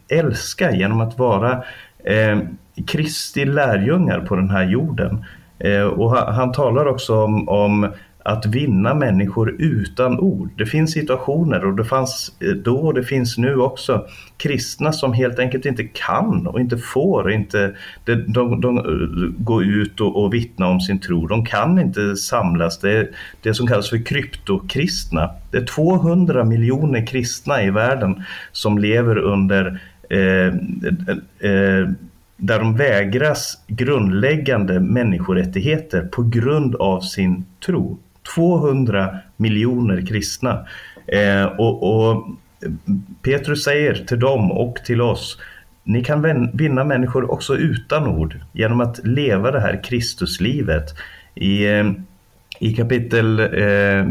älska, 0.08 0.70
genom 0.70 1.00
att 1.00 1.18
vara 1.18 1.62
eh, 2.04 2.38
Kristi 2.86 3.44
lärjungar 3.44 4.20
på 4.20 4.36
den 4.36 4.50
här 4.50 4.64
jorden. 4.64 5.24
Eh, 5.58 5.82
och 5.82 6.10
han, 6.10 6.34
han, 6.34 6.52
talar 6.52 6.86
också 6.86 7.24
om, 7.24 7.48
om 7.48 7.92
att 8.28 8.46
vinna 8.46 8.94
människor 8.94 9.56
utan 9.58 10.18
ord. 10.18 10.50
Det 10.56 10.66
finns 10.66 10.92
situationer 10.92 11.64
och 11.64 11.76
det 11.76 11.84
fanns 11.84 12.36
eh, 12.40 12.50
då 12.50 12.76
och 12.76 12.94
det 12.94 13.02
finns 13.02 13.38
nu 13.38 13.56
också 13.56 14.06
kristna 14.36 14.92
som 14.92 15.12
helt 15.12 15.38
enkelt 15.38 15.66
inte 15.66 15.84
kan 15.84 16.46
och 16.46 16.60
inte 16.60 16.78
får 16.78 17.32
inte 17.32 17.74
de, 18.04 18.14
de, 18.14 18.60
de 18.60 18.78
eh, 18.78 18.84
gå 19.38 19.62
ut 19.62 20.00
och, 20.00 20.24
och 20.24 20.34
vittna 20.34 20.68
om 20.68 20.80
sin 20.80 21.00
tro. 21.00 21.26
De 21.26 21.44
kan 21.44 21.78
inte 21.78 22.16
samlas. 22.16 22.78
Det 22.78 22.92
är 22.92 23.08
det 23.42 23.54
som 23.54 23.66
kallas 23.66 23.90
för 23.90 24.04
kryptokristna. 24.04 25.30
Det 25.50 25.58
är 25.58 25.66
200 25.66 26.44
miljoner 26.44 27.06
kristna 27.06 27.62
i 27.62 27.70
världen 27.70 28.24
som 28.52 28.78
lever 28.78 29.18
under 29.18 29.80
eh, 30.10 30.46
eh, 31.50 31.88
där 32.36 32.58
de 32.58 32.76
vägras 32.76 33.58
grundläggande 33.66 34.80
människorättigheter 34.80 36.02
på 36.02 36.22
grund 36.22 36.74
av 36.74 37.00
sin 37.00 37.44
tro. 37.66 37.98
200 38.34 39.18
miljoner 39.36 40.06
kristna. 40.06 40.66
Eh, 41.06 41.44
och, 41.44 41.82
och 41.82 42.26
Petrus 43.22 43.64
säger 43.64 43.94
till 43.94 44.20
dem 44.20 44.52
och 44.52 44.76
till 44.76 45.00
oss 45.00 45.38
ni 45.88 46.04
kan 46.04 46.50
vinna 46.52 46.84
människor 46.84 47.30
också 47.30 47.56
utan 47.56 48.06
ord 48.06 48.40
genom 48.52 48.80
att 48.80 49.06
leva 49.06 49.50
det 49.50 49.60
här 49.60 49.82
Kristuslivet. 49.84 50.94
I, 51.34 51.66
eh, 51.66 51.90
i 52.60 52.74
kapitel 52.74 53.40
eh, 53.40 54.06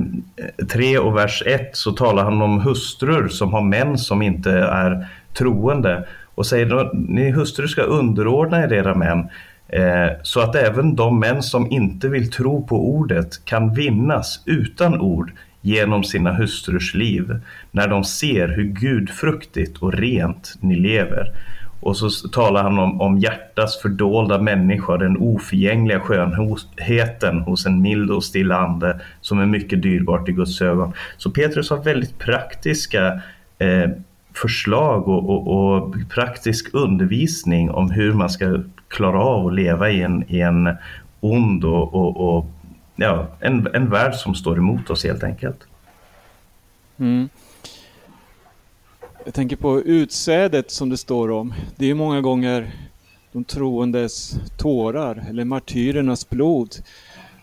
3 0.72 0.97
och 0.97 1.18
vers 1.18 1.43
1 1.45 1.70
så 1.74 1.91
talar 1.91 2.24
han 2.24 2.41
om 2.41 2.61
hustrur 2.61 3.28
som 3.28 3.53
har 3.53 3.61
män 3.61 3.97
som 3.97 4.22
inte 4.22 4.51
är 4.51 5.07
troende 5.34 6.07
och 6.36 6.45
säger 6.45 6.76
att 6.76 6.91
ni 6.93 7.32
hustrur 7.32 7.68
ska 7.68 7.82
underordna 7.82 8.63
er 8.63 8.74
era 8.74 8.95
män 8.95 9.30
Eh, 9.70 10.09
så 10.24 10.39
att 10.39 10.55
även 10.55 10.95
de 10.95 11.20
män 11.20 11.43
som 11.43 11.72
inte 11.72 12.07
vill 12.07 12.32
tro 12.32 12.68
på 12.68 12.89
ordet 12.89 13.45
kan 13.45 13.74
vinnas 13.74 14.43
utan 14.45 15.01
ord 15.01 15.32
genom 15.61 16.03
sina 16.03 16.34
hustrurs 16.34 16.93
liv 16.93 17.39
när 17.72 17.88
de 17.88 18.03
ser 18.03 18.47
hur 18.47 18.63
gudfruktigt 18.63 19.78
och 19.78 19.93
rent 19.93 20.53
ni 20.59 20.76
lever. 20.76 21.34
Och 21.80 21.97
så 21.97 22.09
talar 22.30 22.63
han 22.63 22.80
om, 22.80 23.01
om 23.01 23.18
hjärtas 23.18 23.82
fördolda 23.82 24.41
människa, 24.41 24.97
den 24.97 25.18
oförgängliga 25.18 25.99
skönheten 25.99 27.39
hos 27.39 27.65
en 27.65 27.82
mild 27.82 28.11
och 28.11 28.24
stilla 28.24 28.57
ande 28.57 29.01
som 29.22 29.39
är 29.39 29.45
mycket 29.45 29.82
dyrbart 29.82 30.30
i 30.30 30.32
Guds 30.32 30.61
ögon. 30.61 30.93
Så 31.18 31.32
Petrus 31.32 31.70
har 31.70 31.84
väldigt 31.84 32.20
praktiska 32.20 33.22
eh, 33.59 33.89
förslag 34.41 35.07
och, 35.07 35.29
och, 35.29 35.47
och, 35.47 35.95
praktisk 36.09 36.73
undervisning 36.73 37.71
om 37.71 37.91
hur 37.91 38.13
man 38.13 38.29
ska 38.29 38.63
klara 38.88 39.21
av 39.21 39.47
att 39.47 39.53
leva 39.53 39.89
i 39.89 40.01
en, 40.01 40.25
i 40.27 40.41
en 40.41 40.69
ond 41.19 41.65
och, 41.65 41.93
och, 41.93 42.38
och 42.38 42.45
ja, 42.95 43.27
en, 43.39 43.67
en 43.73 43.89
värld 43.89 44.15
som 44.15 44.35
står 44.35 44.57
emot 44.57 44.89
oss 44.89 45.03
helt 45.03 45.23
enkelt. 45.23 45.57
Mm. 46.97 47.29
Jag 49.25 49.33
tänker 49.33 49.55
på 49.55 49.81
utsädet 49.81 50.71
som 50.71 50.89
det 50.89 50.97
står 50.97 51.31
om. 51.31 51.53
Det 51.75 51.89
är 51.89 51.93
många 51.93 52.21
gånger 52.21 52.71
de 53.31 53.43
troendes 53.43 54.35
tårar 54.57 55.25
eller 55.29 55.45
martyrernas 55.45 56.29
blod. 56.29 56.75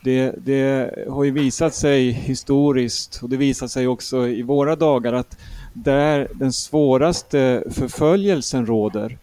Det, 0.05 0.35
det, 0.39 0.95
har 1.09 1.25
ju 1.25 1.31
visat 1.31 1.75
sig 1.75 2.11
historiskt 2.11 3.21
och 3.23 3.29
det 3.29 3.37
visar 3.37 3.67
sig 3.67 3.87
också 3.87 4.29
i 4.29 4.43
våra 4.43 4.77
dagar 4.77 5.13
att 5.13 5.37
där 5.75 6.29
den 6.35 6.53
svåraste 6.53 7.65
förföljelsen 7.71 8.67
råder, 8.67 9.19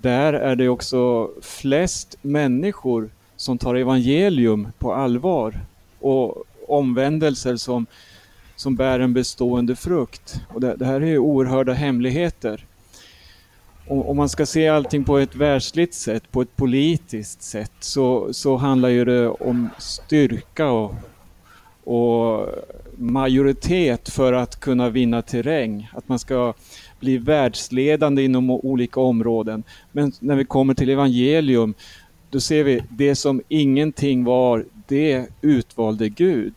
där 0.00 0.32
är 0.32 0.56
det 0.56 0.68
också 0.68 1.30
flest 1.42 2.16
människor 2.22 3.10
som 3.36 3.58
tar 3.58 3.74
evangelium 3.74 4.68
på 4.78 4.94
allvar 4.94 5.60
och 6.00 6.44
omvändelser 6.68 7.56
som, 7.56 7.86
som 8.56 8.76
bär 8.76 9.00
en 9.00 9.12
bestående 9.12 9.76
frukt. 9.76 10.40
Och 10.48 10.60
det, 10.60 10.76
det 10.76 10.84
här 10.84 11.00
är 11.00 11.06
ju 11.06 11.18
oerhörda 11.18 11.72
hemligheter. 11.72 12.66
Om 13.86 14.16
man 14.16 14.28
ska 14.28 14.46
se 14.46 14.68
allting 14.68 15.04
på 15.04 15.18
ett 15.18 15.34
världsligt 15.34 15.94
sätt, 15.94 16.32
på 16.32 16.42
ett 16.42 16.56
politiskt 16.56 17.42
sätt, 17.42 17.72
så, 17.80 18.32
så 18.32 18.56
handlar 18.56 18.88
ju 18.88 19.04
det 19.04 19.28
om 19.28 19.68
styrka 19.78 20.70
och, 20.70 20.94
och 21.84 22.48
majoritet 23.00 24.08
för 24.08 24.32
att 24.32 24.60
kunna 24.60 24.88
vinna 24.88 25.22
terräng. 25.22 25.90
Att 25.92 26.08
man 26.08 26.18
ska 26.18 26.54
bli 27.00 27.18
världsledande 27.18 28.22
inom 28.22 28.50
olika 28.50 29.00
områden. 29.00 29.62
Men 29.92 30.12
när 30.20 30.36
vi 30.36 30.44
kommer 30.44 30.74
till 30.74 30.90
evangelium, 30.90 31.74
då 32.30 32.40
ser 32.40 32.64
vi 32.64 32.82
det 32.90 33.14
som 33.14 33.42
ingenting 33.48 34.24
var, 34.24 34.64
det 34.88 35.26
utvalde 35.40 36.08
Gud. 36.08 36.54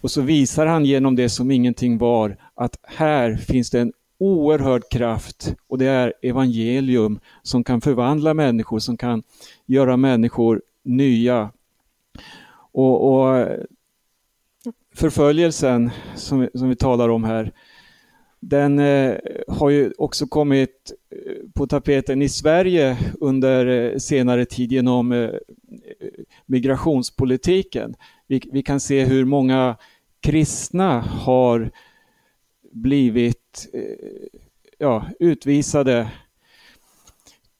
Och 0.00 0.10
så 0.10 0.20
visar 0.20 0.66
han 0.66 0.84
genom 0.84 1.16
det 1.16 1.28
som 1.28 1.50
ingenting 1.50 1.98
var 1.98 2.36
att 2.54 2.78
här 2.82 3.36
finns 3.36 3.70
det 3.70 3.80
en 3.80 3.92
oerhörd 4.18 4.82
kraft 4.90 5.54
och 5.68 5.78
det 5.78 5.86
är 5.86 6.12
evangelium 6.22 7.18
som 7.42 7.64
kan 7.64 7.80
förvandla 7.80 8.34
människor, 8.34 8.78
som 8.78 8.96
kan 8.96 9.22
göra 9.66 9.96
människor 9.96 10.62
nya. 10.82 11.50
Och, 12.72 13.12
och 13.12 13.46
förföljelsen 14.96 15.90
som, 16.14 16.48
som 16.54 16.68
vi 16.68 16.76
talar 16.76 17.08
om 17.08 17.24
här, 17.24 17.52
den 18.40 18.78
eh, 18.78 19.16
har 19.48 19.70
ju 19.70 19.92
också 19.98 20.26
kommit 20.26 20.92
eh, 21.10 21.50
på 21.54 21.66
tapeten 21.66 22.22
i 22.22 22.28
Sverige 22.28 22.98
under 23.20 23.66
eh, 23.66 23.98
senare 23.98 24.44
tid 24.44 24.72
genom 24.72 25.12
eh, 25.12 25.30
migrationspolitiken. 26.46 27.94
Vi, 28.26 28.42
vi, 28.52 28.62
kan 28.62 28.80
se 28.80 29.04
hur 29.04 29.24
många 29.24 29.76
kristna 30.20 31.00
har 31.00 31.70
blivit 32.72 33.68
eh, 33.72 33.82
ja, 34.78 35.06
utvisade 35.20 36.08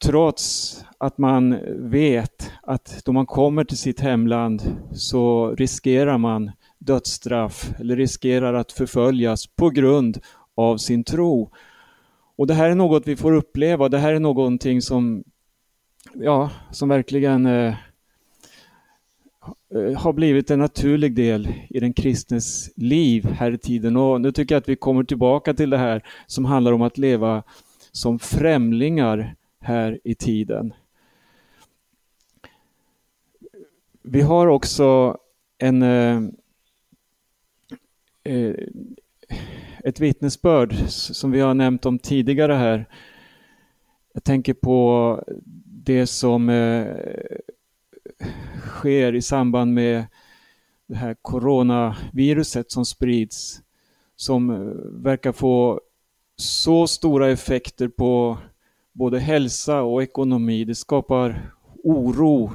trots 0.04 0.84
att 0.98 1.18
man 1.18 1.58
vet 1.90 2.50
att 2.62 3.02
då 3.04 3.12
man 3.12 3.26
kommer 3.26 3.64
till 3.64 3.78
sitt 3.78 4.00
hemland 4.00 4.62
så 4.92 5.50
riskerar 5.50 6.18
man 6.18 6.50
dödsstraff 6.86 7.70
eller 7.78 7.96
riskerar 7.96 8.54
att 8.54 8.72
förföljas 8.72 9.46
på 9.46 9.70
grund 9.70 10.18
av 10.54 10.76
sin 10.76 11.04
tro. 11.04 11.50
Och 12.36 12.46
det 12.46 12.54
här 12.54 12.70
är 12.70 12.74
något 12.74 13.06
vi 13.06 13.16
får 13.16 13.32
uppleva, 13.32 13.88
det 13.88 13.98
här 13.98 14.14
är 14.14 14.20
någonting 14.20 14.82
som, 14.82 15.24
ja, 16.14 16.50
som 16.70 16.88
verkligen 16.88 17.46
eh, 17.46 17.74
eh, 19.74 19.98
har 19.98 20.12
blivit 20.12 20.50
en 20.50 20.58
naturlig 20.58 21.14
del 21.14 21.48
i 21.70 21.80
den 21.80 21.92
kristnes 21.92 22.70
liv 22.76 23.26
här 23.26 23.52
i 23.52 23.58
tiden. 23.58 23.96
Och 23.96 24.20
nu 24.20 24.32
tycker 24.32 24.54
jag 24.54 24.60
att 24.60 24.68
vi 24.68 24.76
kommer 24.76 25.04
tillbaka 25.04 25.54
till 25.54 25.70
det 25.70 25.78
här 25.78 26.02
som 26.26 26.44
handlar 26.44 26.72
om 26.72 26.82
att 26.82 26.98
leva 26.98 27.42
som 27.92 28.18
främlingar 28.18 29.34
här 29.60 30.00
i 30.04 30.14
tiden. 30.14 30.74
Vi 34.02 34.20
har 34.20 34.46
också 34.46 35.16
en 35.58 35.82
eh 35.82 36.20
Eh, 38.26 38.54
ett 39.84 40.00
vittnesbörd 40.00 40.74
som 40.88 41.30
vi 41.30 41.40
har 41.40 41.54
nämnt 41.54 41.86
om 41.86 41.98
tidigare 41.98 42.52
här. 42.52 42.88
Jag 44.14 44.24
tänker 44.24 44.54
på 44.54 45.24
det 45.64 46.06
som 46.06 46.48
eh, 46.48 46.86
sker 48.60 49.14
i 49.14 49.22
samband 49.22 49.74
med 49.74 50.04
det 50.86 50.96
här 50.96 51.16
coronaviruset 51.22 52.70
som 52.72 52.84
sprids 52.84 53.62
som 54.16 54.50
eh, 54.50 54.56
verkar 55.02 55.32
få 55.32 55.80
så 56.36 56.86
stora 56.86 57.30
effekter 57.30 57.88
på 57.88 58.38
både 58.92 59.18
hälsa 59.18 59.82
och 59.82 60.02
ekonomi. 60.02 60.64
Det 60.64 60.74
skapar 60.74 61.52
oro 61.84 62.52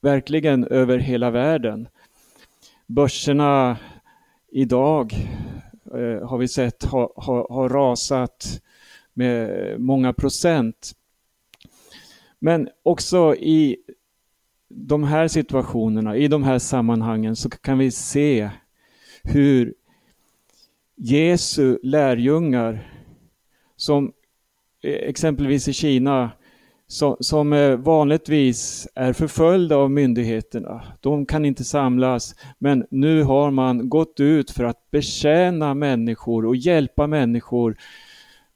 verkligen 0.00 0.64
över 0.64 0.98
hela 0.98 1.30
världen. 1.30 1.88
Börserna 2.86 3.76
idag 4.52 5.12
eh, 5.94 6.28
har 6.28 6.38
vi 6.38 6.48
sett 6.48 6.84
har 6.84 7.12
ha, 7.16 7.46
ha 7.50 7.68
rasat 7.68 8.62
med 9.14 9.80
många 9.80 10.12
procent. 10.12 10.92
Men 12.38 12.68
också 12.82 13.36
i 13.36 13.76
de 14.68 15.04
här 15.04 15.28
situationerna, 15.28 16.16
i 16.16 16.28
de 16.28 16.42
här 16.42 16.58
sammanhangen 16.58 17.36
så 17.36 17.50
kan 17.50 17.78
vi 17.78 17.90
se 17.90 18.50
hur 19.22 19.74
Jesu 20.96 21.78
lärjungar 21.82 22.92
som 23.76 24.12
eh, 24.82 24.92
exempelvis 24.92 25.68
i 25.68 25.72
Kina 25.72 26.30
som 26.92 27.16
som 27.20 27.52
eh, 27.52 27.76
vanligtvis 27.76 28.88
är 28.94 29.12
förföljda 29.12 29.76
av 29.76 29.90
myndigheterna. 29.90 30.82
De 31.00 31.26
kan 31.26 31.44
inte 31.44 31.64
samlas, 31.64 32.34
men 32.58 32.86
nu 32.90 33.22
har 33.22 33.50
man 33.50 33.88
gått 33.88 34.20
ut 34.20 34.50
för 34.50 34.64
att 34.64 34.90
betjäna 34.90 35.74
människor 35.74 36.46
och 36.46 36.56
hjälpa 36.56 37.06
människor 37.06 37.76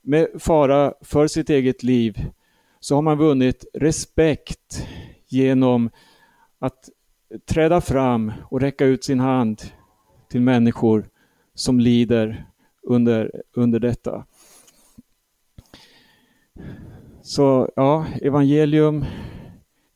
med 0.03 0.29
fara 0.39 0.95
för 1.01 1.27
sitt 1.27 1.51
eget 1.51 1.83
liv. 1.83 2.25
Så 2.81 2.95
har 2.95 3.03
man 3.03 3.19
vunnit 3.19 3.65
respekt 3.75 4.87
genom 5.29 5.91
att 6.59 6.89
träda 7.49 7.81
fram 7.81 8.33
och 8.51 8.61
räcka 8.61 8.85
ut 8.85 9.05
sin 9.05 9.21
hand 9.21 9.63
till 10.31 10.41
människor 10.41 11.09
som 11.55 11.81
lider 11.81 12.47
under, 12.83 13.43
under 13.55 13.81
detta. 13.81 14.25
Så 17.27 17.71
ja, 17.77 18.07
evangelium 18.23 19.05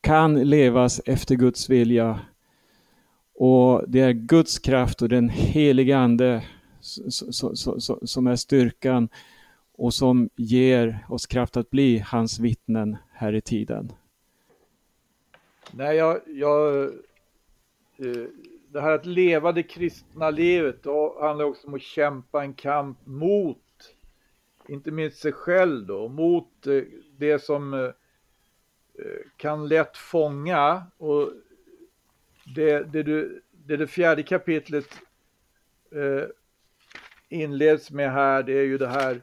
kan 0.01 0.43
levas 0.43 1.01
efter 1.07 1.35
Guds 1.35 1.71
vilja. 1.71 2.21
Och 3.35 3.85
det 3.89 4.01
är 4.01 4.13
Guds 4.13 4.59
kraft 4.59 5.03
och 5.03 5.09
den 5.09 5.29
helige 5.29 5.99
Ande 5.99 6.45
som 8.05 8.27
är 8.27 8.37
styrkan 8.37 9.09
och 9.73 9.95
som 9.95 10.31
ger 10.37 11.07
oss 11.09 11.27
kraft 11.27 11.57
att 11.57 11.71
bli 11.71 11.99
hans 11.99 12.39
vittnen 12.39 12.97
här 13.13 13.35
i 13.35 13.41
tiden. 13.41 13.93
Nej, 15.73 15.97
jag, 15.97 16.21
jag, 16.27 16.85
eh, 16.85 18.27
det 18.69 18.81
här 18.81 18.93
att 18.93 19.07
leva 19.07 19.53
det 19.53 19.63
kristna 19.63 20.31
livet, 20.31 20.83
då 20.83 21.17
handlar 21.21 21.45
också 21.45 21.67
om 21.67 21.75
att 21.75 21.83
kämpa 21.83 22.43
en 22.43 22.55
kamp 22.55 22.99
mot, 23.05 23.59
inte 24.69 24.91
minst 24.91 25.19
sig 25.19 25.33
själv 25.33 25.87
då, 25.87 26.09
mot 26.09 26.67
eh, 26.67 26.83
det 27.21 27.39
som 27.39 27.75
eh, 27.75 27.91
kan 29.37 29.69
lätt 29.69 29.97
fånga 29.97 30.83
och 30.97 31.33
det, 32.55 32.93
det, 32.93 33.03
du, 33.03 33.43
det, 33.53 33.77
det 33.77 33.87
fjärde 33.87 34.23
kapitlet 34.23 34.89
eh, 35.93 36.29
inleds 37.29 37.91
med 37.91 38.13
här, 38.13 38.43
det 38.43 38.53
är 38.53 38.65
ju 38.65 38.79
det 38.79 38.89
här 38.89 39.23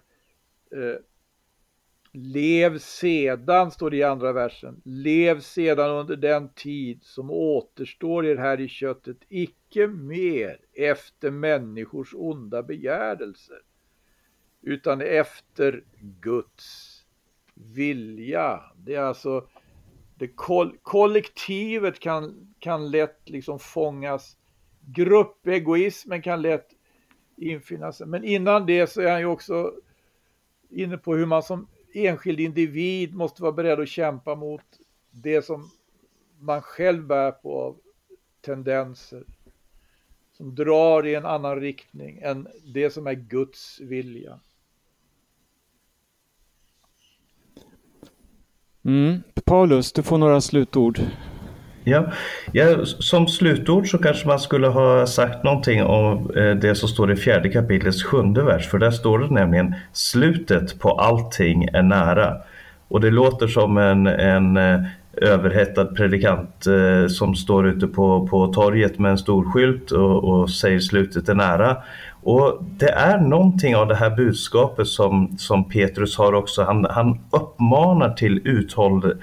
eh, 0.72 1.00
Lev 2.20 2.78
sedan, 2.78 3.72
står 3.72 3.90
det 3.90 3.98
i 3.98 4.04
andra 4.04 4.34
versen. 4.34 4.82
Lev 4.86 5.40
sedan 5.40 5.90
under 5.90 6.16
den 6.16 6.50
tid 6.50 7.04
som 7.04 7.32
återstår 7.32 8.26
er 8.26 8.36
här 8.36 8.60
i 8.60 8.68
köttet, 8.68 9.18
icke 9.30 9.88
mer 9.88 10.60
efter 10.74 11.32
människors 11.32 12.14
onda 12.14 12.64
begärelser, 12.64 13.62
utan 14.62 15.02
efter 15.02 15.84
Guds 16.22 16.97
vilja. 17.76 18.64
Det 18.78 18.96
är 18.96 19.02
alltså 19.02 19.48
det 20.16 20.28
koll 20.28 20.78
kollektivet 20.82 22.00
kan, 22.00 22.54
kan 22.60 22.92
lätt 22.92 23.30
liksom 23.30 23.60
fångas. 23.60 24.38
Gruppegoismen 24.86 26.22
kan 26.22 26.42
lätt 26.42 26.68
infinna 27.36 27.92
sig. 27.92 28.08
Men 28.08 28.24
innan 28.24 28.66
det 28.66 28.88
så 28.88 29.02
är 29.02 29.12
han 29.12 29.20
ju 29.20 29.26
också 29.26 29.74
inne 30.70 30.98
på 30.98 31.16
hur 31.16 31.26
man 31.26 31.44
som 31.44 31.68
enskild 31.94 32.40
individ 32.40 33.16
måste 33.16 33.42
vara 33.42 33.52
beredd 33.52 33.80
att 33.80 33.90
kämpa 33.90 34.36
mot 34.36 34.80
det 35.12 35.42
som 35.42 35.70
man 36.40 36.62
själv 36.62 37.08
bär 37.08 37.32
på 37.32 37.62
av 37.62 37.78
tendenser 38.42 39.24
som 40.32 40.56
drar 40.56 41.06
i 41.06 41.16
en 41.16 41.26
annan 41.26 41.62
riktning 41.62 42.20
än 42.22 42.48
det 42.74 42.90
som 42.90 43.08
är 43.08 43.14
Guds 43.14 43.80
vilja. 43.80 44.40
Mm. 48.88 49.24
Paulus, 49.46 49.92
du 49.94 50.04
får 50.04 50.18
några 50.18 50.42
slutord. 50.42 51.00
Ja, 51.84 52.06
ja, 52.52 52.86
som 52.86 53.28
slutord 53.28 53.92
så 53.92 53.98
kanske 53.98 54.28
man 54.28 54.40
skulle 54.40 54.68
ha 54.68 55.08
sagt 55.08 55.44
någonting 55.44 55.84
om 55.84 56.32
eh, 56.36 56.52
det 56.52 56.76
som 56.76 56.90
står 56.90 57.12
i 57.12 57.16
fjärde 57.16 57.50
kapitlets 57.50 58.04
sjunde 58.04 58.44
vers. 58.44 58.68
För 58.68 58.80
där 58.80 58.92
står 58.92 59.20
det 59.20 59.34
nämligen 59.34 59.76
slutet 59.94 60.80
på 60.80 60.92
allting 60.92 61.64
är 61.74 61.84
nära. 61.84 62.38
Och 62.88 63.02
det 63.02 63.12
låter 63.12 63.48
som 63.48 63.78
en, 63.78 64.08
en 64.08 64.58
eh, 64.58 64.80
överhettad 65.22 65.86
predikant 65.86 66.68
eh, 66.68 67.08
som 67.08 67.36
står 67.36 67.68
ute 67.68 67.88
på, 67.88 68.28
på 68.28 68.48
torget 68.48 69.00
med 69.00 69.12
en 69.12 69.18
stor 69.18 69.52
skylt 69.52 69.92
och, 69.92 70.24
och 70.24 70.50
säger 70.50 70.80
slutet 70.80 71.30
är 71.30 71.36
nära. 71.36 71.78
Och 72.28 72.64
det 72.78 72.90
är 72.90 73.20
någonting 73.20 73.76
av 73.76 73.88
det 73.88 73.96
här 73.96 74.10
budskapet 74.10 74.88
som, 74.88 75.36
som 75.38 75.70
Petrus 75.70 76.18
har 76.18 76.34
också. 76.34 76.64
Han, 76.64 76.88
han 76.90 77.20
uppmanar 77.32 78.14
till 78.14 78.42
uthåll, 78.48 79.22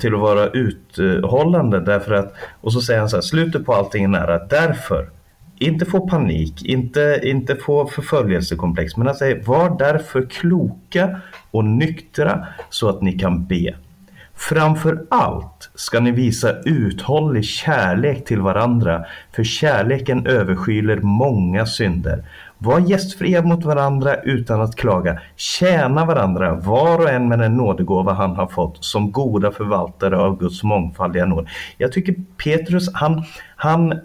till 0.00 0.14
att 0.14 0.20
vara 0.20 0.48
uthållande 0.48 1.80
därför 1.80 2.14
att, 2.14 2.34
och 2.60 2.72
så 2.72 2.80
säger 2.80 3.00
han 3.00 3.08
så 3.08 3.16
här, 3.16 3.22
slutet 3.22 3.66
på 3.66 3.74
allting 3.74 4.04
är 4.04 4.08
nära. 4.08 4.38
Därför, 4.38 5.10
inte 5.58 5.86
få 5.86 6.08
panik, 6.08 6.64
inte, 6.64 7.20
inte 7.22 7.56
få 7.56 7.86
förföljelsekomplex, 7.86 8.96
men 8.96 9.06
han 9.06 9.16
säger 9.16 9.42
var 9.44 9.78
därför 9.78 10.22
kloka 10.22 11.20
och 11.50 11.64
nyktra 11.64 12.46
så 12.70 12.88
att 12.88 13.02
ni 13.02 13.18
kan 13.18 13.46
be. 13.46 13.74
Framför 14.36 15.06
allt 15.08 15.70
ska 15.74 16.00
ni 16.00 16.10
visa 16.10 16.52
uthållig 16.64 17.44
kärlek 17.44 18.24
till 18.24 18.40
varandra, 18.40 19.04
för 19.32 19.44
kärleken 19.44 20.26
överskyler 20.26 20.96
många 20.96 21.66
synder. 21.66 22.24
Var 22.58 22.80
gästfria 22.80 23.42
mot 23.42 23.64
varandra 23.64 24.16
utan 24.16 24.60
att 24.60 24.76
klaga. 24.76 25.20
Tjäna 25.36 26.04
varandra, 26.04 26.54
var 26.54 26.98
och 26.98 27.10
en 27.10 27.28
med 27.28 27.38
den 27.38 27.56
nådegåva 27.56 28.12
han 28.12 28.36
har 28.36 28.46
fått, 28.46 28.84
som 28.84 29.12
goda 29.12 29.50
förvaltare 29.50 30.18
av 30.18 30.38
Guds 30.38 30.62
mångfaldiga 30.62 31.26
nåd. 31.26 31.48
Jag 31.78 31.92
tycker 31.92 32.14
Petrus, 32.44 32.90
han, 32.94 33.24
han 33.56 33.92
eh, 33.92 33.98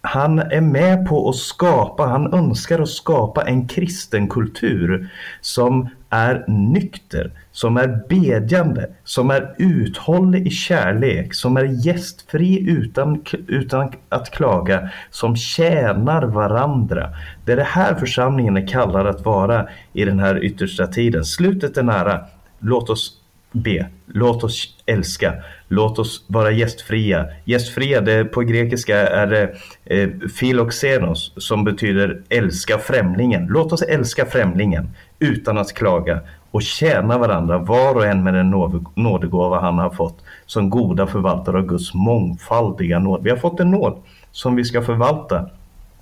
han 0.00 0.38
är 0.38 0.60
med 0.60 1.06
på 1.06 1.28
att 1.28 1.36
skapa, 1.36 2.06
han 2.06 2.34
önskar 2.34 2.80
att 2.80 2.88
skapa 2.88 3.42
en 3.42 3.68
kristen 3.68 4.28
kultur 4.28 5.10
som 5.40 5.88
är 6.10 6.44
nykter, 6.48 7.30
som 7.52 7.76
är 7.76 8.00
bedjande, 8.08 8.90
som 9.04 9.30
är 9.30 9.54
uthållig 9.58 10.46
i 10.46 10.50
kärlek, 10.50 11.34
som 11.34 11.56
är 11.56 11.64
gästfri 11.86 12.68
utan, 12.68 13.24
utan 13.46 13.92
att 14.08 14.30
klaga, 14.30 14.90
som 15.10 15.36
tjänar 15.36 16.22
varandra. 16.22 17.10
Det 17.44 17.52
är 17.52 17.56
det 17.56 17.62
här 17.62 17.94
församlingen 17.94 18.56
är 18.56 18.66
kallad 18.66 19.06
att 19.06 19.24
vara 19.24 19.68
i 19.92 20.04
den 20.04 20.18
här 20.18 20.44
yttersta 20.44 20.86
tiden. 20.86 21.24
Slutet 21.24 21.76
är 21.76 21.82
nära. 21.82 22.20
Låt 22.58 22.90
oss 22.90 23.12
be. 23.52 23.86
Låt 24.06 24.44
oss 24.44 24.76
älska. 24.86 25.34
Låt 25.68 25.98
oss 25.98 26.24
vara 26.26 26.50
gästfria. 26.50 27.26
Gästfria, 27.44 28.00
det 28.00 28.24
på 28.24 28.40
grekiska 28.40 29.08
är 29.08 29.26
det 29.26 29.54
eh, 29.84 30.08
philoxenos 30.38 31.32
som 31.36 31.64
betyder 31.64 32.22
älska 32.28 32.78
främlingen. 32.78 33.46
Låt 33.46 33.72
oss 33.72 33.82
älska 33.82 34.26
främlingen 34.26 34.90
utan 35.18 35.58
att 35.58 35.72
klaga 35.72 36.20
och 36.50 36.62
tjäna 36.62 37.18
varandra 37.18 37.58
var 37.58 37.94
och 37.94 38.06
en 38.06 38.22
med 38.22 38.34
den 38.34 38.50
nådegåva 38.94 39.60
han 39.60 39.78
har 39.78 39.90
fått 39.90 40.22
som 40.46 40.70
goda 40.70 41.06
förvaltare 41.06 41.58
av 41.58 41.66
Guds 41.66 41.94
mångfaldiga 41.94 42.98
nåd. 42.98 43.22
Vi 43.22 43.30
har 43.30 43.36
fått 43.36 43.60
en 43.60 43.70
nåd 43.70 44.02
som 44.30 44.56
vi 44.56 44.64
ska 44.64 44.82
förvalta. 44.82 45.50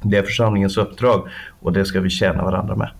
Det 0.03 0.17
är 0.17 0.23
församlingens 0.23 0.77
uppdrag 0.77 1.29
och 1.61 1.73
det 1.73 1.85
ska 1.85 2.01
vi 2.01 2.11
tjäna 2.11 2.45
varandra 2.45 2.77
med. 2.77 2.91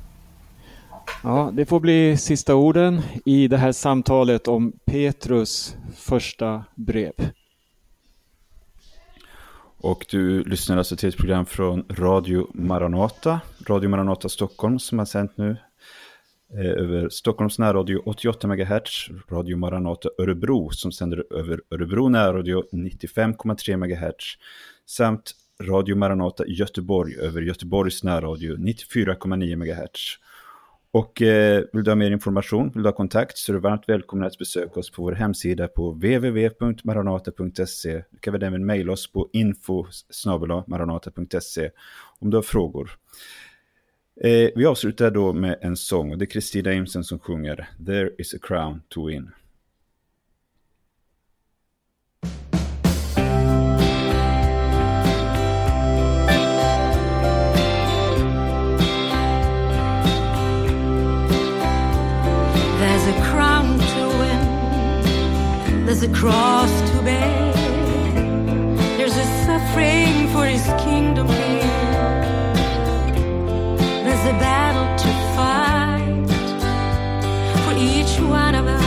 Ja, 1.23 1.51
det 1.53 1.67
får 1.67 1.81
bli 1.81 2.17
sista 2.17 2.55
orden 2.55 3.03
i 3.25 3.49
det 3.49 3.57
här 3.57 3.73
samtalet 3.73 4.49
om 4.49 4.73
Petrus 4.85 5.77
första 5.97 6.65
brev. 6.75 7.13
Och 9.79 10.07
du 10.11 10.45
lyssnar 10.45 10.77
alltså 10.77 10.97
till 10.97 11.09
ett 11.09 11.17
program 11.17 11.47
från 11.47 11.85
Radio 11.89 12.47
Maranata, 12.55 13.41
Radio 13.67 13.89
Maranata 13.89 14.29
Stockholm 14.29 14.79
som 14.79 14.99
har 14.99 15.07
sänt 15.07 15.33
nu 15.37 15.57
Eh, 16.59 16.67
över 16.67 17.09
Stockholms 17.09 17.59
närradio 17.59 18.03
88 18.05 18.49
MHz, 18.49 19.09
Radio 19.31 19.57
Maranata 19.57 20.09
Örebro 20.19 20.71
som 20.71 20.93
sänder 20.93 21.25
över 21.31 21.61
Örebro 21.71 22.09
närradio 22.09 22.65
95,3 22.73 23.77
MHz 23.77 24.37
samt 24.87 25.33
Radio 25.63 25.97
Maranata 25.97 26.47
Göteborg 26.47 27.17
över 27.17 27.43
Göteborgs 27.43 28.05
närradio 28.05 28.57
94,9 28.57 29.57
MHz. 29.57 30.19
Och 30.91 31.23
eh, 31.23 31.65
vill 31.73 31.85
du 31.85 31.91
ha 31.91 31.97
mer 31.97 32.11
information, 32.11 32.71
vill 32.75 32.83
du 32.83 32.89
ha 32.89 32.97
kontakt 32.97 33.39
så 33.39 33.53
är 33.53 33.55
du 33.55 33.61
varmt 33.61 33.89
välkommen 33.89 34.27
att 34.27 34.39
besöka 34.39 34.81
oss 34.81 34.91
på 34.91 35.03
vår 35.03 35.13
hemsida 35.13 35.69
på 35.69 35.91
www.maranata.se. 35.91 38.03
Du 38.11 38.19
kan 38.21 38.43
även 38.43 38.67
mejla 38.67 38.93
oss 38.93 39.13
på 39.13 39.29
info 39.33 39.87
maranata.se 40.67 41.71
om 42.19 42.31
du 42.31 42.37
har 42.37 42.43
frågor. 42.43 42.91
Eh, 44.21 44.51
vi 44.55 44.67
avslutar 44.67 45.11
då 45.11 45.33
med 45.33 45.59
en 45.63 45.77
sång 45.77 46.13
och 46.13 46.19
det 46.19 46.25
är 46.25 46.27
Kristina 46.27 46.73
Imsen 46.73 47.05
som 47.05 47.19
sjunger 47.19 47.69
There 47.87 48.11
is 48.19 48.35
a 48.35 48.39
crown 48.43 48.83
to 48.89 49.07
win. 49.07 49.33
There's 62.79 63.07
a 63.09 63.23
crown 63.31 63.79
to 63.79 64.09
win, 64.19 65.87
there's 65.87 66.03
a 66.03 66.13
cross 66.15 66.91
to 66.91 67.03
bear, 67.03 67.53
there's 68.97 69.17
a 69.17 69.27
suffering 69.47 70.29
for 70.33 70.45
his 70.45 70.67
kingdom 70.85 71.29
here, 71.29 71.66
a 74.27 74.33
battle 74.41 74.89
to 75.05 75.11
fight 75.37 76.27
for 77.65 77.75
each 77.79 78.19
one 78.29 78.55
of 78.57 78.67
us. 78.67 78.85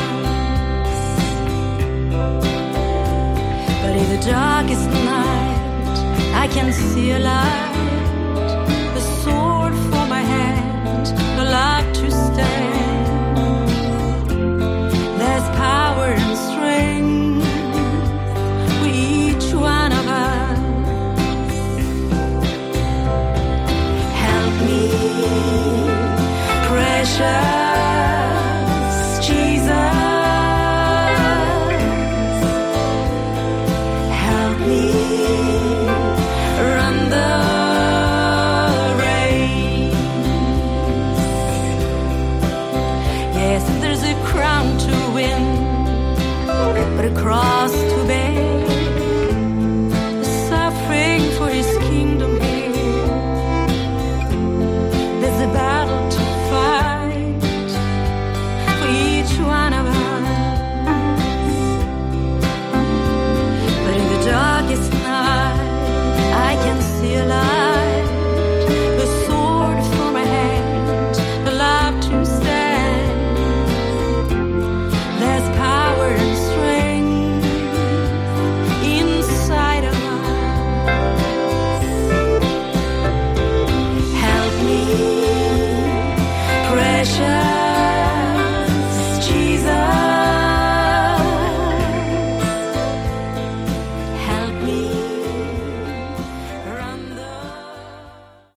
But 3.82 3.94
in 4.02 4.08
the 4.16 4.22
darkest 4.26 4.90
night, 4.90 6.00
I 6.44 6.48
can 6.48 6.74
see 6.74 7.12
a 7.12 7.20
light, 7.20 7.74
the 8.96 9.02
sword 9.22 9.74
for 9.92 10.06
my 10.16 10.24
hand, 10.34 11.08
the 11.38 11.46
light 11.46 11.90
to 11.96 12.12
stand. 12.12 12.79